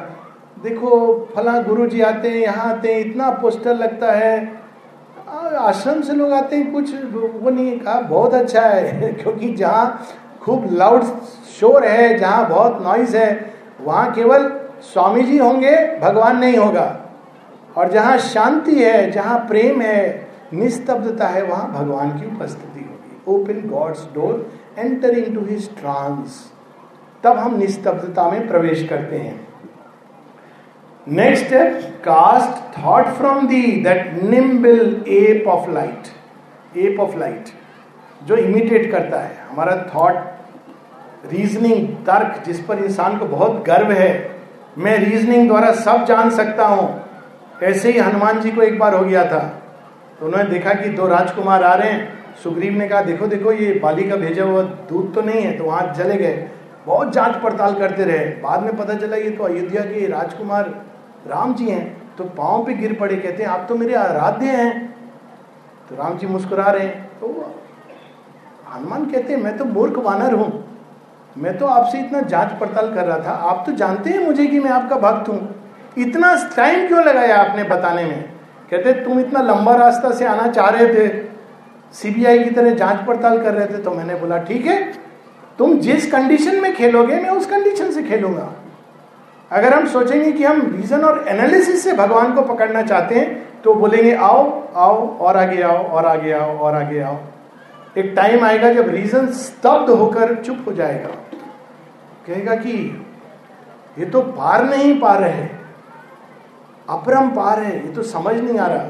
देखो, 0.63 1.29
फला 1.37 1.61
गुरु 1.63 1.87
जी 1.87 2.01
आते 2.01 2.29
हैं, 2.29 2.37
यहाँ 2.37 2.73
आते 2.75 2.95
हैं, 2.95 3.01
इतना 3.01 3.31
पोस्टर 3.31 3.75
लगता 3.75 4.13
है। 4.13 4.65
आश्रम 5.59 6.01
से 6.03 6.13
लोग 6.13 6.33
आते 6.33 6.57
हैं, 6.57 6.73
कुछ 6.73 6.95
वो 7.15 7.51
नहीं 7.51 7.79
कहा, 7.81 8.01
बहुत 8.01 8.35
अच्छा 8.35 8.61
है, 8.61 9.13
क्योंकि 9.23 9.55
जहाँ 9.55 10.07
खूब 10.43 10.69
लाउड 10.73 11.05
शोर 11.61 11.85
है, 11.85 12.19
जहाँ 12.19 12.49
बहुत 12.49 12.83
नॉइज़ 12.83 13.17
है, 13.17 13.55
वहाँ 13.81 14.13
केवल 14.13 14.49
स्वामी 14.83 15.23
जी 15.23 15.39
होंगे, 15.39 15.77
भगवान 15.99 16.37
नहीं 16.37 16.57
होगा। 16.57 17.01
और 17.77 17.91
जहाँ 17.93 18.19
शांति 18.19 18.75
है, 18.75 19.11
जहाँ 19.11 19.39
प्रेम 19.39 19.81
है, 19.83 20.29
निस्तब्धता 20.55 21.29
है, 21.29 21.43
वहाँ 21.43 21.73
भगवान 21.73 22.11
की 22.11 22.27
उपस्थिति 22.27 22.81
होगी। 22.81 23.23
Open 23.29 23.69
God's 23.69 24.05
door 24.15 24.53
enter 24.79 25.19
into 25.35 25.45
his 25.47 25.69
trance 25.79 26.53
तब 27.25 27.39
हम 27.39 27.57
निस्तब्धता 27.59 28.31
में 28.31 28.47
प्रवेश 28.49 28.87
करते 28.89 29.17
हैं। 29.17 29.49
नेक्स्ट 31.09 31.45
है 31.45 31.71
cast 32.05 32.79
thought 32.79 33.07
from 33.07 33.47
thee 33.47 33.63
that 33.83 34.23
nimble 34.23 35.05
ape 35.09 35.49
of 35.49 35.71
light 35.71 36.77
ape 36.77 37.01
of 37.01 37.17
light 37.19 37.49
जो 38.27 38.37
इमिटेट 38.37 38.91
करता 38.93 39.21
है। 39.21 39.37
हमारा 39.51 39.77
थॉट 39.95 41.33
रीजनिंग 41.33 41.89
तर्क, 42.07 42.43
जिस 42.47 42.61
पर 42.61 42.79
इंसान 42.79 43.19
को 43.19 43.27
बहुत 43.27 43.65
गर्व 43.65 43.93
है 43.93 44.34
मैं 44.79 44.97
रीजनिंग 44.99 45.49
द्वारा 45.49 45.73
सब 45.73 46.05
जान 46.05 46.31
सकता 46.31 46.67
हूँ। 46.67 47.03
ऐसे 47.63 47.91
ही 47.93 47.99
हनुमान 47.99 48.41
जी 48.41 48.51
को 48.51 48.63
एक 48.63 48.79
बार 48.79 48.95
हो 48.95 49.05
गया 49.05 49.25
था। 49.25 49.39
तो 50.21 50.27
उन्होंने 50.27 50.51
देखा 50.51 50.73
कि 50.73 50.89
दो 50.89 51.07
राजकुमार 51.09 51.63
आ 51.63 51.75
रहे 51.75 51.91
हैं। 51.91 52.35
सुग्रीव 52.43 52.73
ने 52.73 52.89
कहा, 52.89 53.01
देखो 53.03 53.27
देखो, 53.27 53.53
ये 53.53 53.73
बाली 53.75 54.09
का 54.09 54.17
भेजा 54.17 54.45
हुआ 54.45 54.63
दूध 54.63 55.15
तो 55.15 55.23
नहीं 55.23 55.43
है 55.43 55.57
तो 55.59 55.65
वहाँ 55.65 55.93
चले 55.95 56.17
गए। 56.17 56.49
बहुत 56.87 57.13
जाँच 57.13 57.37
पड़ताल 57.37 57.75
करते 57.75 58.05
रहे। 58.05 58.25
बाद 58.43 58.63
में 58.63 58.77
पता 58.77 58.95
चला, 58.95 59.17
ये 59.17 59.31
तो 59.31 59.45
अयोध्या 59.45 59.83
के 59.83 60.07
राजकुमार 60.07 60.75
राम 61.27 61.55
जी 61.55 61.69
हैं 61.71 62.17
तो 62.17 62.25
पाँव 62.25 62.65
पे 62.65 62.75
गिर 62.75 62.93
पड़े। 62.95 63.17
कहते 63.17 63.43
हैं, 63.43 63.51
आप 63.51 63.67
तो 63.69 63.75
मेरे 63.75 63.95
आराध्य 63.95 64.47
हैं। 64.47 64.95
तो 65.89 65.97
राम 65.97 66.19
जी 66.19 66.27
मुस्कुरा 66.27 66.65
रहे 66.65 66.87
हैं। 66.87 67.05
तो 67.21 67.55
हनुमान 68.75 69.05
कहते 69.05 69.33
हैं, 69.33 69.41
मैं 69.43 69.57
तो 69.57 69.65
मूर्ख 69.65 69.99
वानर 69.99 70.35
हूँ। 70.35 70.74
मैं 71.39 71.57
तो 71.59 71.67
आपसे 71.67 71.99
इतना 71.99 72.21
जाँच 72.21 72.59
पड़ताल 72.61 72.95
कर 72.95 73.05
रहा 73.05 73.19
था। 73.19 73.31
आप 73.31 73.63
तो 73.67 73.73
जानते 73.73 74.11
हैं 74.11 74.19
मुझे 74.19 74.47
कि 74.47 74.61
मैं 74.61 74.71
आपका 74.71 74.97
भक्त 74.97 75.29
हूँ। 75.29 75.55
इतना 75.99 76.35
टाइम 76.57 76.87
क्यों 76.89 77.05
लगाया 77.05 77.37
आपने 77.37 77.65
बताने 77.65 78.05
में? 78.05 78.23
कहते, 78.71 78.93
तुम 78.93 79.21
इतना 79.21 79.41
लंबा 79.41 79.75
रास्ता 79.75 80.11
से 80.11 80.27
आना 80.27 80.47
चाह 80.49 80.69
रहे 80.69 80.95
थे। 80.95 81.09
सीबीआई 81.93 82.45
की 82.45 82.51
तरह 82.51 82.75
जाँच 82.75 83.07
पड़ताल 83.07 83.43
कर 83.43 83.55
रहे 83.55 83.67
थे। 83.67 83.83
तो 83.83 83.91
मैंने 83.91 84.15
बोला, 84.15 84.39
ठीक 84.39 84.67
है, 84.67 84.93
तुम 85.59 85.79
जिस 85.79 86.11
कंडीशन 86.13 86.61
में 86.61 86.75
खेलोगे, 86.75 87.21
मैं 87.21 87.31
उस 87.31 87.47
कंडीशन 87.47 87.91
से 87.91 88.03
खेलूँगा। 88.03 88.53
अगर 89.51 89.75
हम 89.75 89.87
सोचेंगे 89.87 90.33
कि 90.33 90.45
हम 90.45 90.61
रीजन 90.77 91.01
और 91.01 91.25
एनालिसिस 91.29 91.85
से 91.85 91.93
भगवान 91.93 92.33
को 92.35 92.43
पकड़ना 92.43 92.83
चाहते 92.83 93.15
हैं 93.15 93.63
तो 93.63 93.75
बोलेंगे, 93.75 94.15
आओ 94.15 94.63
आओ, 94.77 95.19
और 95.19 95.37
आगे 95.37 95.63
आओ, 95.63 95.77
और 95.77 96.07
आगे 96.07 96.33
आओ, 96.33 96.59
और 96.59 96.75
आगे 96.75 97.01
आओ। 97.01 97.17
एक 97.99 98.13
टाइम 98.17 98.45
आएगा 98.45 98.73
जब 98.73 98.89
रीजन 98.89 99.27
स्तब्ध 99.27 99.91
होकर 99.91 100.43
चुप 100.43 100.65
हो 100.67 100.73
जाएगा। 100.73 101.09
कहेगा 102.27 102.55
कि, 102.55 103.05
ये 103.99 104.05
तो 104.05 104.21
पार 104.21 104.65
नहीं 104.65 105.01
पा 105.01 105.15
रहे 105.15 105.49
अपरम 106.89 107.31
पार 107.31 107.61
है, 107.61 107.87
ये 107.87 107.93
तो 107.93 108.03
समझ 108.03 108.37
नहीं 108.37 108.59
आ 108.59 108.67
रहा। 108.67 108.85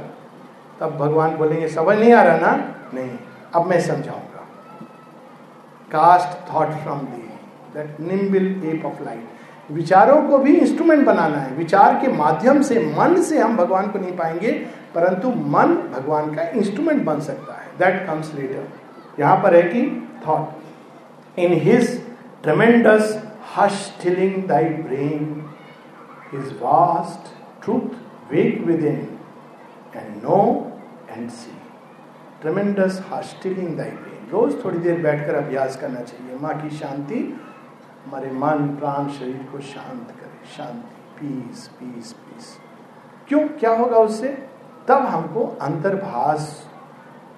तब 0.80 0.96
भगवान 0.98 1.36
बोलेंगे, 1.36 1.68
समझ 1.68 1.98
नहीं 1.98 2.12
आ 2.12 2.22
रहा 2.22 2.36
ना? 2.36 2.74
नहीं, 2.94 3.18
अब 3.54 3.66
मैं 3.66 3.80
समझाऊँगा। 3.80 4.48
Cast 5.92 6.54
thought 6.54 6.68
from 6.68 6.98
thee 6.98 7.30
that 7.74 8.00
nimble 8.00 8.62
ape 8.64 8.86
of 8.86 9.02
light 9.02 9.28
विचारों 9.70 10.22
को 10.22 10.38
भी 10.38 10.56
इंस्ट्रूमेंट 10.56 11.06
बनाना 11.06 11.38
है। 11.38 11.54
विचार 11.54 12.00
के 12.00 12.08
माध्यम 12.08 12.62
से, 12.62 12.94
मन 12.98 13.22
से 13.22 13.38
हम 13.38 13.56
भगवान 13.56 13.90
को 13.90 13.98
नहीं 13.98 14.16
पाएँगे, 14.16 14.52
परंतु 14.94 15.28
मन 15.28 15.90
भगवान 15.94 16.34
का 16.34 16.42
इंस्ट्रूमेंट 16.42 17.04
बन 17.04 17.20
सकता 17.20 17.54
है। 17.54 17.68
दैट 17.78 18.06
कम्स 18.06 18.34
लेटर 18.34 18.83
यहाँ 19.20 19.36
पर 19.42 19.54
है 19.54 19.62
कि 19.62 19.82
thought 20.26 21.38
in 21.38 21.52
his 21.52 22.00
tremendous 22.42 23.22
hush 23.56 23.98
stilling 24.02 24.44
thy 24.48 24.64
brain 24.64 25.50
his 26.32 26.52
vast 26.62 27.32
truth 27.64 28.32
wake 28.32 28.60
within 28.84 29.18
and 29.96 30.22
know 30.24 30.40
and 31.10 31.30
see 31.30 31.56
tremendous 32.42 33.04
hush 33.12 33.38
stilling 33.42 33.76
thy 33.76 33.90
brain 33.90 34.30
रोज 34.30 34.64
थोड़ी 34.64 34.78
देर 34.78 35.00
बैठकर 35.02 35.34
अभ्यास 35.34 35.76
करना 35.76 36.00
चाहिए। 36.00 36.38
माँ 36.40 36.54
की 36.62 36.70
शांति 36.76 37.40
हमारे 38.04 38.30
मन, 38.30 38.66
प्राण, 38.80 39.08
शरीर 39.08 39.46
को 39.52 39.60
शांत 39.60 40.10
करे। 40.20 40.56
शांति। 40.56 40.94
पीस 41.18 41.66
पीस 41.68 42.12
पीस 42.12 42.46
क्यों? 43.28 43.48
क्या 43.48 43.70
होगा 43.70 43.98
उससे? 43.98 44.28
तब 44.88 45.06
हमको 45.06 45.44
अंतर्भास 45.62 46.70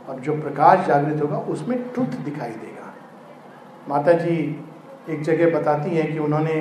और 0.08 0.20
जो 0.20 0.32
प्रकाश 0.32 0.86
जागृत 0.86 1.22
होगा, 1.22 1.36
उसमें 1.36 1.78
ट्रुथ 1.84 2.16
दिखाई 2.24 2.50
देगा। 2.50 2.92
माता 3.88 4.12
जी 4.14 4.36
एक 5.10 5.22
जगह 5.22 5.50
बताती 5.50 5.90
हैं 5.90 6.12
कि 6.12 6.18
उन्होंने, 6.18 6.54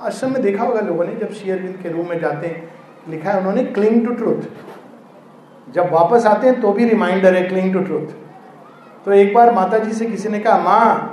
आश्रम 0.00 0.32
में 0.32 0.42
देखा 0.42 0.64
होगा 0.64 0.80
लोगों 0.80 1.04
ने, 1.04 1.14
जब 1.16 1.32
शेयरविंद 1.32 1.76
के 1.82 1.88
रूम 1.88 2.08
में 2.08 2.18
जाते 2.20 2.46
हैं, 2.46 2.68
लिखा 3.08 3.30
है 3.30 3.38
उन्होंने 3.38 3.62
क्लिंग 3.64 4.06
टू 4.06 4.14
ट्रूथ 4.14 5.74
जब 5.74 5.92
वापस 5.92 6.26
आते 6.26 6.46
हैं 6.46 6.60
तो 6.60 6.72
भी 6.72 6.84
रिमाइंडर 6.84 7.34
है 7.34 7.42
क्लिंग 7.42 7.72
टू 7.72 7.80
ट्रूथ 7.80 8.06
तो 9.06 9.12
एक 9.12 9.32
बार 9.34 9.52
माता 9.54 9.78
जी 9.78 9.92
से 9.92 10.06
किसी 10.06 10.28
ने 10.28 10.38
कहा, 10.38 10.58
माँ 10.58 11.12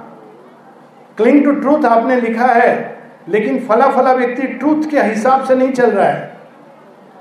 क्लिंग 1.17 1.43
टू 1.45 1.51
ट्रूथ 1.51 1.86
आपने 1.86 2.19
लिखा 2.21 2.45
है, 2.45 2.97
लेकिन 3.29 3.59
फला 3.67 3.89
फला 3.91 4.13
व्यक्ति 4.13 4.47
ट्रूथ 4.49 4.89
के 4.91 5.01
हिसाब 5.01 5.43
से 5.45 5.55
नहीं 5.55 5.71
चल 5.71 5.91
रहा 5.91 6.07
है। 6.07 6.31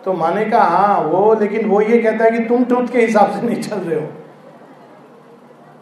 तो 0.05 0.13
माने 0.13 0.45
कहा 0.45 0.65
हाँ 0.67 1.01
वो, 1.01 1.35
लेकिन 1.41 1.69
वो 1.69 1.81
ये 1.81 1.99
कहता 1.99 2.25
है 2.25 2.31
कि 2.31 2.45
तुम 2.45 2.65
ट्रूथ 2.65 2.87
के 2.93 3.01
हिसाब 3.01 3.31
से 3.31 3.47
नहीं 3.47 3.63
चल 3.63 3.77
रहे 3.77 4.01
हो। 4.01 4.07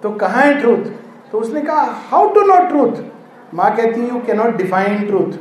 तो 0.02 0.10
कहा 0.12 0.40
है 0.40 0.60
ट्रूथ 0.60 0.84
तो 1.32 1.38
उसने 1.38 1.60
कहा 1.60 1.82
हाउ 2.10 2.32
टू 2.34 2.40
नॉट 2.46 2.68
ट्रूथ 2.68 3.02
माँ 3.54 3.74
कहती 3.76 4.08
यू 4.08 4.20
कैनॉट 4.26 4.56
डिफाइन 4.56 5.06
ट्रूथ 5.06 5.38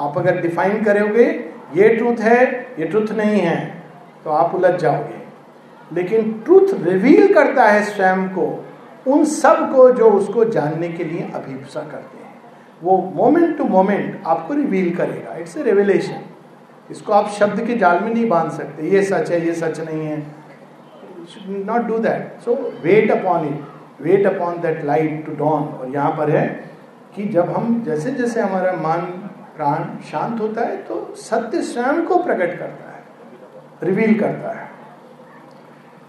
आप 0.00 0.18
अगर 0.18 0.40
डिफाइन 0.40 0.82
करोगे, 0.84 1.24
ये 1.74 1.88
ट्रूथ 1.88 2.20
है, 2.20 2.44
ये 2.78 2.86
ट्रूथ 2.86 3.12
नहीं 3.12 3.40
है 3.40 3.56
तो 4.24 4.30
आप 4.30 4.54
उलझ 4.54 4.74
जाओगे। 4.74 5.24
लेकिन 5.90 6.32
ट्रूथ 6.44 6.74
रिवील 6.82 7.32
करता 7.34 7.64
है 7.64 7.82
स्वयं 7.84 8.28
को, 8.28 8.46
उन 9.06 9.24
सबको 9.24 9.90
जो 9.92 10.10
उसको 10.10 10.44
जानने 10.46 10.88
के 10.88 11.04
लिए 11.04 11.30
अभिप्सा 11.34 11.80
करते 11.82 12.18
हैं। 12.18 12.34
वो 12.82 12.96
मोमेंट 13.14 13.56
टू 13.58 13.64
मोमेंट 13.64 14.22
आपको 14.26 14.54
रिवील 14.54 14.94
करेगा। 14.96 15.36
इट्स 15.36 15.56
ए 15.56 15.62
रेवलेशन 15.62 16.20
इसको 16.90 17.12
आप 17.12 17.28
शब्द 17.28 17.66
के 17.66 17.74
जाल 17.74 18.00
में 18.00 18.12
नहीं 18.12 18.28
बाँध 18.28 18.50
सकते। 18.52 18.88
ये 18.90 19.02
सच 19.02 19.30
है, 19.30 19.46
ये 19.46 19.52
सच 19.54 19.80
नहीं 19.80 20.06
है। 20.06 20.22
Not 21.48 21.86
do 21.86 21.98
that 21.98 22.40
so 22.44 22.54
wait 22.82 23.10
upon 23.10 23.46
it 23.48 24.02
wait 24.02 24.26
upon 24.26 24.60
that 24.60 24.84
light 24.84 25.24
to 25.26 25.32
dawn 25.36 25.62
और 25.62 25.90
यहाँ 25.94 26.10
पर 26.10 26.30
है 26.30 26.46
कि 27.16 27.24
जब 27.28 27.50
हम 27.50 27.82
जैसे 27.86 28.10
जैसे 28.10 28.40
हमारा 28.40 28.72
मन, 28.72 29.06
प्राण 29.56 29.84
शांत 30.04 30.40
होता 30.40 30.60
है 30.60 30.76
तो 30.76 31.14
सत्य 31.16 31.62
स्वयं 31.62 32.02
को 32.06 32.16
प्रकट 32.22 32.58
करता 32.58 32.90
है 32.90 33.04
रिवील 33.82 34.18
करता 34.20 34.50
है। 34.50 34.64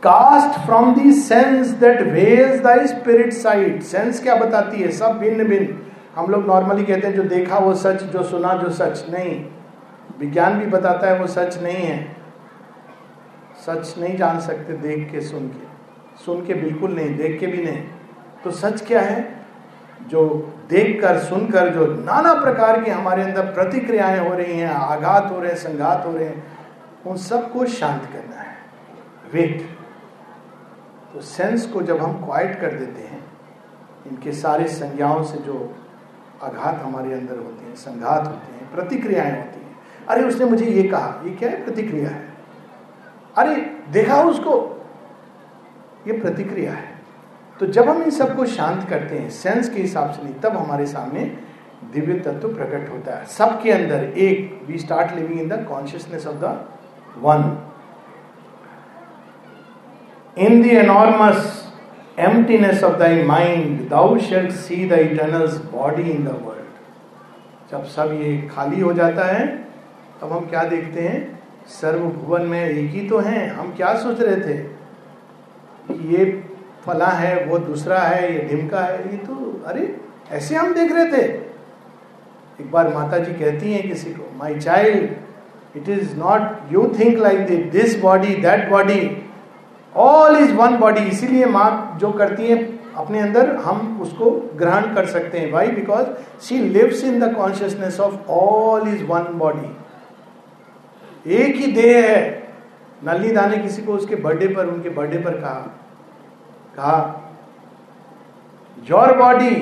Cast 0.03 0.59
from 0.65 0.93
thee 0.95 1.11
sense 1.13 1.67
that 1.79 2.01
veils 2.03 2.61
the 2.61 2.85
spirit 2.87 3.33
sight 3.33 3.81
sense 3.83 4.21
क्या 4.23 4.35
बताती 4.35 4.81
है? 4.81 4.91
सब 4.91 5.17
भिन्न 5.19 5.47
भिन्न। 5.47 5.77
हम 6.15 6.31
लोग 6.31 6.45
नॉर्मली 6.47 6.83
कहते 6.85 7.07
हैं, 7.07 7.15
जो 7.15 7.23
देखा 7.23 7.57
वो 7.57 7.73
सच, 7.75 8.03
जो 8.03 8.23
सुना 8.23 8.53
जो 8.53 8.69
सच 8.71 9.05
नहीं। 9.09 9.43
विज्ञान 10.19 10.59
भी 10.59 10.65
बताता 10.65 11.07
है 11.07 11.19
वो 11.19 11.27
सच 11.27 11.61
नहीं 11.63 11.85
है। 11.85 12.16
सच 13.69 13.97
नहीं 13.97 14.17
जान 14.17 14.39
सकते, 14.39 14.73
देख 14.73 15.11
के, 15.11 15.21
सुन 15.21 15.47
के। 15.47 15.67
सुन 16.25 16.45
के 16.45 16.53
बिल्कुल 16.53 16.91
नहीं, 16.91 17.17
देख 17.17 17.39
के 17.39 17.47
भी 17.47 17.63
नहीं। 17.63 17.83
तो 18.43 18.51
सच 18.51 18.87
क्या 18.87 19.01
है? 19.01 19.37
जो 20.07 20.53
देखकर 20.69 21.19
सुनकर 21.19 21.69
जो 21.69 21.85
नाना 21.85 22.33
प्रकार 22.33 22.83
की 22.83 22.91
हमारे 22.91 23.23
अंदर 23.23 23.41
प्रतिक्रियाएँ 23.41 24.29
हो 24.29 24.35
रही 24.35 24.59
हैं, 24.59 24.69
आघात 24.69 25.31
हो 25.31 25.39
रहे 25.39 25.51
हैं, 25.51 25.57
संघात 25.57 26.05
हो 26.05 26.11
रहे 26.11 26.25
हैं, 26.25 26.47
उन 27.07 27.17
सबको 27.17 27.65
शांत 27.65 28.01
करना 28.01 28.41
है। 28.41 28.55
वेट 29.33 29.77
तो 31.13 31.21
सेंस 31.21 31.67
को 31.67 31.81
जब 31.81 31.97
हम 31.97 32.25
क्वाइट 32.25 32.61
कर 32.61 32.71
देते 32.71 33.01
हैं, 33.01 33.25
इनके 34.07 34.31
सारे 34.31 34.67
संज्ञाओं 34.67 35.23
से 35.23 35.37
जो 35.37 35.75
आघात 36.43 36.75
हमारे 36.75 37.13
अंदर 37.13 37.37
होते 37.37 37.65
हैं, 37.65 37.75
संघात 37.75 38.27
होते 38.27 38.53
हैं, 38.53 38.75
प्रतिक्रियाएँ 38.75 39.37
होती 39.37 39.59
हैं। 39.59 39.79
अरे, 40.07 40.23
उसने 40.23 40.45
मुझे 40.45 40.65
ये 40.65 40.83
कहा, 40.83 41.21
ये 41.25 41.31
क्या 41.31 41.49
है? 41.49 41.63
प्रतिक्रिया 41.63 42.09
है। 42.09 42.36
अरे, 43.37 43.55
देखा 43.89 44.21
उसको? 44.21 44.85
ये 46.07 46.13
प्रतिक्रिया 46.13 46.71
है। 46.71 46.95
तो 47.59 47.65
जब 47.65 47.89
हम 47.89 48.03
इन 48.03 48.09
सबको 48.09 48.45
शांत 48.45 48.89
करते 48.89 49.17
हैं, 49.17 49.29
सेंस 49.29 49.69
के 49.69 49.81
हिसाब 49.81 50.11
से 50.11 50.23
नहीं, 50.23 50.33
तब 50.33 50.57
हमारे 50.57 50.85
सामने 50.85 51.37
दिव्य 51.93 52.13
तत्व 52.19 52.53
प्रकट 52.53 52.89
होता 52.91 53.15
है। 53.15 53.25
सबके 53.25 53.71
अंदर 53.71 54.03
एक 54.03 54.61
we 54.67 54.77
start 54.77 55.15
living 55.15 55.41
in 55.41 55.49
the 55.49 55.65
consciousness 55.69 56.27
of 56.27 56.35
the 56.35 56.65
one 57.17 57.67
in 60.37 60.61
the 60.61 60.65
enormous 60.65 61.67
emptiness 62.19 62.77
of 62.77 62.91
thy 62.91 63.27
mind, 63.27 63.79
thou 63.89 64.09
shalt 64.13 64.51
see 64.51 64.91
the 64.91 64.97
eternal's 64.97 65.53
body 65.53 66.05
in 66.05 66.19
the 66.19 66.33
world. 66.33 66.67
जब 67.71 67.85
सब 67.85 68.09
ये 68.13 68.49
खाली 68.55 68.81
हो 68.81 68.93
जाता 68.93 69.25
है, 69.25 69.67
तब 70.21 70.31
हम 70.31 70.39
क्या 70.39 70.63
देखते 70.63 71.01
हैं? 71.01 71.36
सर्वभुवन 71.67 72.41
में 72.41 72.69
एक 72.69 72.91
ही 72.91 73.07
तो 73.09 73.19
हैं, 73.19 73.49
हम 73.49 73.73
क्या 73.77 73.93
सोच 73.93 74.21
रहे 74.21 74.35
थे? 74.35 74.57
कि 75.87 76.15
ये 76.15 76.25
फला 76.85 77.07
है, 77.07 77.45
वो 77.45 77.57
दूसरा 77.59 77.99
है, 77.99 78.33
ये 78.33 78.47
ढिमका 78.49 78.79
है, 78.79 79.11
ये 79.11 79.17
तो 79.17 79.63
अरे, 79.67 79.95
ऐसे 80.31 80.55
हम 80.55 80.73
देख 80.73 80.91
रहे 80.91 81.11
थे। 81.11 81.21
एक 82.61 82.71
बार 82.71 82.93
माता 82.93 83.17
जी 83.17 83.33
कहती 83.33 83.73
हैं 83.73 83.87
किसी 83.89 84.09
को 84.09 84.31
my 84.37 84.59
child 84.59 85.77
it 85.77 85.89
is 85.89 86.15
not 86.15 86.73
you 86.73 86.83
think 86.99 87.17
like 87.19 87.69
this 87.71 87.99
body 88.01 88.35
that 88.35 88.69
body 88.69 89.25
all 89.95 90.37
is 90.37 90.53
one 90.53 90.77
body 90.77 91.01
इसीलिए 91.01 91.45
माँ 91.45 91.97
जो 92.01 92.11
करती 92.11 92.47
है, 92.47 92.57
अपने 92.95 93.19
अंदर 93.19 93.55
हम 93.55 93.99
उसको 94.01 94.31
ग्रहण 94.55 94.93
कर 94.95 95.05
सकते 95.05 95.39
हैं। 95.39 95.51
Why 95.51 95.67
because 95.67 96.07
she 96.41 96.57
lives 96.59 97.03
in 97.03 97.19
the 97.19 97.33
consciousness 97.35 97.99
of 97.99 98.15
all 98.29 98.87
is 98.87 99.03
one 99.03 99.23
body 99.33 99.75
एक 101.27 101.55
ही 101.55 101.71
देह 101.71 102.07
है। 102.07 102.19
नली 103.03 103.31
दाने 103.31 103.57
किसी 103.57 103.81
को 103.81 103.93
उसके 103.93 104.15
बर्थडे 104.17 104.47
पर, 104.47 104.65
उनके 104.65 104.89
बर्थडे 104.89 105.17
पर 105.17 105.39
कहा। 105.41 105.59
कहा 106.75 107.23
your 108.87 109.15
body 109.17 109.55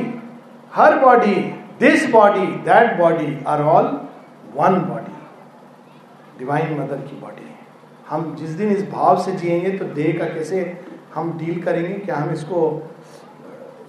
her 0.73 0.97
body 0.99 1.35
this 1.79 2.09
body 2.11 2.45
that 2.63 2.97
body 2.97 3.37
are 3.47 3.61
all 3.63 3.85
one 4.55 4.79
body 4.81 5.13
Divine 6.39 6.73
Mother 6.79 6.97
की 6.99 7.19
बॉडी 7.21 7.49
हम 8.09 8.35
जिस 8.35 8.49
दिन 8.51 8.71
इस 8.71 8.83
भाव 8.89 9.21
से 9.23 9.31
जिएँगे 9.33 9.71
तो 9.77 9.85
देह 9.93 10.17
का 10.19 10.25
कैसे 10.25 10.61
हम 11.15 11.37
डील 11.37 11.61
करेंगे? 11.63 11.93
क्या 11.95 12.15
हम 12.15 12.29
इसको, 12.31 12.59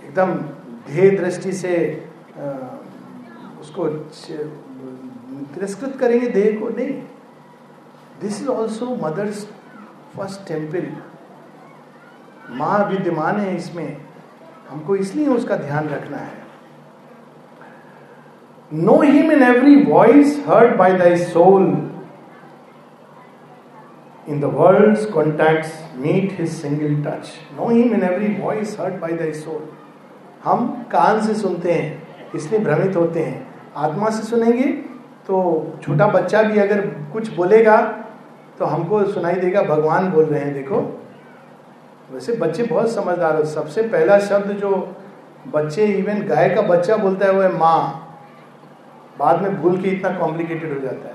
एकदम 0.05 0.33
ध्येय 0.87 1.11
दृष्टि 1.11 1.53
से 1.55 1.75
उसको 3.61 3.89
तिरस्कृत 5.55 5.97
करेंगे 6.01 6.29
देह 6.29 6.59
को? 6.61 6.69
नहीं। 6.69 7.03
This 8.21 8.41
is 8.43 8.49
also 8.49 8.87
Mother's 9.03 9.45
first 10.17 10.47
temple 10.49 10.87
माँ 12.59 12.79
विद्यमान 12.91 13.41
है 13.41 13.55
इसमें। 13.57 13.97
हमको 14.69 14.97
इसलिए 14.97 15.27
उसका 15.29 15.57
ध्यान 15.57 15.89
रखना 15.89 16.17
है। 16.17 16.45
Know 18.71 19.01
him 19.03 19.31
in 19.33 19.43
every 19.43 19.75
voice 19.83 20.45
heard 20.49 20.77
by 20.77 20.93
thy 20.99 21.17
soul 21.17 21.67
in 24.29 24.45
world 24.45 25.11
contact 25.13 25.97
meet 25.97 26.33
his 26.41 26.49
single 26.53 27.03
touch 27.03 27.29
know 27.59 27.69
him 27.69 27.95
in 27.95 28.03
every 28.05 28.33
voice 28.41 28.77
heard 28.81 28.99
by 29.01 29.13
thy 29.13 29.33
soul 29.35 29.69
हम 30.45 30.67
कान 30.93 31.21
से 31.27 31.35
सुनते 31.35 31.73
हैं, 31.73 32.03
इसलिए 32.35 32.61
भ्रमित 32.61 32.97
होते 32.97 33.23
हैं। 33.23 33.47
आत्मा 33.77 34.11
से 34.11 34.23
सुनेंगे 34.23 34.73
तो 35.27 35.39
छोटा 35.83 36.07
बच्चा 36.09 36.43
भी 36.43 36.59
अगर 36.59 36.81
कुछ 37.13 37.35
बोलेगा 37.37 37.77
तो 38.59 38.65
हमको 38.65 39.05
सुनाई 39.05 39.35
देगा, 39.35 39.63
भगवान 39.63 40.11
बोल 40.11 40.25
रहे 40.25 40.41
हैं, 40.41 40.55
देखो। 40.55 41.03
वैसे 42.13 42.33
बच्चे 42.33 42.63
बहुत 42.63 42.91
समझदार 42.91 43.37
हो। 43.37 43.45
सबसे 43.45 43.83
पहला 43.83 44.19
शब्द 44.19 44.53
जो 44.53 44.97
बच्चे 45.49 45.87
इवन 45.87 46.23
गाय 46.23 46.49
का 46.49 46.63
बच्चा 46.63 46.97
बोलता 46.97 47.27
है, 47.27 47.33
वो 47.33 47.41
है 47.41 47.59
माँ। 47.59 48.03
बाद 49.19 49.43
में 49.43 49.63
भूल 49.63 49.83
के 49.83 49.89
इतना 49.89 50.11
कॉम्प्लिकेटेड 50.11 50.75
हो 50.75 50.81
जाता 50.81 51.09
है। 51.09 51.15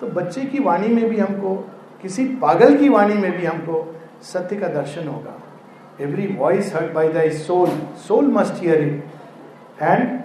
तो 0.00 0.06
बच्चे 0.06 0.40
की 0.40 0.58
वाणी 0.58 0.88
में 0.88 1.08
भी 1.08 1.16
हमको, 1.16 1.70
किसी 2.02 2.24
पागल 2.24 2.76
की 2.76 2.88
वाणी 2.88 3.14
में 3.14 3.38
भी 3.38 3.46
हमको 3.46 4.00
सत्य 4.22 4.56
का 4.56 4.68
दर्शन 4.68 5.08
होगा। 5.08 5.42
Every 6.00 6.36
voice 6.38 6.74
heard 6.74 6.92
by 6.92 7.08
thy 7.08 7.30
soul 7.30 7.68
soul 8.08 8.24
must 8.24 8.62
hear 8.62 8.82
it 8.82 9.04
and 9.82 10.23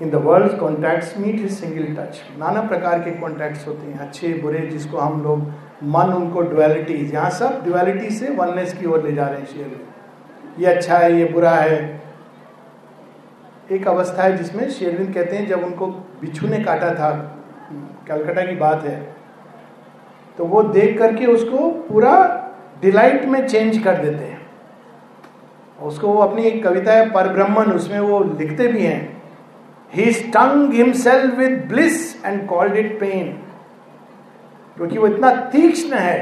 in 0.00 0.10
the 0.10 0.14
world 0.24 0.58
contacts 0.58 1.16
meet 1.18 1.34
his 1.34 1.52
single 1.52 1.94
touch 1.94 2.20
नाना 2.38 2.60
प्रकार 2.62 2.98
के 2.98 3.10
कॉन्टैक्ट्स 3.12 3.66
होते 3.68 3.86
हैं, 3.86 3.98
अच्छे, 3.98 4.32
बुरे, 4.34 4.58
जिसको 4.68 4.98
हम 4.98 5.22
लोग 5.22 5.38
मन, 5.84 6.12
उनको 6.14 6.42
डुअलिटीज 6.42 7.14
यहाँ 7.14 7.30
सब 7.30 7.64
डुअलिटी 7.64 8.10
से 8.10 8.30
वननेस 8.32 8.74
की 8.74 8.86
ओर 8.86 9.02
ले 9.04 9.14
जा 9.14 9.26
रहे 9.26 9.38
हैं 9.38 9.46
शेर 9.46 9.80
ये 10.58 10.66
अच्छा 10.66 10.98
है, 10.98 11.12
ये 11.18 11.24
बुरा 11.24 11.50
है। 11.50 12.00
एक 13.70 13.88
अवस्था 13.88 14.22
है 14.22 14.36
जिसमें 14.36 14.68
शेरविंद 14.70 15.14
कहते 15.14 15.36
हैं, 15.36 15.46
जब 15.46 15.64
उनको 15.64 15.86
बिच्छू 16.20 16.46
ने 16.48 16.58
काटा 16.64 16.94
था, 16.94 17.10
कलकत्ता 18.08 18.42
की 18.42 18.56
बात 18.56 18.84
है 18.84 18.96
तो 20.38 20.44
वो 20.46 20.62
देख 20.64 20.98
करके 20.98 21.26
उसको 21.26 21.68
पूरा 21.82 22.14
डिलाइट 22.82 23.24
में 23.24 23.46
चेंज 23.46 23.78
कर 23.84 23.96
देते 23.96 24.24
हैं। 24.24 24.40
उसको 25.78 26.08
वो 26.08 26.20
अपनी 26.22 26.42
एक 26.42 26.62
कविता 26.64 26.92
है 26.92 27.10
पर 27.10 27.28
ब्रह्मन 27.28 27.72
उसमें 27.72 27.98
वो 28.00 28.20
लिखते 28.20 28.66
भी 28.68 28.84
हैं। 28.84 29.17
He 29.92 30.12
stung 30.12 30.72
himself 30.74 31.34
with 31.38 31.64
bliss 31.68 32.24
and 32.24 32.46
called 32.48 32.76
it 32.76 32.98
pain 33.00 33.32
क्योंकि 34.76 34.98
वो 34.98 35.06
इतना 35.06 35.30
तीक्ष्ण 35.50 35.94
है 35.94 36.18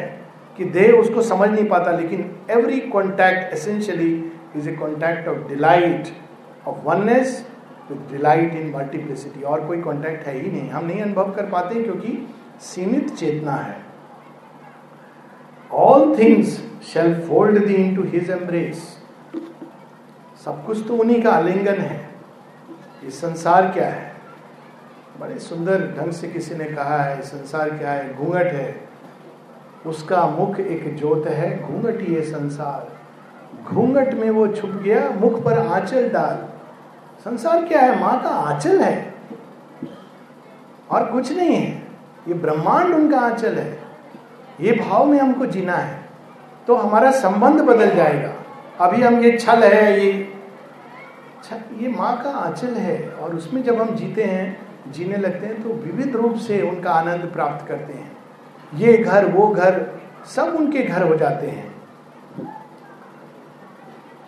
कि 0.59 0.65
देह 0.67 0.93
उसको 0.93 1.23
समझ 1.23 1.49
नहीं 1.49 1.67
पाता, 1.69 1.91
लेकिन 1.93 2.31
every 2.51 2.79
contact 2.81 3.53
essentially 3.53 4.13
is 4.57 4.69
a 4.69 4.73
contact 4.75 5.29
of 5.29 5.49
delight 5.49 6.09
of 6.67 6.77
oneness 6.85 7.45
with 7.91 8.07
delight 8.13 8.55
in 8.55 8.73
multiplicity 8.77 9.43
और 9.43 9.67
कोई 9.67 9.81
कॉन्टैक्ट 9.81 10.27
है 10.27 10.39
ही 10.39 10.51
नहीं। 10.51 10.71
हम 10.71 10.87
नहीं 10.87 11.01
अनुभव 11.03 11.33
कर 11.33 11.47
पाते 11.51 11.83
क्योंकि 11.83 12.19
सीमित 12.63 13.15
चेतना 13.15 13.53
है। 13.53 13.77
All 15.71 16.17
things 16.19 16.61
shall 16.93 17.15
fold 17.29 17.65
thee 17.67 17.75
into 17.97 18.03
his 18.09 18.31
embrace 18.31 18.77
सब 20.45 20.65
कुछ 20.67 20.87
तो 20.89 20.97
उन्हीं 20.97 21.23
का 21.23 21.31
आलिंगन 21.33 21.81
है। 21.81 22.06
ये 23.05 23.11
संसार 23.11 23.71
क्या 23.71 23.89
है? 23.89 24.13
बड़े 25.21 25.39
सुंदर 25.39 25.95
ढंग 25.99 26.13
से 26.13 26.29
किसी 26.29 26.55
ने 26.55 26.65
कहा 26.65 27.03
है 27.03 27.23
संसार 27.23 27.71
क्या 27.71 27.93
है? 27.93 28.17
घूंघट 28.17 28.47
है। 28.47 28.89
उसका 29.87 30.27
मुख 30.27 30.61
एक 30.61 30.97
जोत 30.97 31.27
है, 31.27 31.63
घूंघट 31.63 32.09
ये 32.09 32.23
संसार। 32.23 32.97
घूंघट 33.65 34.15
में 34.15 34.31
वो 34.31 34.49
छुप 34.49 34.71
गया, 34.71 35.11
मुख 35.11 35.43
पर 35.43 35.59
आंचल 35.59 36.11
डाल। 36.11 36.49
संसार 37.25 37.65
क्या 37.65 37.81
है? 37.81 38.01
माँ 38.01 38.23
का 38.23 38.29
आंचल 38.29 38.81
है। 38.81 39.15
और 40.91 41.05
कुछ 41.05 41.33
नहीं 41.33 41.55
है। 41.55 41.83
ये 42.29 42.35
ब्रह्मांड 42.35 42.95
उनका 42.95 43.19
आंचल 43.19 43.55
है। 43.55 43.79
ये 44.61 44.73
भाव 44.73 45.05
में 45.05 45.19
हमको 45.19 45.47
जीना 45.47 45.73
है। 45.73 46.01
तो 46.67 46.75
हमारा 46.75 47.11
संबंध 47.11 47.61
बदल 47.61 47.97
जाएगा। 47.97 48.33
अभी 48.81 49.03
हम 49.03 49.21
ये 49.21 49.39
छल 49.39 49.65
है, 49.65 50.07
ये 50.07 50.36
छल 51.47 51.83
ये 51.83 51.89
माँ 51.89 52.23
का 52.23 52.31
आंचल 52.31 52.75
है 52.75 53.09
और 53.11 53.35
उसमें 53.37 53.63
जब 53.63 53.81
हम 53.81 53.95
जीते 53.95 54.25
हैं, 54.25 54.93
जीने 54.93 55.17
लगते 55.17 55.47
हैं 55.47 55.63
तो 55.63 55.69
विविध 55.69 56.17
रूप 56.17 56.37
से 56.37 56.61
उनका 56.61 56.91
आनंद 56.91 57.31
प्राप्त 57.33 57.67
करते 57.69 57.93
हैं। 57.93 58.17
ये 58.75 58.97
घर, 58.99 59.27
वो 59.27 59.47
घर, 59.49 59.87
सब 60.27 60.57
उनके 60.59 60.83
घर 60.83 61.03
हो 61.03 61.17
जाते 61.17 61.47
हैं। 61.47 61.75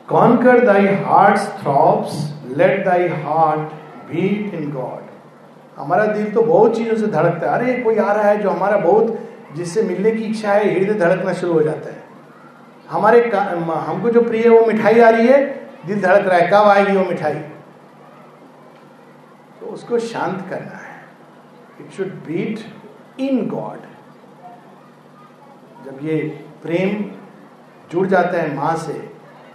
Conquer 0.08 0.64
thy 0.64 0.86
heart 0.86 1.62
throbs 1.62 2.34
let 2.56 2.84
thy 2.84 3.08
heart 3.08 3.60
beat 4.10 4.54
in 4.54 4.70
God 4.72 5.06
हमारा 5.78 6.04
दिल 6.04 6.30
तो 6.32 6.42
बहुत 6.42 6.76
चीज़ों 6.76 6.96
से 6.96 7.06
धड़कता 7.06 7.50
है। 7.50 7.58
अरे, 7.58 7.82
कोई 7.82 7.96
आ 7.96 8.12
रहा 8.12 8.28
है 8.28 8.38
जो 8.38 8.50
हमारा 8.50 8.76
बहुत, 8.76 9.18
जिससे 9.56 9.82
मिलने 9.82 10.10
की 10.10 10.22
इच्छा 10.22 10.52
है, 10.52 10.74
हृदय 10.74 10.98
धड़कना 11.00 11.32
शुरू 11.32 11.52
हो 11.52 11.62
जाता 11.62 11.90
है। 11.90 12.02
हमारे 12.88 13.20
हमको 13.30 14.10
जो 14.10 14.22
प्रिय 14.22 14.42
है, 14.42 14.48
वो 14.48 14.66
मिठाई 14.66 15.00
आ 15.00 15.08
रही 15.08 15.26
है 15.26 15.57
दिल 15.86 16.00
धड़क 16.02 16.26
रहा 16.26 16.38
है, 16.38 16.48
कब 16.48 16.68
आएगी 16.68 16.96
वो 16.96 17.04
मिठाई? 17.04 17.34
तो 19.60 19.66
उसको 19.66 19.98
शांत 19.98 20.46
करना 20.50 20.76
है। 20.76 20.96
It 21.80 21.92
should 21.92 22.12
beat 22.26 23.20
in 23.20 23.46
God 23.48 23.86
जब 25.84 25.98
ये 26.02 26.16
प्रेम 26.62 27.04
जुड़ 27.90 28.06
जाता 28.06 28.40
है 28.40 28.54
माँ 28.54 28.74
से 28.76 28.92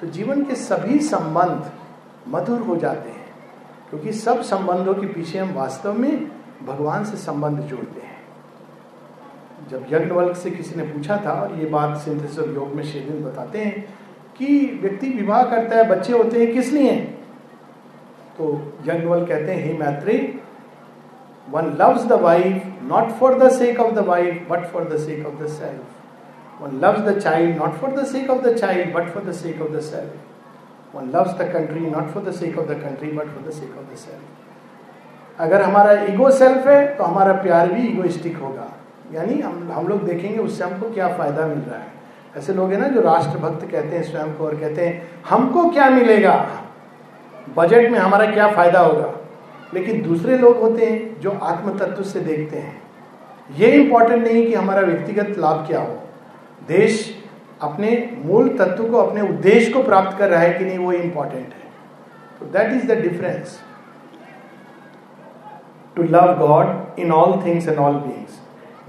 तो 0.02 0.08
जीवन 0.08 0.44
के 0.46 0.56
सभी 0.56 1.00
संबंध 1.00 1.72
मधुर 2.28 2.62
हो 2.62 2.76
जाते 2.76 3.10
हैं, 3.10 3.26
क्योंकि 3.90 4.14
सब 4.14 4.42
संबंधों 4.42 4.94
के 4.94 5.08
पीछे 5.08 5.40
हम 5.40 5.54
वास्तव 5.54 5.94
में 5.94 6.26
भगवान 6.66 7.06
से 7.06 7.18
संबंध 7.18 7.60
जोड़ते 7.60 8.02
हैं। 8.02 8.12
जब 9.70 9.86
यज्ञवल्क 9.92 10.36
से 10.38 10.52
किसी 10.52 10.76
ने 10.76 10.84
पूछा 10.84 11.18
था, 11.26 11.32
और 11.34 11.56
ये 11.60 11.66
बात 11.66 11.98
सिंथेसिस 11.98 12.48
योग 12.48 12.74
में 12.76 12.84
शेदिन 12.84 13.24
बताते 13.24 13.60
हैं 13.60 13.86
कि 14.38 14.80
व्यक्ति 14.82 15.10
विवाह 15.10 15.44
करता 15.50 15.76
है, 15.76 15.88
बच्चे 15.90 16.14
होते 16.14 16.40
हैं, 16.40 16.54
किस 16.54 16.72
लिए? 16.74 16.96
तो 18.38 18.46
यज्ञवल 18.86 19.26
कहते 19.26 19.52
हैं, 19.52 19.64
हे 19.64 19.78
Maitreyi 19.78 20.18
one 21.48 21.66
loves 21.80 22.06
the 22.06 22.14
wife 22.22 22.64
not 22.84 23.12
for 23.12 23.38
the 23.40 23.50
sake 23.52 23.80
of 23.80 23.94
the 23.94 24.06
wife 24.08 24.46
but 24.50 24.66
for 24.68 24.84
the 24.84 24.98
sake 25.00 25.26
of 25.28 25.44
the 25.44 25.48
self 25.50 26.62
one 26.62 26.80
loves 26.80 27.00
the 27.00 27.20
child 27.20 27.58
not 27.58 27.74
for 27.74 27.92
the 27.92 28.06
sake 28.06 28.30
of 28.30 28.42
the 28.42 28.56
child 28.56 28.94
but 28.94 29.10
for 29.14 29.24
the 29.24 29.32
sake 29.34 29.62
of 29.62 29.72
the 29.72 29.80
self 29.82 30.96
one 30.96 31.10
loves 31.16 31.34
the 31.34 31.50
country 31.54 31.80
not 31.80 32.10
for 32.10 32.24
the 32.24 32.32
sake 32.34 32.60
of 32.60 32.68
the 32.68 32.80
country 32.84 33.12
but 33.12 33.28
for 33.28 33.48
the 33.48 33.54
sake 33.54 33.78
of 33.78 33.94
the 33.94 33.98
self 33.98 35.42
अगर 35.42 35.62
हमारा 35.62 35.94
ego 36.04 36.30
self 36.32 36.68
है 36.68 36.96
तो 36.96 37.04
हमारा 37.04 37.34
प्यार 37.42 37.72
भी 37.72 37.88
egoistic 37.88 38.38
होगा। 38.38 38.70
यानी 39.14 39.40
हम 39.42 39.72
हम 39.72 39.88
लोग 39.88 40.04
देखेंगे 40.06 40.38
उससे 40.38 40.64
हमको 40.64 40.90
क्या 40.94 41.08
फ़ायदा 41.18 41.46
मिल 41.48 41.60
रहा 41.60 41.80
है। 41.80 41.92
ऐसे 42.38 42.54
लोग 42.54 42.72
हैं 42.72 42.80
ना 42.80 42.88
जो 42.88 43.02
राष्ट्रभक्त 43.02 43.72
कहते 43.72 43.96
हैं, 43.96 44.04
स्वयं 44.04 44.34
को 44.34 44.46
और 44.46 44.56
कहते 44.56 44.88
हैं, 44.88 45.10
हमको 45.30 45.70
क्या 45.70 45.90
मिलेगा? 45.90 46.50
बजट 47.58 47.92
में 47.92 48.00
हमारा 48.00 48.32
क्या 48.32 48.52
फ़ायदा 48.52 48.80
होगा? 48.80 49.14
लेकिन 49.74 50.02
दूसरे 50.02 50.38
लोग 50.38 50.58
होते 50.58 50.86
हैं 50.86 51.20
जो 51.20 51.32
आत्म 51.32 51.78
तत्व 51.78 52.04
से 52.04 52.20
देखते 52.20 52.58
हैं। 52.58 52.82
ये 53.56 53.68
इंपॉर्टेंट 53.68 54.28
नहीं 54.28 54.48
कि 54.48 54.54
हमारा 54.54 54.82
व्यक्तिगत 54.82 55.38
लाभ 55.38 55.68
क्या 55.68 55.80
हो। 55.80 56.04
देश 56.68 57.24
अपने 57.62 58.10
मूल 58.26 58.50
तत्व 58.50 58.90
को, 58.90 58.98
अपने 58.98 59.22
उद्देश्य 59.22 59.72
को 59.72 59.84
प्राप्त 59.84 60.18
कर 60.18 60.30
रहा 60.30 60.40
है 60.40 60.54
कि 60.54 60.66
नहीं, 60.66 60.78
वो 60.78 60.92
इंपॉर्टेंट 60.92 61.48
है। 61.48 61.72
तो 62.40 62.46
that 62.46 62.74
is 62.74 62.88
the 62.88 62.92
difference 62.92 63.60
to 65.96 66.04
love 66.04 66.48
God 66.48 67.00
in 67.00 67.12
all 67.12 67.46
things 67.46 67.68
and 67.68 67.78
all 67.78 67.94
beings 67.94 68.42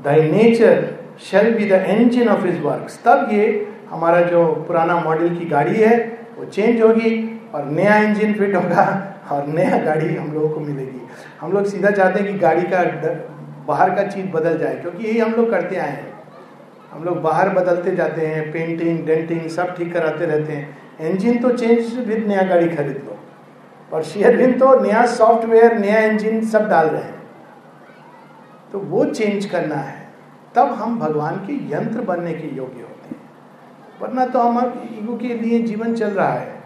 thy 0.05 0.31
nature 0.31 0.94
shall 1.21 1.55
be 1.55 1.69
the 1.71 1.85
engine 1.91 2.29
of 2.29 2.45
his 2.47 2.61
work 2.62 2.91
तब 3.05 3.29
ये 3.33 3.47
हमारा 3.91 4.21
जो 4.23 4.45
पुराना 4.69 5.01
मॉडल 5.01 5.35
की 5.37 5.45
गाड़ी 5.45 5.77
है, 5.77 5.97
वो 6.39 6.45
चेंज 6.45 6.81
होगी 6.83 7.12
और 7.55 7.65
नया 7.67 7.97
इंजन 7.99 8.33
फिट 8.35 8.55
होगा 8.57 8.85
और 9.33 9.47
नया 9.49 9.79
गाड़ी 9.85 10.15
हम 10.15 10.33
लोगों 10.33 10.49
को 10.49 10.61
मिलेगी। 10.61 11.01
हम 11.41 11.53
लोग 11.53 11.67
सीधा 11.67 11.91
चाहते 11.91 12.21
हैं 12.21 12.33
कि 12.33 12.39
गाड़ी 12.39 12.62
का 12.65 12.83
बाहर 13.67 13.95
का 13.95 14.03
चीज़ 14.05 14.27
बदल 14.27 14.59
जाए, 14.59 14.75
क्योंकि 14.75 15.07
यही 15.07 15.19
हम 15.19 15.33
लोग 15.33 15.51
करते 15.51 15.77
आए 15.77 15.91
हैं। 15.91 16.12
हम 16.93 17.05
लोग 17.05 17.21
बाहर 17.23 17.49
बदलते 17.49 17.95
जाते 17.97 18.27
हैं 18.27 18.51
पेंटिंग 18.53 19.07
डेंटिंग 19.07 19.49
सब 19.49 19.75
ठीक 19.77 19.93
कराते 19.93 20.27
रहते 20.27 20.53
हैं। 20.53 21.11
इंजन 21.11 21.39
तो 21.39 21.51
चेंज 21.51 21.99
विद 21.99 22.27
नया 22.29 22.43
गाड़ी 22.43 22.69
खरीद 22.69 23.03
लो। 23.07 23.19
और 23.93 24.03
शेयरविन 24.03 24.59
तो 24.59 24.79
नया 24.81 25.05
सॉफ्टवेयर 25.07 25.79
नया 25.79 26.01
इंजन 26.01 26.41
सब 26.47 26.69
डाल 26.69 26.87
रहे 26.87 27.03
हैं। 27.03 27.23
तो 28.73 28.79
वो 28.81 29.05
चेंज 29.05 29.47
करना 29.47 29.77
है। 29.77 30.03
तब 30.57 30.73
हम 30.73 30.99
भगवान 30.99 31.37
के 31.37 31.53
यंत्र 31.73 32.01
बनने 32.01 32.33
के 32.33 32.49
योग्य 32.49 32.81
होते 32.81 33.15
हैं। 33.15 33.23
वरना 34.03 34.27
तो 34.27 34.39
हम 34.39 34.89
ईगो 34.99 35.17
के 35.17 35.29
लिए 35.29 35.59
जीवन 35.63 35.95
चल 35.95 36.11
रहा 36.11 36.33
है। 36.33 36.63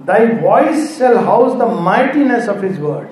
Thy 0.00 0.26
voice 0.26 0.98
shall 0.98 1.16
house 1.16 1.52
the 1.52 1.62
mightiness 1.80 2.48
of 2.48 2.64
his 2.64 2.80
word 2.80 3.08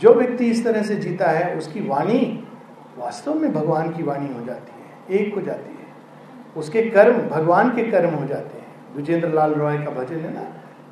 जो 0.00 0.14
व्यक्ति 0.14 0.44
इस 0.44 0.64
तरह 0.64 0.82
से 0.82 0.94
जीता 0.94 1.30
है, 1.30 1.56
उसकी 1.56 1.80
वाणी 1.80 2.44
वास्तव 2.98 3.34
में 3.34 3.52
भगवान 3.52 3.90
की 3.90 4.02
वाणी 4.02 4.34
हो 4.34 4.44
जाती 4.46 4.72
है, 4.72 5.20
एक 5.20 5.34
हो 5.34 5.40
जाती 5.40 5.70
है। 5.70 5.74
उसके 6.56 6.82
कर्म, 6.82 7.18
भगवान 7.28 7.70
के 7.70 7.82
कर्म 7.82 8.10
हो 8.10 8.26
जाते 8.26 8.58
हैं। 8.58 8.66
विजेंद्र 8.96 9.28
लाल 9.28 9.54
रॉय 9.54 9.78
का 9.78 9.90
भजन 9.90 10.16
है 10.16 10.34
ना, 10.34 10.42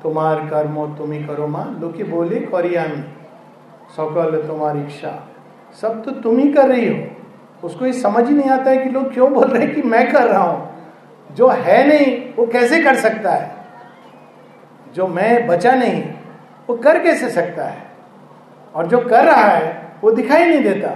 तुम्हार 0.03 0.39
कर्मो 0.47 0.87
तुम्हें 0.87 1.27
करो 1.27 1.47
माँ, 1.47 1.77
लोके 1.81 2.03
बोले 2.03 2.39
कौरियामी 2.39 3.01
सकल 3.91 4.47
तुम्हारी 4.47 4.81
इच्छा। 4.81 5.27
सब 5.81 6.03
तो 6.03 6.11
तुम 6.11 6.37
ही 6.37 6.51
कर 6.53 6.67
रही 6.67 6.87
हो। 6.89 7.14
उसको 7.63 7.85
ये 7.85 7.93
समझ 7.93 8.27
ही 8.27 8.35
नहीं 8.35 8.49
आता 8.49 8.69
है 8.69 8.77
कि 8.77 8.89
लोग 8.89 9.13
क्यों 9.13 9.33
बोल 9.33 9.47
रहे 9.47 9.65
हैं 9.65 9.75
कि 9.75 9.81
मैं 9.81 10.11
कर 10.11 10.23
रहा 10.23 10.43
हूँ। 10.43 10.75
जो 11.31 11.47
है 11.47 11.87
नहीं, 11.87 12.33
वो 12.33 12.47
कैसे 12.47 12.81
कर 12.81 12.95
सकता 12.95 13.31
है? 13.31 13.55
जो 14.93 15.07
मैं 15.07 15.47
बचा 15.47 15.71
नहीं, 15.71 16.13
वो 16.69 16.75
कर 16.75 17.03
कैसे 17.03 17.29
सकता 17.29 17.65
है? 17.65 17.85
और 18.75 18.87
जो 18.87 18.99
कर 18.99 19.25
रहा 19.25 19.45
है, 19.45 19.93
वो 20.03 20.11
दिखाई 20.11 20.45
नहीं 20.45 20.63
देता। 20.63 20.89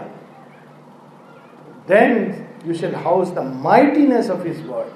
Then 1.88 2.36
you 2.66 2.74
shall 2.74 2.96
house 2.96 3.34
the 3.34 3.40
mightiness 3.40 4.30
of 4.30 4.48
his 4.48 4.66
word 4.66 4.88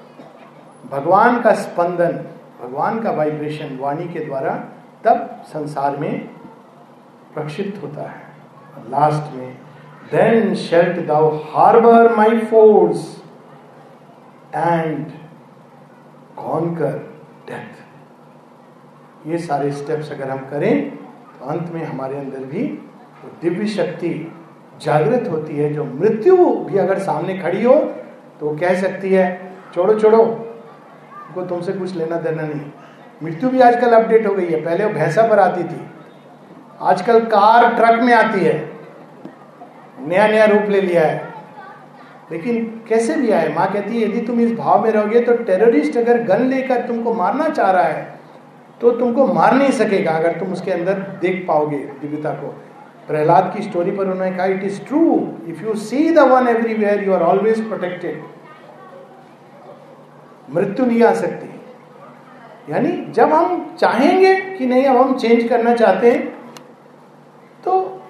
भगवान 0.90 1.42
का 1.42 1.54
स्पंदन, 1.54 2.24
भगवान 2.62 3.00
का 3.00 3.10
वाइब्रेशन 3.10 3.78
वाणी 3.78 4.08
के 4.08 4.20
द्वारा 4.20 4.64
तब 5.04 5.42
संसार 5.46 5.96
में 5.96 6.28
प्रक्षिप्त 7.34 7.82
होता 7.82 8.02
है। 8.02 8.24
लास्ट 8.88 9.34
में 9.34 9.56
then 10.14 10.54
shalt 10.56 10.98
thou 11.06 11.22
harbor 11.52 12.02
my 12.16 12.30
force 12.50 13.04
and 14.64 15.12
conquer 16.36 16.94
death. 17.48 17.80
ये 19.26 19.38
सारे 19.38 19.70
स्टेप्स 19.72 20.12
अगर 20.12 20.30
हम 20.30 20.38
करें 20.50 20.90
तो 20.90 21.46
अंत 21.46 21.70
में 21.74 21.84
हमारे 21.84 22.18
अंदर 22.18 22.44
भी 22.46 22.66
वो 23.22 23.30
दिव्य 23.42 23.66
शक्ति 23.66 24.10
जागृत 24.82 25.28
होती 25.30 25.56
है, 25.56 25.72
जो 25.74 25.84
मृत्यु 25.84 26.36
भी 26.36 26.78
अगर 26.78 26.98
सामने 26.98 27.38
खड़ी 27.38 27.62
हो 27.64 27.74
तो 28.40 28.56
कह 28.56 28.80
सकती 28.80 29.12
है, 29.14 29.26
छोड़ो 29.74 29.98
छोड़ो 30.00 30.24
को 31.34 31.44
तुमसे 31.46 31.72
कुछ 31.72 31.94
लेना 31.96 32.16
देना 32.16 32.42
नहीं। 32.42 32.70
मृत्यु 33.22 33.50
भी 33.50 33.60
आजकल 33.60 33.92
अपडेट 33.92 34.26
हो 34.26 34.34
गई 34.34 34.46
है। 34.46 34.64
पहले 34.64 34.84
वो 34.84 34.92
भैंसा 34.92 35.26
पर 35.28 35.38
आती 35.38 35.64
थी। 35.64 35.80
आजकल 36.82 37.20
कार 37.26 37.74
ट्रक 37.74 38.00
में 38.02 38.12
आती 38.14 38.44
है। 38.44 38.73
नया 39.98 40.26
नया 40.28 40.44
रूप 40.46 40.70
ले 40.70 40.80
लिया 40.80 41.02
है। 41.02 41.32
लेकिन 42.32 42.64
कैसे 42.88 43.14
भी 43.16 43.30
आए? 43.30 43.48
माँ 43.54 43.72
कहती 43.72 44.00
है, 44.00 44.08
यदि 44.08 44.20
तुम 44.20 44.40
इस 44.40 44.52
भाव 44.54 44.82
में 44.84 44.90
रहोगे 44.90 45.20
तो 45.20 45.32
टेररिस्ट 45.44 45.96
अगर 45.96 46.22
गन 46.24 46.42
लेकर 46.46 46.86
तुमको 46.86 47.14
मारना 47.14 47.48
चाह 47.48 47.70
रहा 47.70 47.82
है 47.82 48.12
तो 48.80 48.90
तुमको 48.90 49.26
मार 49.26 49.54
नहीं 49.54 49.70
सकेगा 49.72 50.12
अगर 50.12 50.38
तुम 50.38 50.52
उसके 50.52 50.70
अंदर 50.70 50.94
देख 51.20 51.44
पाओगे 51.48 51.76
दिव्यता 52.00 52.30
को। 52.30 52.48
प्रहलाद 53.06 53.52
की 53.56 53.62
स्टोरी 53.62 53.90
पर 53.90 54.04
उन्होंने 54.04 54.36
कहा 54.36 54.46
it 54.46 54.64
is 54.64 54.80
true 54.84 55.02
if 55.48 55.62
you 55.64 55.74
see 55.76 56.10
the 56.10 56.18
one 56.28 56.48
everywhere 56.48 57.04
you 57.04 57.12
are 57.12 57.22
always 57.22 57.66
protected 57.68 58.22
मृत्यु 60.48 60.86
नहीं 60.86 61.02
आ 61.02 61.12
सकती। 61.14 62.72
यानी 62.72 62.90
जब 63.12 63.32
हम 63.32 63.76
चाहेंगे 63.78 64.34
कि 64.34 64.66
नहीं, 64.66 64.84
अब 64.84 64.96
हम 64.96 65.16
चेंज 65.18 65.48
करना 65.48 65.74
चाहते 65.74 66.10
हैं 66.10 66.28
तो 67.64 68.02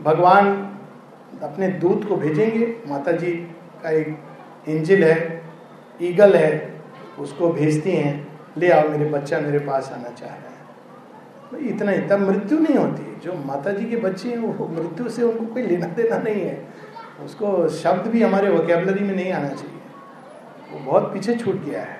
भगवान 0.00 0.65
अपने 1.42 1.68
दूत 1.68 2.08
को 2.08 2.16
भेजेंगे। 2.16 2.76
माता 2.88 3.12
जी 3.12 3.32
का 3.82 3.90
एक 3.90 4.18
इंजिल 4.68 5.04
है, 5.04 5.42
ईगल 6.02 6.34
है, 6.34 6.80
उसको 7.18 7.52
भेजती 7.52 7.90
हैं, 7.90 8.40
ले 8.56 8.70
आओ, 8.70 8.88
मेरे 8.88 9.04
बच्चा 9.04 9.40
मेरे 9.40 9.58
पास 9.58 9.92
आना 9.92 10.08
चाह 10.08 10.28
रहा 10.28 10.36
है। 10.36 10.46
तो 11.50 11.56
इतना 11.56 11.92
ही 11.92 12.00
तब 12.00 12.18
मृत्यु 12.20 12.58
नहीं 12.58 12.74
होती। 12.74 13.20
जो 13.24 13.32
माता 13.32 13.72
जी 13.72 13.84
के 13.86 13.96
बच्चे 13.96 14.28
हैं, 14.28 14.38
वो 14.38 14.68
मृत्यु 14.68 15.08
से 15.08 15.22
उनको 15.22 15.54
कोई 15.54 15.62
लेना 15.62 15.86
देना 15.86 16.18
नहीं 16.18 16.40
है। 16.40 16.68
उसको 17.24 17.68
शब्द 17.68 18.06
भी 18.06 18.22
हमारे 18.22 18.50
वोकेबलरी 18.50 19.04
में 19.04 19.16
नहीं 19.16 19.32
आना 19.32 19.48
चाहिए। 19.48 19.80
वो 20.72 20.78
बहुत 20.78 21.14
पीछे 21.14 21.34
छूट 21.34 21.64
गया 21.64 21.80
है। 21.80 21.98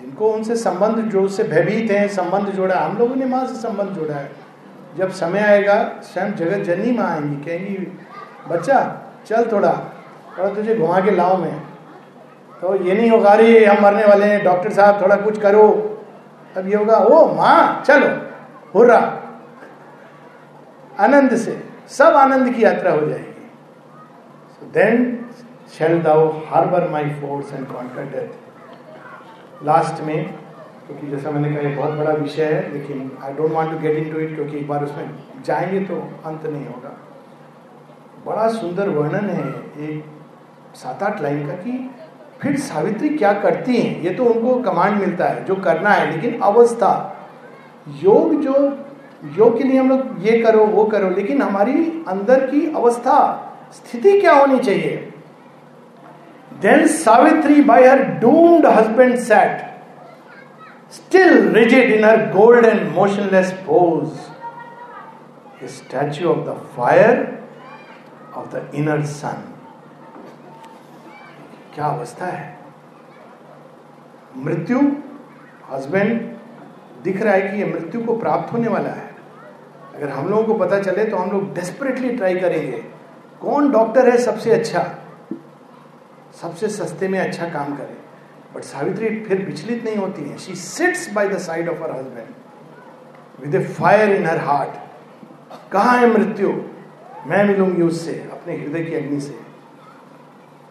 जिनको 0.00 0.32
उनसे 0.32 0.56
संबंध, 0.56 0.96
जो 0.96 1.22
उससे 1.22 1.44
भयभीत 1.44 1.90
हैं, 1.90 2.08
संबंध 2.08 2.46
जोड़ा, 2.46 2.78
हम 2.78 2.98
लोगों 2.98 3.16
ने 3.16 3.26
माँ 3.26 3.46
से 3.46 3.54
संबंध 3.54 3.88
जोड़ा 3.88 4.14
है। 4.14 4.43
जब 4.96 5.10
समय 5.10 5.40
आएगा, 5.40 6.00
स्वयं 6.02 6.32
जगत 6.32 6.58
जननी 6.58 6.98
माँ 6.98 7.10
आएँगी। 7.10 7.44
कहेंगी, 7.44 7.98
बच्चा, 8.48 9.02
चल 9.26 9.48
थोड़ा 9.52 9.72
थोड़ा 10.38 10.54
तुझे 10.54 10.76
घुमा 10.76 11.00
के 11.00 11.10
लाओ 11.10 11.36
मैं। 11.36 11.60
तो 12.60 12.76
ये 12.76 12.94
नहीं 12.94 13.10
होगा, 13.10 13.30
अरे, 13.30 13.64
हम 13.64 13.84
मरने 13.84 14.04
वाले 14.06 14.26
हैं, 14.26 14.44
डॉक्टर 14.44 14.72
साहब, 14.72 15.02
थोड़ा 15.02 15.16
कुछ 15.16 15.40
करो। 15.40 15.90
अब 16.56 16.68
ये 16.68 16.76
होगा, 16.76 16.96
ओ, 16.96 17.34
माँ, 17.34 17.82
चलो, 17.86 18.28
हुर्रा। 18.74 19.20
आनंद 21.00 21.36
से, 21.36 21.68
सब 21.88 22.04
आनंद 22.04 22.54
की 22.54 22.64
यात्रा 22.64 22.92
हो 22.92 23.00
जाएगी। 23.00 23.50
Then 24.64 25.24
shall 25.78 26.02
thou 26.02 26.28
harbour 26.28 26.88
my 26.88 27.04
force 27.04 27.52
and 27.52 27.66
conquer 27.66 28.02
death 28.02 28.28
last 29.64 30.02
में 30.02 30.43
क्योंकि 30.86 31.06
जैसा 31.06 31.30
मैंने 31.30 31.56
कहा, 31.56 31.68
ये 31.68 31.76
बहुत 31.76 31.90
बड़ा 31.90 32.12
विषय 32.12 32.44
है, 32.44 32.72
लेकिन 32.72 33.10
I 33.22 33.32
don't 33.32 33.52
want 33.52 33.70
to 33.70 33.78
get 33.78 33.96
into 34.12 34.18
it 34.18 34.34
क्योंकि 34.34 34.56
एक 34.56 34.68
बार 34.68 34.84
उसमें 34.84 35.14
जाएँगे 35.44 35.80
तो 35.80 35.96
अंत 36.26 36.46
नहीं 36.46 36.66
होगा। 36.66 37.00
बड़ा 38.26 38.48
सुंदर 38.48 38.88
वर्णन 38.88 39.30
है 39.30 39.48
एक 39.90 40.04
सात 40.74 41.02
आठ 41.02 41.22
लाइन 41.22 41.46
का 41.46 41.52
कि 41.52 41.90
फिर 42.40 42.56
सावित्री 42.56 43.08
क्या 43.08 43.32
करती 43.32 43.76
हैं? 43.76 44.02
ये 44.02 44.10
तो 44.10 44.24
उनको 44.24 44.54
कमांड 44.62 45.00
मिलता 45.00 45.24
है, 45.24 45.44
जो 45.44 45.56
करना 45.56 45.90
है, 45.90 46.10
लेकिन 46.10 46.40
अवस्था। 46.40 47.16
योग 48.02 48.34
जो, 48.34 48.78
योग 49.38 49.58
के 49.58 49.64
लिए 49.64 49.78
हम 49.80 49.88
लोग 49.88 50.26
ये 50.26 50.38
करो, 50.38 50.66
वो 50.66 50.84
करो, 50.84 51.10
लेकिन 51.10 51.42
हमारी 51.42 52.04
अंदर 52.08 52.46
की 52.46 52.74
अवस्था, 52.74 53.18
स्थिति 53.72 54.20
क्या 54.20 54.32
होनी 54.32 54.58
चाहिए? 54.58 55.12
Then 56.60 56.86
Savitri 56.86 57.62
by 57.62 57.86
her 57.86 58.04
doomed 58.04 58.66
husband 58.66 59.16
sat 59.16 59.73
still 60.94 61.36
rigid 61.52 61.92
in 61.92 62.02
her 62.02 62.30
golden, 62.32 62.92
motionless 62.94 63.52
pose, 63.66 64.18
a 65.60 65.68
statue 65.68 66.28
of 66.30 66.44
the 66.46 66.54
fire 66.76 67.16
of 68.34 68.50
the 68.52 68.62
inner 68.72 69.00
sun. 69.16 69.42
क्या 71.74 71.86
अवस्था 71.86 72.26
है? 72.26 72.58
मृत्यु 74.36 74.80
हस्बैंड 75.70 76.20
दिख 77.04 77.22
रहा 77.22 77.34
है 77.34 77.48
कि 77.48 77.58
ये 77.58 77.64
मृत्यु 77.64 78.04
को 78.04 78.16
प्राप्त 78.16 78.52
होने 78.52 78.68
वाला 78.68 78.90
है। 78.90 79.10
अगर 79.94 80.08
हम 80.08 80.28
लोगों 80.28 80.44
को 80.44 80.54
पता 80.54 80.80
चले 80.80 81.04
तो 81.04 81.16
हम 81.16 81.30
लोग 81.30 81.54
डेस्परेटली 81.54 82.10
ट्राई 82.16 82.34
करेंगे। 82.40 82.84
कौन 83.40 83.70
डॉक्टर 83.72 84.08
है 84.10 84.16
सबसे 84.18 84.50
अच्छा? 84.50 84.84
सबसे 86.42 86.68
सस्ते 86.68 87.08
में 87.08 87.18
अच्छा 87.20 87.48
काम 87.48 87.76
करे। 87.76 88.03
बट 88.54 88.62
सावित्री 88.62 89.08
फिर 89.28 89.44
विचलित 89.44 89.84
नहीं 89.84 89.96
होती 89.96 90.22
है। 90.22 90.36
She 90.38 90.54
sits 90.54 91.12
by 91.14 91.28
the 91.28 91.38
side 91.38 91.68
of 91.68 91.82
her 91.82 91.90
husband 91.90 93.44
with 93.44 93.54
a 93.54 93.64
fire 93.74 94.14
in 94.16 94.26
her 94.26 94.38
heart 94.38 95.72
कहा 95.72 95.92
है 95.92 96.06
मृत्यु? 96.12 96.52
मैं 97.26 97.44
मिलूँगी 97.44 97.82
उससे, 97.82 98.12
अपने 98.32 98.56
हृदय 98.56 98.84
की 98.84 98.94
अग्नि 98.94 99.20
से। 99.20 99.38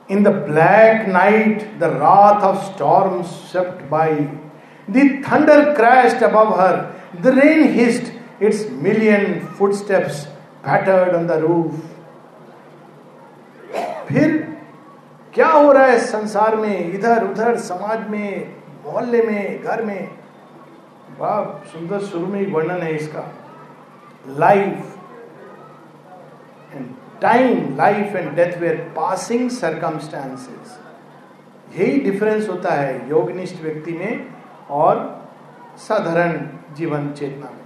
In 0.10 0.24
the 0.24 0.28
black 0.28 1.08
night 1.08 1.64
the 1.80 1.84
रात 1.84 2.44
of 2.44 2.64
storm 2.66 3.22
swept 3.24 3.90
by 3.90 4.16
the 4.90 5.24
thunder 5.28 5.60
above 6.24 6.54
her 6.62 6.76
the 7.22 7.28
rain 7.40 7.64
hissed 7.74 8.44
its 8.44 8.68
million 8.84 9.40
footsteps 9.58 10.24
pattered 10.66 11.16
on 11.16 11.28
the 11.28 11.32
roof 11.42 11.76
फिर 14.08 14.43
क्या 15.34 15.48
हो 15.48 15.72
रहा 15.72 15.86
है 15.86 16.00
संसार 16.00 16.56
में? 16.56 16.94
इधर, 16.94 17.24
उधर, 17.24 17.58
समाज 17.58 18.08
में, 18.10 18.56
मोहल्ले 18.86 19.22
में, 19.22 19.64
घर 19.64 19.84
में? 19.84 20.10
वाह 21.20 21.44
सुंदर 21.72 22.00
शुरू 22.00 22.28
में 22.28 22.40
ही 22.40 22.46
वर्णन 22.46 22.82
है 22.82 22.96
इसका। 22.96 23.24
Life 24.40 24.96
and 26.76 26.86
time 27.22 27.76
life 27.78 28.16
and 28.16 28.36
death 28.36 28.58
were 28.58 28.76
passing 28.96 29.50
circumstances 29.50 30.80
यही 31.78 32.00
डिफरेंस 32.00 32.50
होता 32.50 32.74
है 32.74 33.10
योगनिष्ठ 33.10 33.62
व्यक्ति 33.64 33.92
में 33.92 34.28
और 34.70 34.96
साधारण 35.78 36.48
जीवन 36.76 37.12
चेतना 37.12 37.46
में। 37.46 37.64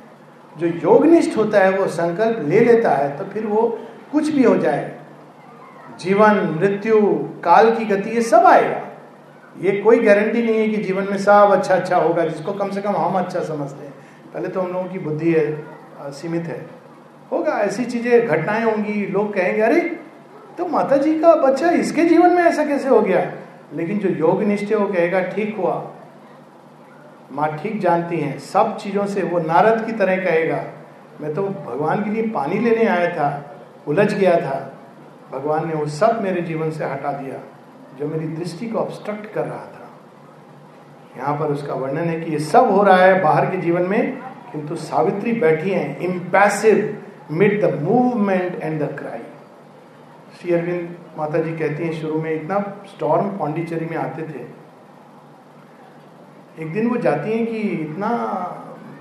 जो 0.58 0.68
योगनिष्ठ 0.68 1.38
होता 1.38 1.60
है, 1.60 1.78
वो 1.78 1.88
संकल्प 1.88 2.48
ले 2.48 2.60
लेता 2.60 2.92
है 2.92 3.18
तो 3.18 3.26
फिर 3.26 3.46
वो 3.46 3.68
कुछ 4.12 4.30
भी 4.30 4.44
हो 4.44 4.56
जाए। 4.58 4.97
जीवन, 6.00 6.58
मृत्यु, 6.60 7.00
काल 7.44 7.76
की 7.76 7.86
गति, 7.86 8.10
ये 8.10 8.22
सब 8.22 8.46
आएगा। 8.46 8.82
ये 9.60 9.72
कोई 9.82 10.00
गारंटी 10.00 10.44
नहीं 10.44 10.60
है 10.60 10.68
कि 10.70 10.78
जीवन 10.78 11.04
में 11.04 11.18
सब 11.18 11.52
अच्छा 11.52 11.76
अच्छा 11.76 11.98
होगा, 11.98 12.26
जिसको 12.26 12.54
कम 12.54 12.70
से 12.70 12.82
कम 12.82 12.96
हम 12.96 13.14
अच्छा 13.14 13.40
समझते 13.40 13.86
हैं। 13.86 13.94
पहले 14.34 14.48
तो 14.48 14.62
हम 14.62 14.74
लोगों 14.74 14.86
की 14.86 15.00
बुद्धि 15.00 15.34
है 15.34 16.12
सीमित 16.12 16.44
है। 16.44 16.66
होगा, 17.32 17.52
ऐसी 17.52 17.86
चीज़ें, 17.86 18.28
घटनाएँ 18.28 18.64
होंगी, 18.64 19.06
लोग 19.08 19.34
कहेंगे, 19.34 19.62
अरे 19.62 19.82
तो 20.58 20.68
माता 20.68 20.98
जी 20.98 21.20
का 21.20 21.36
बच्चा 21.36 21.70
इसके 21.70 22.04
जीवन 22.04 22.32
में 22.32 22.44
ऐसा 22.44 22.66
कैसे 22.66 22.90
हो 22.90 23.02
गया? 23.02 23.32
लेकिन 23.74 24.00
जो 24.00 24.10
योग 24.10 24.44
निष्ठ 24.44 24.74
वो 24.74 24.88
कहेगा, 24.88 25.22
ठीक 25.22 25.58
हुआ। 25.58 25.92
माँ 27.32 27.58
ठीक 27.58 27.80
जानती 27.82 28.18
हैं, 28.18 28.40
सब 28.40 28.78
चीज़ों 28.78 29.06
से 29.06 29.22
वो 29.22 29.40
नारद 29.40 29.86
की 29.86 29.92
तरह 29.92 30.18
कहेगा। 30.18 30.64
मैं 31.22 31.34
तो 31.34 31.42
भगवान 31.42 32.04
के 32.04 32.10
लिए 32.10 32.24
पानी 32.24 32.60
लेने 32.60 32.86
आया 32.86 33.10
था, 33.10 33.56
उलझ 33.88 34.14
गया 34.14 34.40
था। 34.42 34.77
भगवान 35.32 35.68
ने 35.68 35.74
वो 35.74 35.86
सब 35.88 36.22
मेरे 36.24 36.42
जीवन 36.42 36.72
से 36.72 36.86
हटा 36.86 37.12
दिया, 37.14 37.40
जो 38.00 38.08
मेरी 38.08 38.28
दृष्टि 38.28 38.68
को 38.70 38.78
ऑब्स्ट्रक्ट 38.80 39.34
कर 39.34 39.46
रहा 39.46 39.66
था। 39.66 39.90
यहाँ 41.18 41.38
पर 41.40 41.52
उसका 41.52 41.74
वर्णन 41.76 42.10
है 42.10 42.20
कि 42.22 42.32
ये 42.32 42.40
सब 42.42 42.72
हो 42.72 42.84
रहा 42.84 42.98
है 42.98 43.22
बाहर 43.24 43.46
के 43.52 43.58
जीवन 43.58 43.82
में, 43.84 44.18
किंतु 44.52 44.76
सावित्री 44.78 45.32
बैठी 45.40 45.72
हैं 45.72 45.98
impassive 46.00 46.98
mid 47.32 47.62
the 47.62 47.74
movement 47.82 48.56
and 48.56 48.82
the 48.82 48.96
cry 49.00 49.22
Sri 50.38 50.54
Aurobindo 50.54 50.96
माता 51.18 51.38
जी 51.40 51.52
कहती 51.52 51.84
हैं, 51.84 51.94
शुरू 51.94 52.22
में 52.22 52.32
इतना 52.32 52.60
स्टॉर्म 52.88 53.30
पांडिचेरी 53.38 53.86
में 53.86 53.98
आते 53.98 54.22
थे। 54.24 54.46
एक 56.58 56.74
दिन 56.74 56.88
वो 56.90 56.98
जाती 56.98 57.32
हैं 57.32 57.46
कि 57.48 57.60
इतना 57.60 58.10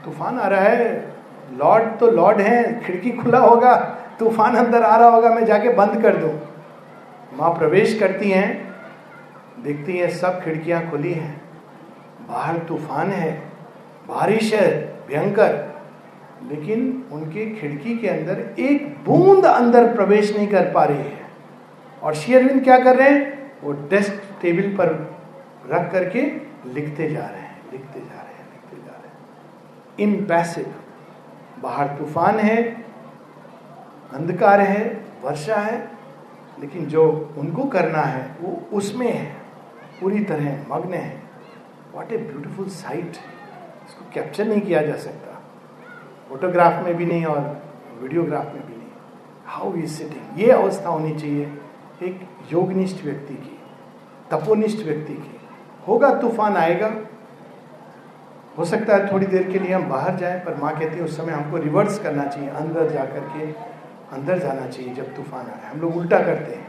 तूफ़ान 0.05 0.39
आ 0.39 0.47
रहा 0.49 0.61
है, 0.61 1.15
लॉर्ड 1.53 1.99
तो 1.99 2.11
लॉर्ड 2.11 2.41
है, 2.41 2.81
खिड़की 2.81 3.11
खुला 3.13 3.39
होगा 3.39 3.75
तूफ़ान 4.19 4.55
अंदर 4.55 4.83
आ 4.83 4.97
रहा 4.97 5.09
होगा, 5.09 5.31
मैं 5.31 5.45
जाके 5.45 5.69
बंद 5.69 6.03
कर 6.03 6.17
दूँ। 6.17 6.41
माँ 7.35 7.51
प्रवेश 7.51 7.99
करती 7.99 8.31
हैं, 8.31 8.75
देखती 9.63 9.99
हैं, 9.99 10.11
सब 10.11 10.43
खिड़कियाँ 10.43 10.91
खुली 10.91 11.13
हैं। 11.13 11.41
बाहर 12.29 12.59
तूफ़ान 12.59 13.11
है, 13.11 13.43
बारिश 14.09 14.55
है, 14.55 14.97
भयंकर। 15.09 15.77
लेकिन 16.49 17.05
उनके 17.13 17.55
खिड़की 17.55 17.99
के 17.99 18.09
अंदर 18.09 18.55
एक 18.59 18.97
बूंद 19.05 19.47
अंदर 19.47 19.95
प्रवेश 19.95 20.37
नहीं 20.37 20.49
कर 20.49 20.73
पा 20.73 20.85
रही 20.85 20.99
है। 20.99 21.27
और 22.03 22.15
शेयरविंद 22.15 22.65
क्या 22.65 22.79
कर 22.79 22.97
रहे 22.97 23.11
हैं? 23.11 23.53
वो 23.65 23.73
डेस्क 23.73 24.23
टेबल 24.43 24.77
पर 24.77 25.17
रख 25.71 25.93
करके 25.93 26.21
लिखते 26.75 27.11
जा 27.11 27.21
रहे 27.21 27.41
हैं, 27.41 27.63
लिखते 27.73 28.01
जा 28.01 28.23
रहे 28.23 28.35
हैं, 28.35 28.49
लिखते 28.53 28.77
जा 28.77 28.93
रहे 28.93 29.09
हैं। 29.09 30.15
इम्पैसिव 30.15 30.75
बाहर 31.63 31.87
तूफ़ान 31.87 32.39
है 32.39 32.86
अंधकार 34.13 34.61
है, 34.61 35.05
वर्षा 35.23 35.57
है, 35.57 35.91
लेकिन 36.61 36.87
जो 36.87 37.35
उनको 37.39 37.65
करना 37.65 38.03
है, 38.03 38.37
वो 38.41 38.77
उसमें 38.77 39.13
है। 39.13 39.37
पूरी 40.01 40.25
तरह 40.25 40.65
मग्न 40.71 40.95
है। 40.95 41.23
वॉट 41.95 42.13
ए 42.13 42.17
ब्यूटिफुल 42.17 42.69
साइट 42.69 43.17
इसको 43.87 44.11
कैप्चर 44.15 44.47
नहीं 44.47 44.61
किया 44.61 44.83
जा 44.83 44.97
सकता। 44.97 45.43
फोटोग्राफ 46.29 46.85
में 46.85 46.95
भी 46.95 47.07
नहीं 47.07 47.25
और 47.25 47.63
वीडियोग्राफ 48.01 48.45
में 48.45 48.67
भी 48.67 48.77
नहीं। 48.77 48.89
हाउ 49.47 49.75
इज़ 49.75 49.91
सिटिंग 49.91 50.41
ये 50.41 50.51
अवस्था 50.51 50.89
होनी 50.89 51.15
चाहिए 51.15 51.53
एक 52.03 52.21
योगनिष्ठ 52.53 53.05
व्यक्ति 53.05 53.35
की, 53.35 53.59
तपोनिष्ठ 54.31 54.85
व्यक्ति 54.87 55.15
की। 55.15 55.41
होगा, 55.89 56.11
तूफ़ान 56.15 56.57
आएगा। 56.57 56.91
हो 58.59 58.65
सकता 58.65 58.97
है 58.97 59.13
थोड़ी 59.13 59.27
देर 59.27 59.51
के 59.51 59.59
लिए 59.59 59.73
हम 59.73 59.89
बाहर 59.89 60.17
जाएँ, 60.17 60.41
पर 60.41 60.57
माँ 60.57 60.79
कहती 60.79 60.97
है, 60.97 61.05
उस 61.05 61.17
समय 61.17 61.33
हमको 61.33 61.57
रिवर्स 61.57 61.99
करना 61.99 62.25
चाहिए, 62.25 62.49
अंदर 62.49 62.91
जा 62.91 63.05
करके 63.05 63.47
अंदर 64.13 64.39
जाना 64.39 64.67
चाहिए 64.67 64.95
जब 64.95 65.15
तूफ़ान 65.17 65.47
आए। 65.47 65.71
हम 65.71 65.81
लोग 65.81 65.97
उल्टा 65.97 66.19
करते 66.19 66.55
हैं। 66.55 66.67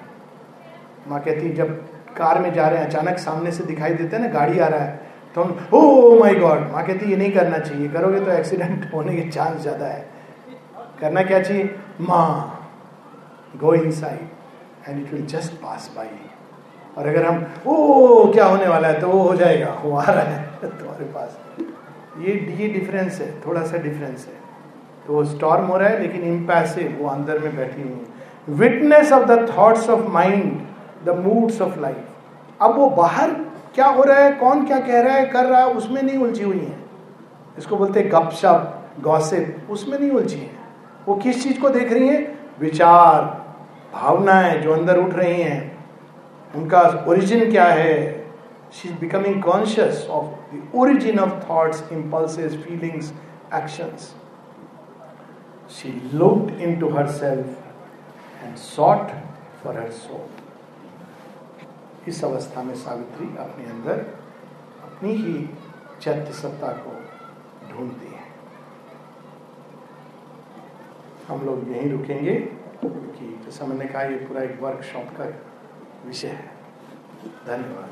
माँ 1.08 1.20
कहती 1.22 1.48
है, 1.48 1.54
जब 1.56 1.70
कार 2.18 2.40
में 2.40 2.54
जा 2.54 2.68
रहे 2.68 2.80
हैं, 2.80 2.88
अचानक 2.88 3.18
सामने 3.18 3.52
से 3.52 3.64
दिखाई 3.64 3.94
देते 3.94 4.16
हैं 4.16 4.24
ना, 4.24 4.30
गाड़ी 4.30 4.60
आ 4.60 4.68
रहा 4.68 4.80
है 4.80 5.06
तो 5.36 5.44
हम, 5.44 5.68
ओ 5.74 6.20
माय 6.20 6.36
गॉड! 6.36 6.72
माँ 6.72 6.86
कहती 6.86 7.06
ये 7.06 7.16
नहीं 7.16 7.32
करना 7.32 7.58
चाहिए। 7.60 7.90
करोगे 7.90 8.20
तो 8.20 8.32
एक्सीडेंट 8.32 8.90
होने 8.94 9.16
के 9.16 9.30
चांस 9.30 9.62
ज़्यादा 9.62 9.86
है। 9.86 10.06
करना 11.02 11.22
क्या 11.22 11.42
चाहिए? 11.42 11.76
माँ 12.02 12.54
go 13.58 13.74
inside 13.92 14.90
and 14.90 15.06
it 15.06 15.14
will 15.14 15.26
just 15.26 15.54
pass 15.54 15.92
by 15.96 16.08
और 16.98 17.08
अगर 17.08 17.26
हम, 17.26 17.46
ओ, 17.68 18.32
क्या 18.34 18.46
होने 18.46 18.68
वाला 18.68 18.88
है? 18.88 19.00
तो 19.02 19.08
वो 19.08 19.22
हो 19.24 19.36
जाएगा, 19.36 19.82
वो 19.84 19.98
आ 19.98 20.06
रहा 20.06 20.24
है 20.24 20.46
तुम्हारे 20.64 21.06
पास। 21.06 21.38
ये 22.20 22.34
ये 22.60 22.68
डिफरेंस 22.80 23.20
है, 23.22 23.32
थोड़ा 23.46 23.64
सा 23.64 23.78
डिफरेंस 23.78 24.28
है। 24.28 24.47
तो 25.08 25.14
वो 25.14 25.24
स्टॉर्म 25.26 25.66
हो 25.66 25.78
रहा 25.78 25.90
है, 25.90 26.00
लेकिन 26.02 26.24
इम्पैसिव 26.24 26.98
वो 27.02 27.10
अंदर 27.10 27.40
में 27.40 27.56
बैठी 27.58 27.82
हुई 27.82 27.92
है। 27.92 28.56
Witness 28.58 29.12
of 29.12 29.26
the 29.26 29.58
thoughts 29.58 29.90
of 29.90 30.08
mind 30.08 30.60
the 31.06 31.18
moods 31.18 31.62
of 31.62 31.80
life 31.80 32.62
अब 32.62 32.76
वो 32.76 32.90
बाहर 32.90 33.32
क्या 33.76 33.86
हो 33.86 34.04
रहा 34.04 34.18
है, 34.18 34.32
कौन 34.32 34.66
क्या 34.66 34.80
कह 34.80 35.02
रहा 35.02 35.16
है, 35.16 35.26
कर 35.26 35.46
रहा 35.46 35.60
है, 35.60 35.68
उसमें 35.68 36.02
नहीं 36.02 36.18
उलझी 36.18 36.44
हुई 36.44 36.60
है। 36.60 36.76
इसको 37.58 37.78
बोलते 37.78 38.00
हैं 38.00 38.12
गपशप 38.12 38.74
गॉसिप 39.02 39.68
उसमें 39.70 39.98
नहीं 40.00 40.12
उलझी 40.12 40.40
है। 40.40 40.50
वो 41.08 41.16
किस 41.16 41.44
चीज़ 41.44 41.60
को 41.62 41.70
देख 41.70 41.92
रही 41.94 42.08
है? 42.08 42.22
विचार, 42.60 43.24
भावनाएँ 43.94 44.60
जो 44.60 44.74
अंदर 44.74 44.98
उठ 44.98 45.14
रही 45.14 45.42
हैं। 45.42 45.78
उनका 46.56 46.82
ओरिजिन 47.08 47.52
क्या 47.52 47.66
है? 47.66 48.26
She 48.74 48.90
is 48.90 48.96
becoming 49.00 49.44
conscious 49.44 50.08
of 50.12 50.56
the 50.56 50.68
origin 50.76 51.20
of 51.20 51.50
thoughts 51.50 51.84
impulse 51.92 52.38
feelings 52.38 53.14
actions 53.56 54.14
into 56.80 56.90
herself 57.12 58.44
and 58.44 58.56
sought 58.56 59.12
for 59.64 59.78
her 59.80 59.92
soul 59.92 60.28
इस 62.08 62.24
अवस्था 62.24 62.64
में 62.64 62.76
सावित्री 62.76 63.28
अपने 63.38 63.66
अंदर 63.66 64.06
अपनी 64.84 65.14
ही 65.14 65.50
चैत्य 66.02 66.34
सत्ता 66.34 66.68
को 66.68 66.92
ढूंढती 67.72 68.08
है। 68.08 68.26
हम 71.28 71.46
लोग 71.46 71.72
यहीं 71.72 71.92
रुकेंगे 71.92 72.36
क्योंकि 72.80 73.26
जैसा 73.46 73.66
मैंने 73.66 73.86
कहा, 73.86 74.02
ये 74.02 74.18
पूरा 74.18 74.42
एक 74.44 74.62
वर्कशॉप 74.62 75.08
का 75.18 75.26
विषय 76.08 76.28
है। 76.28 76.52
धन्यवाद। 77.48 77.90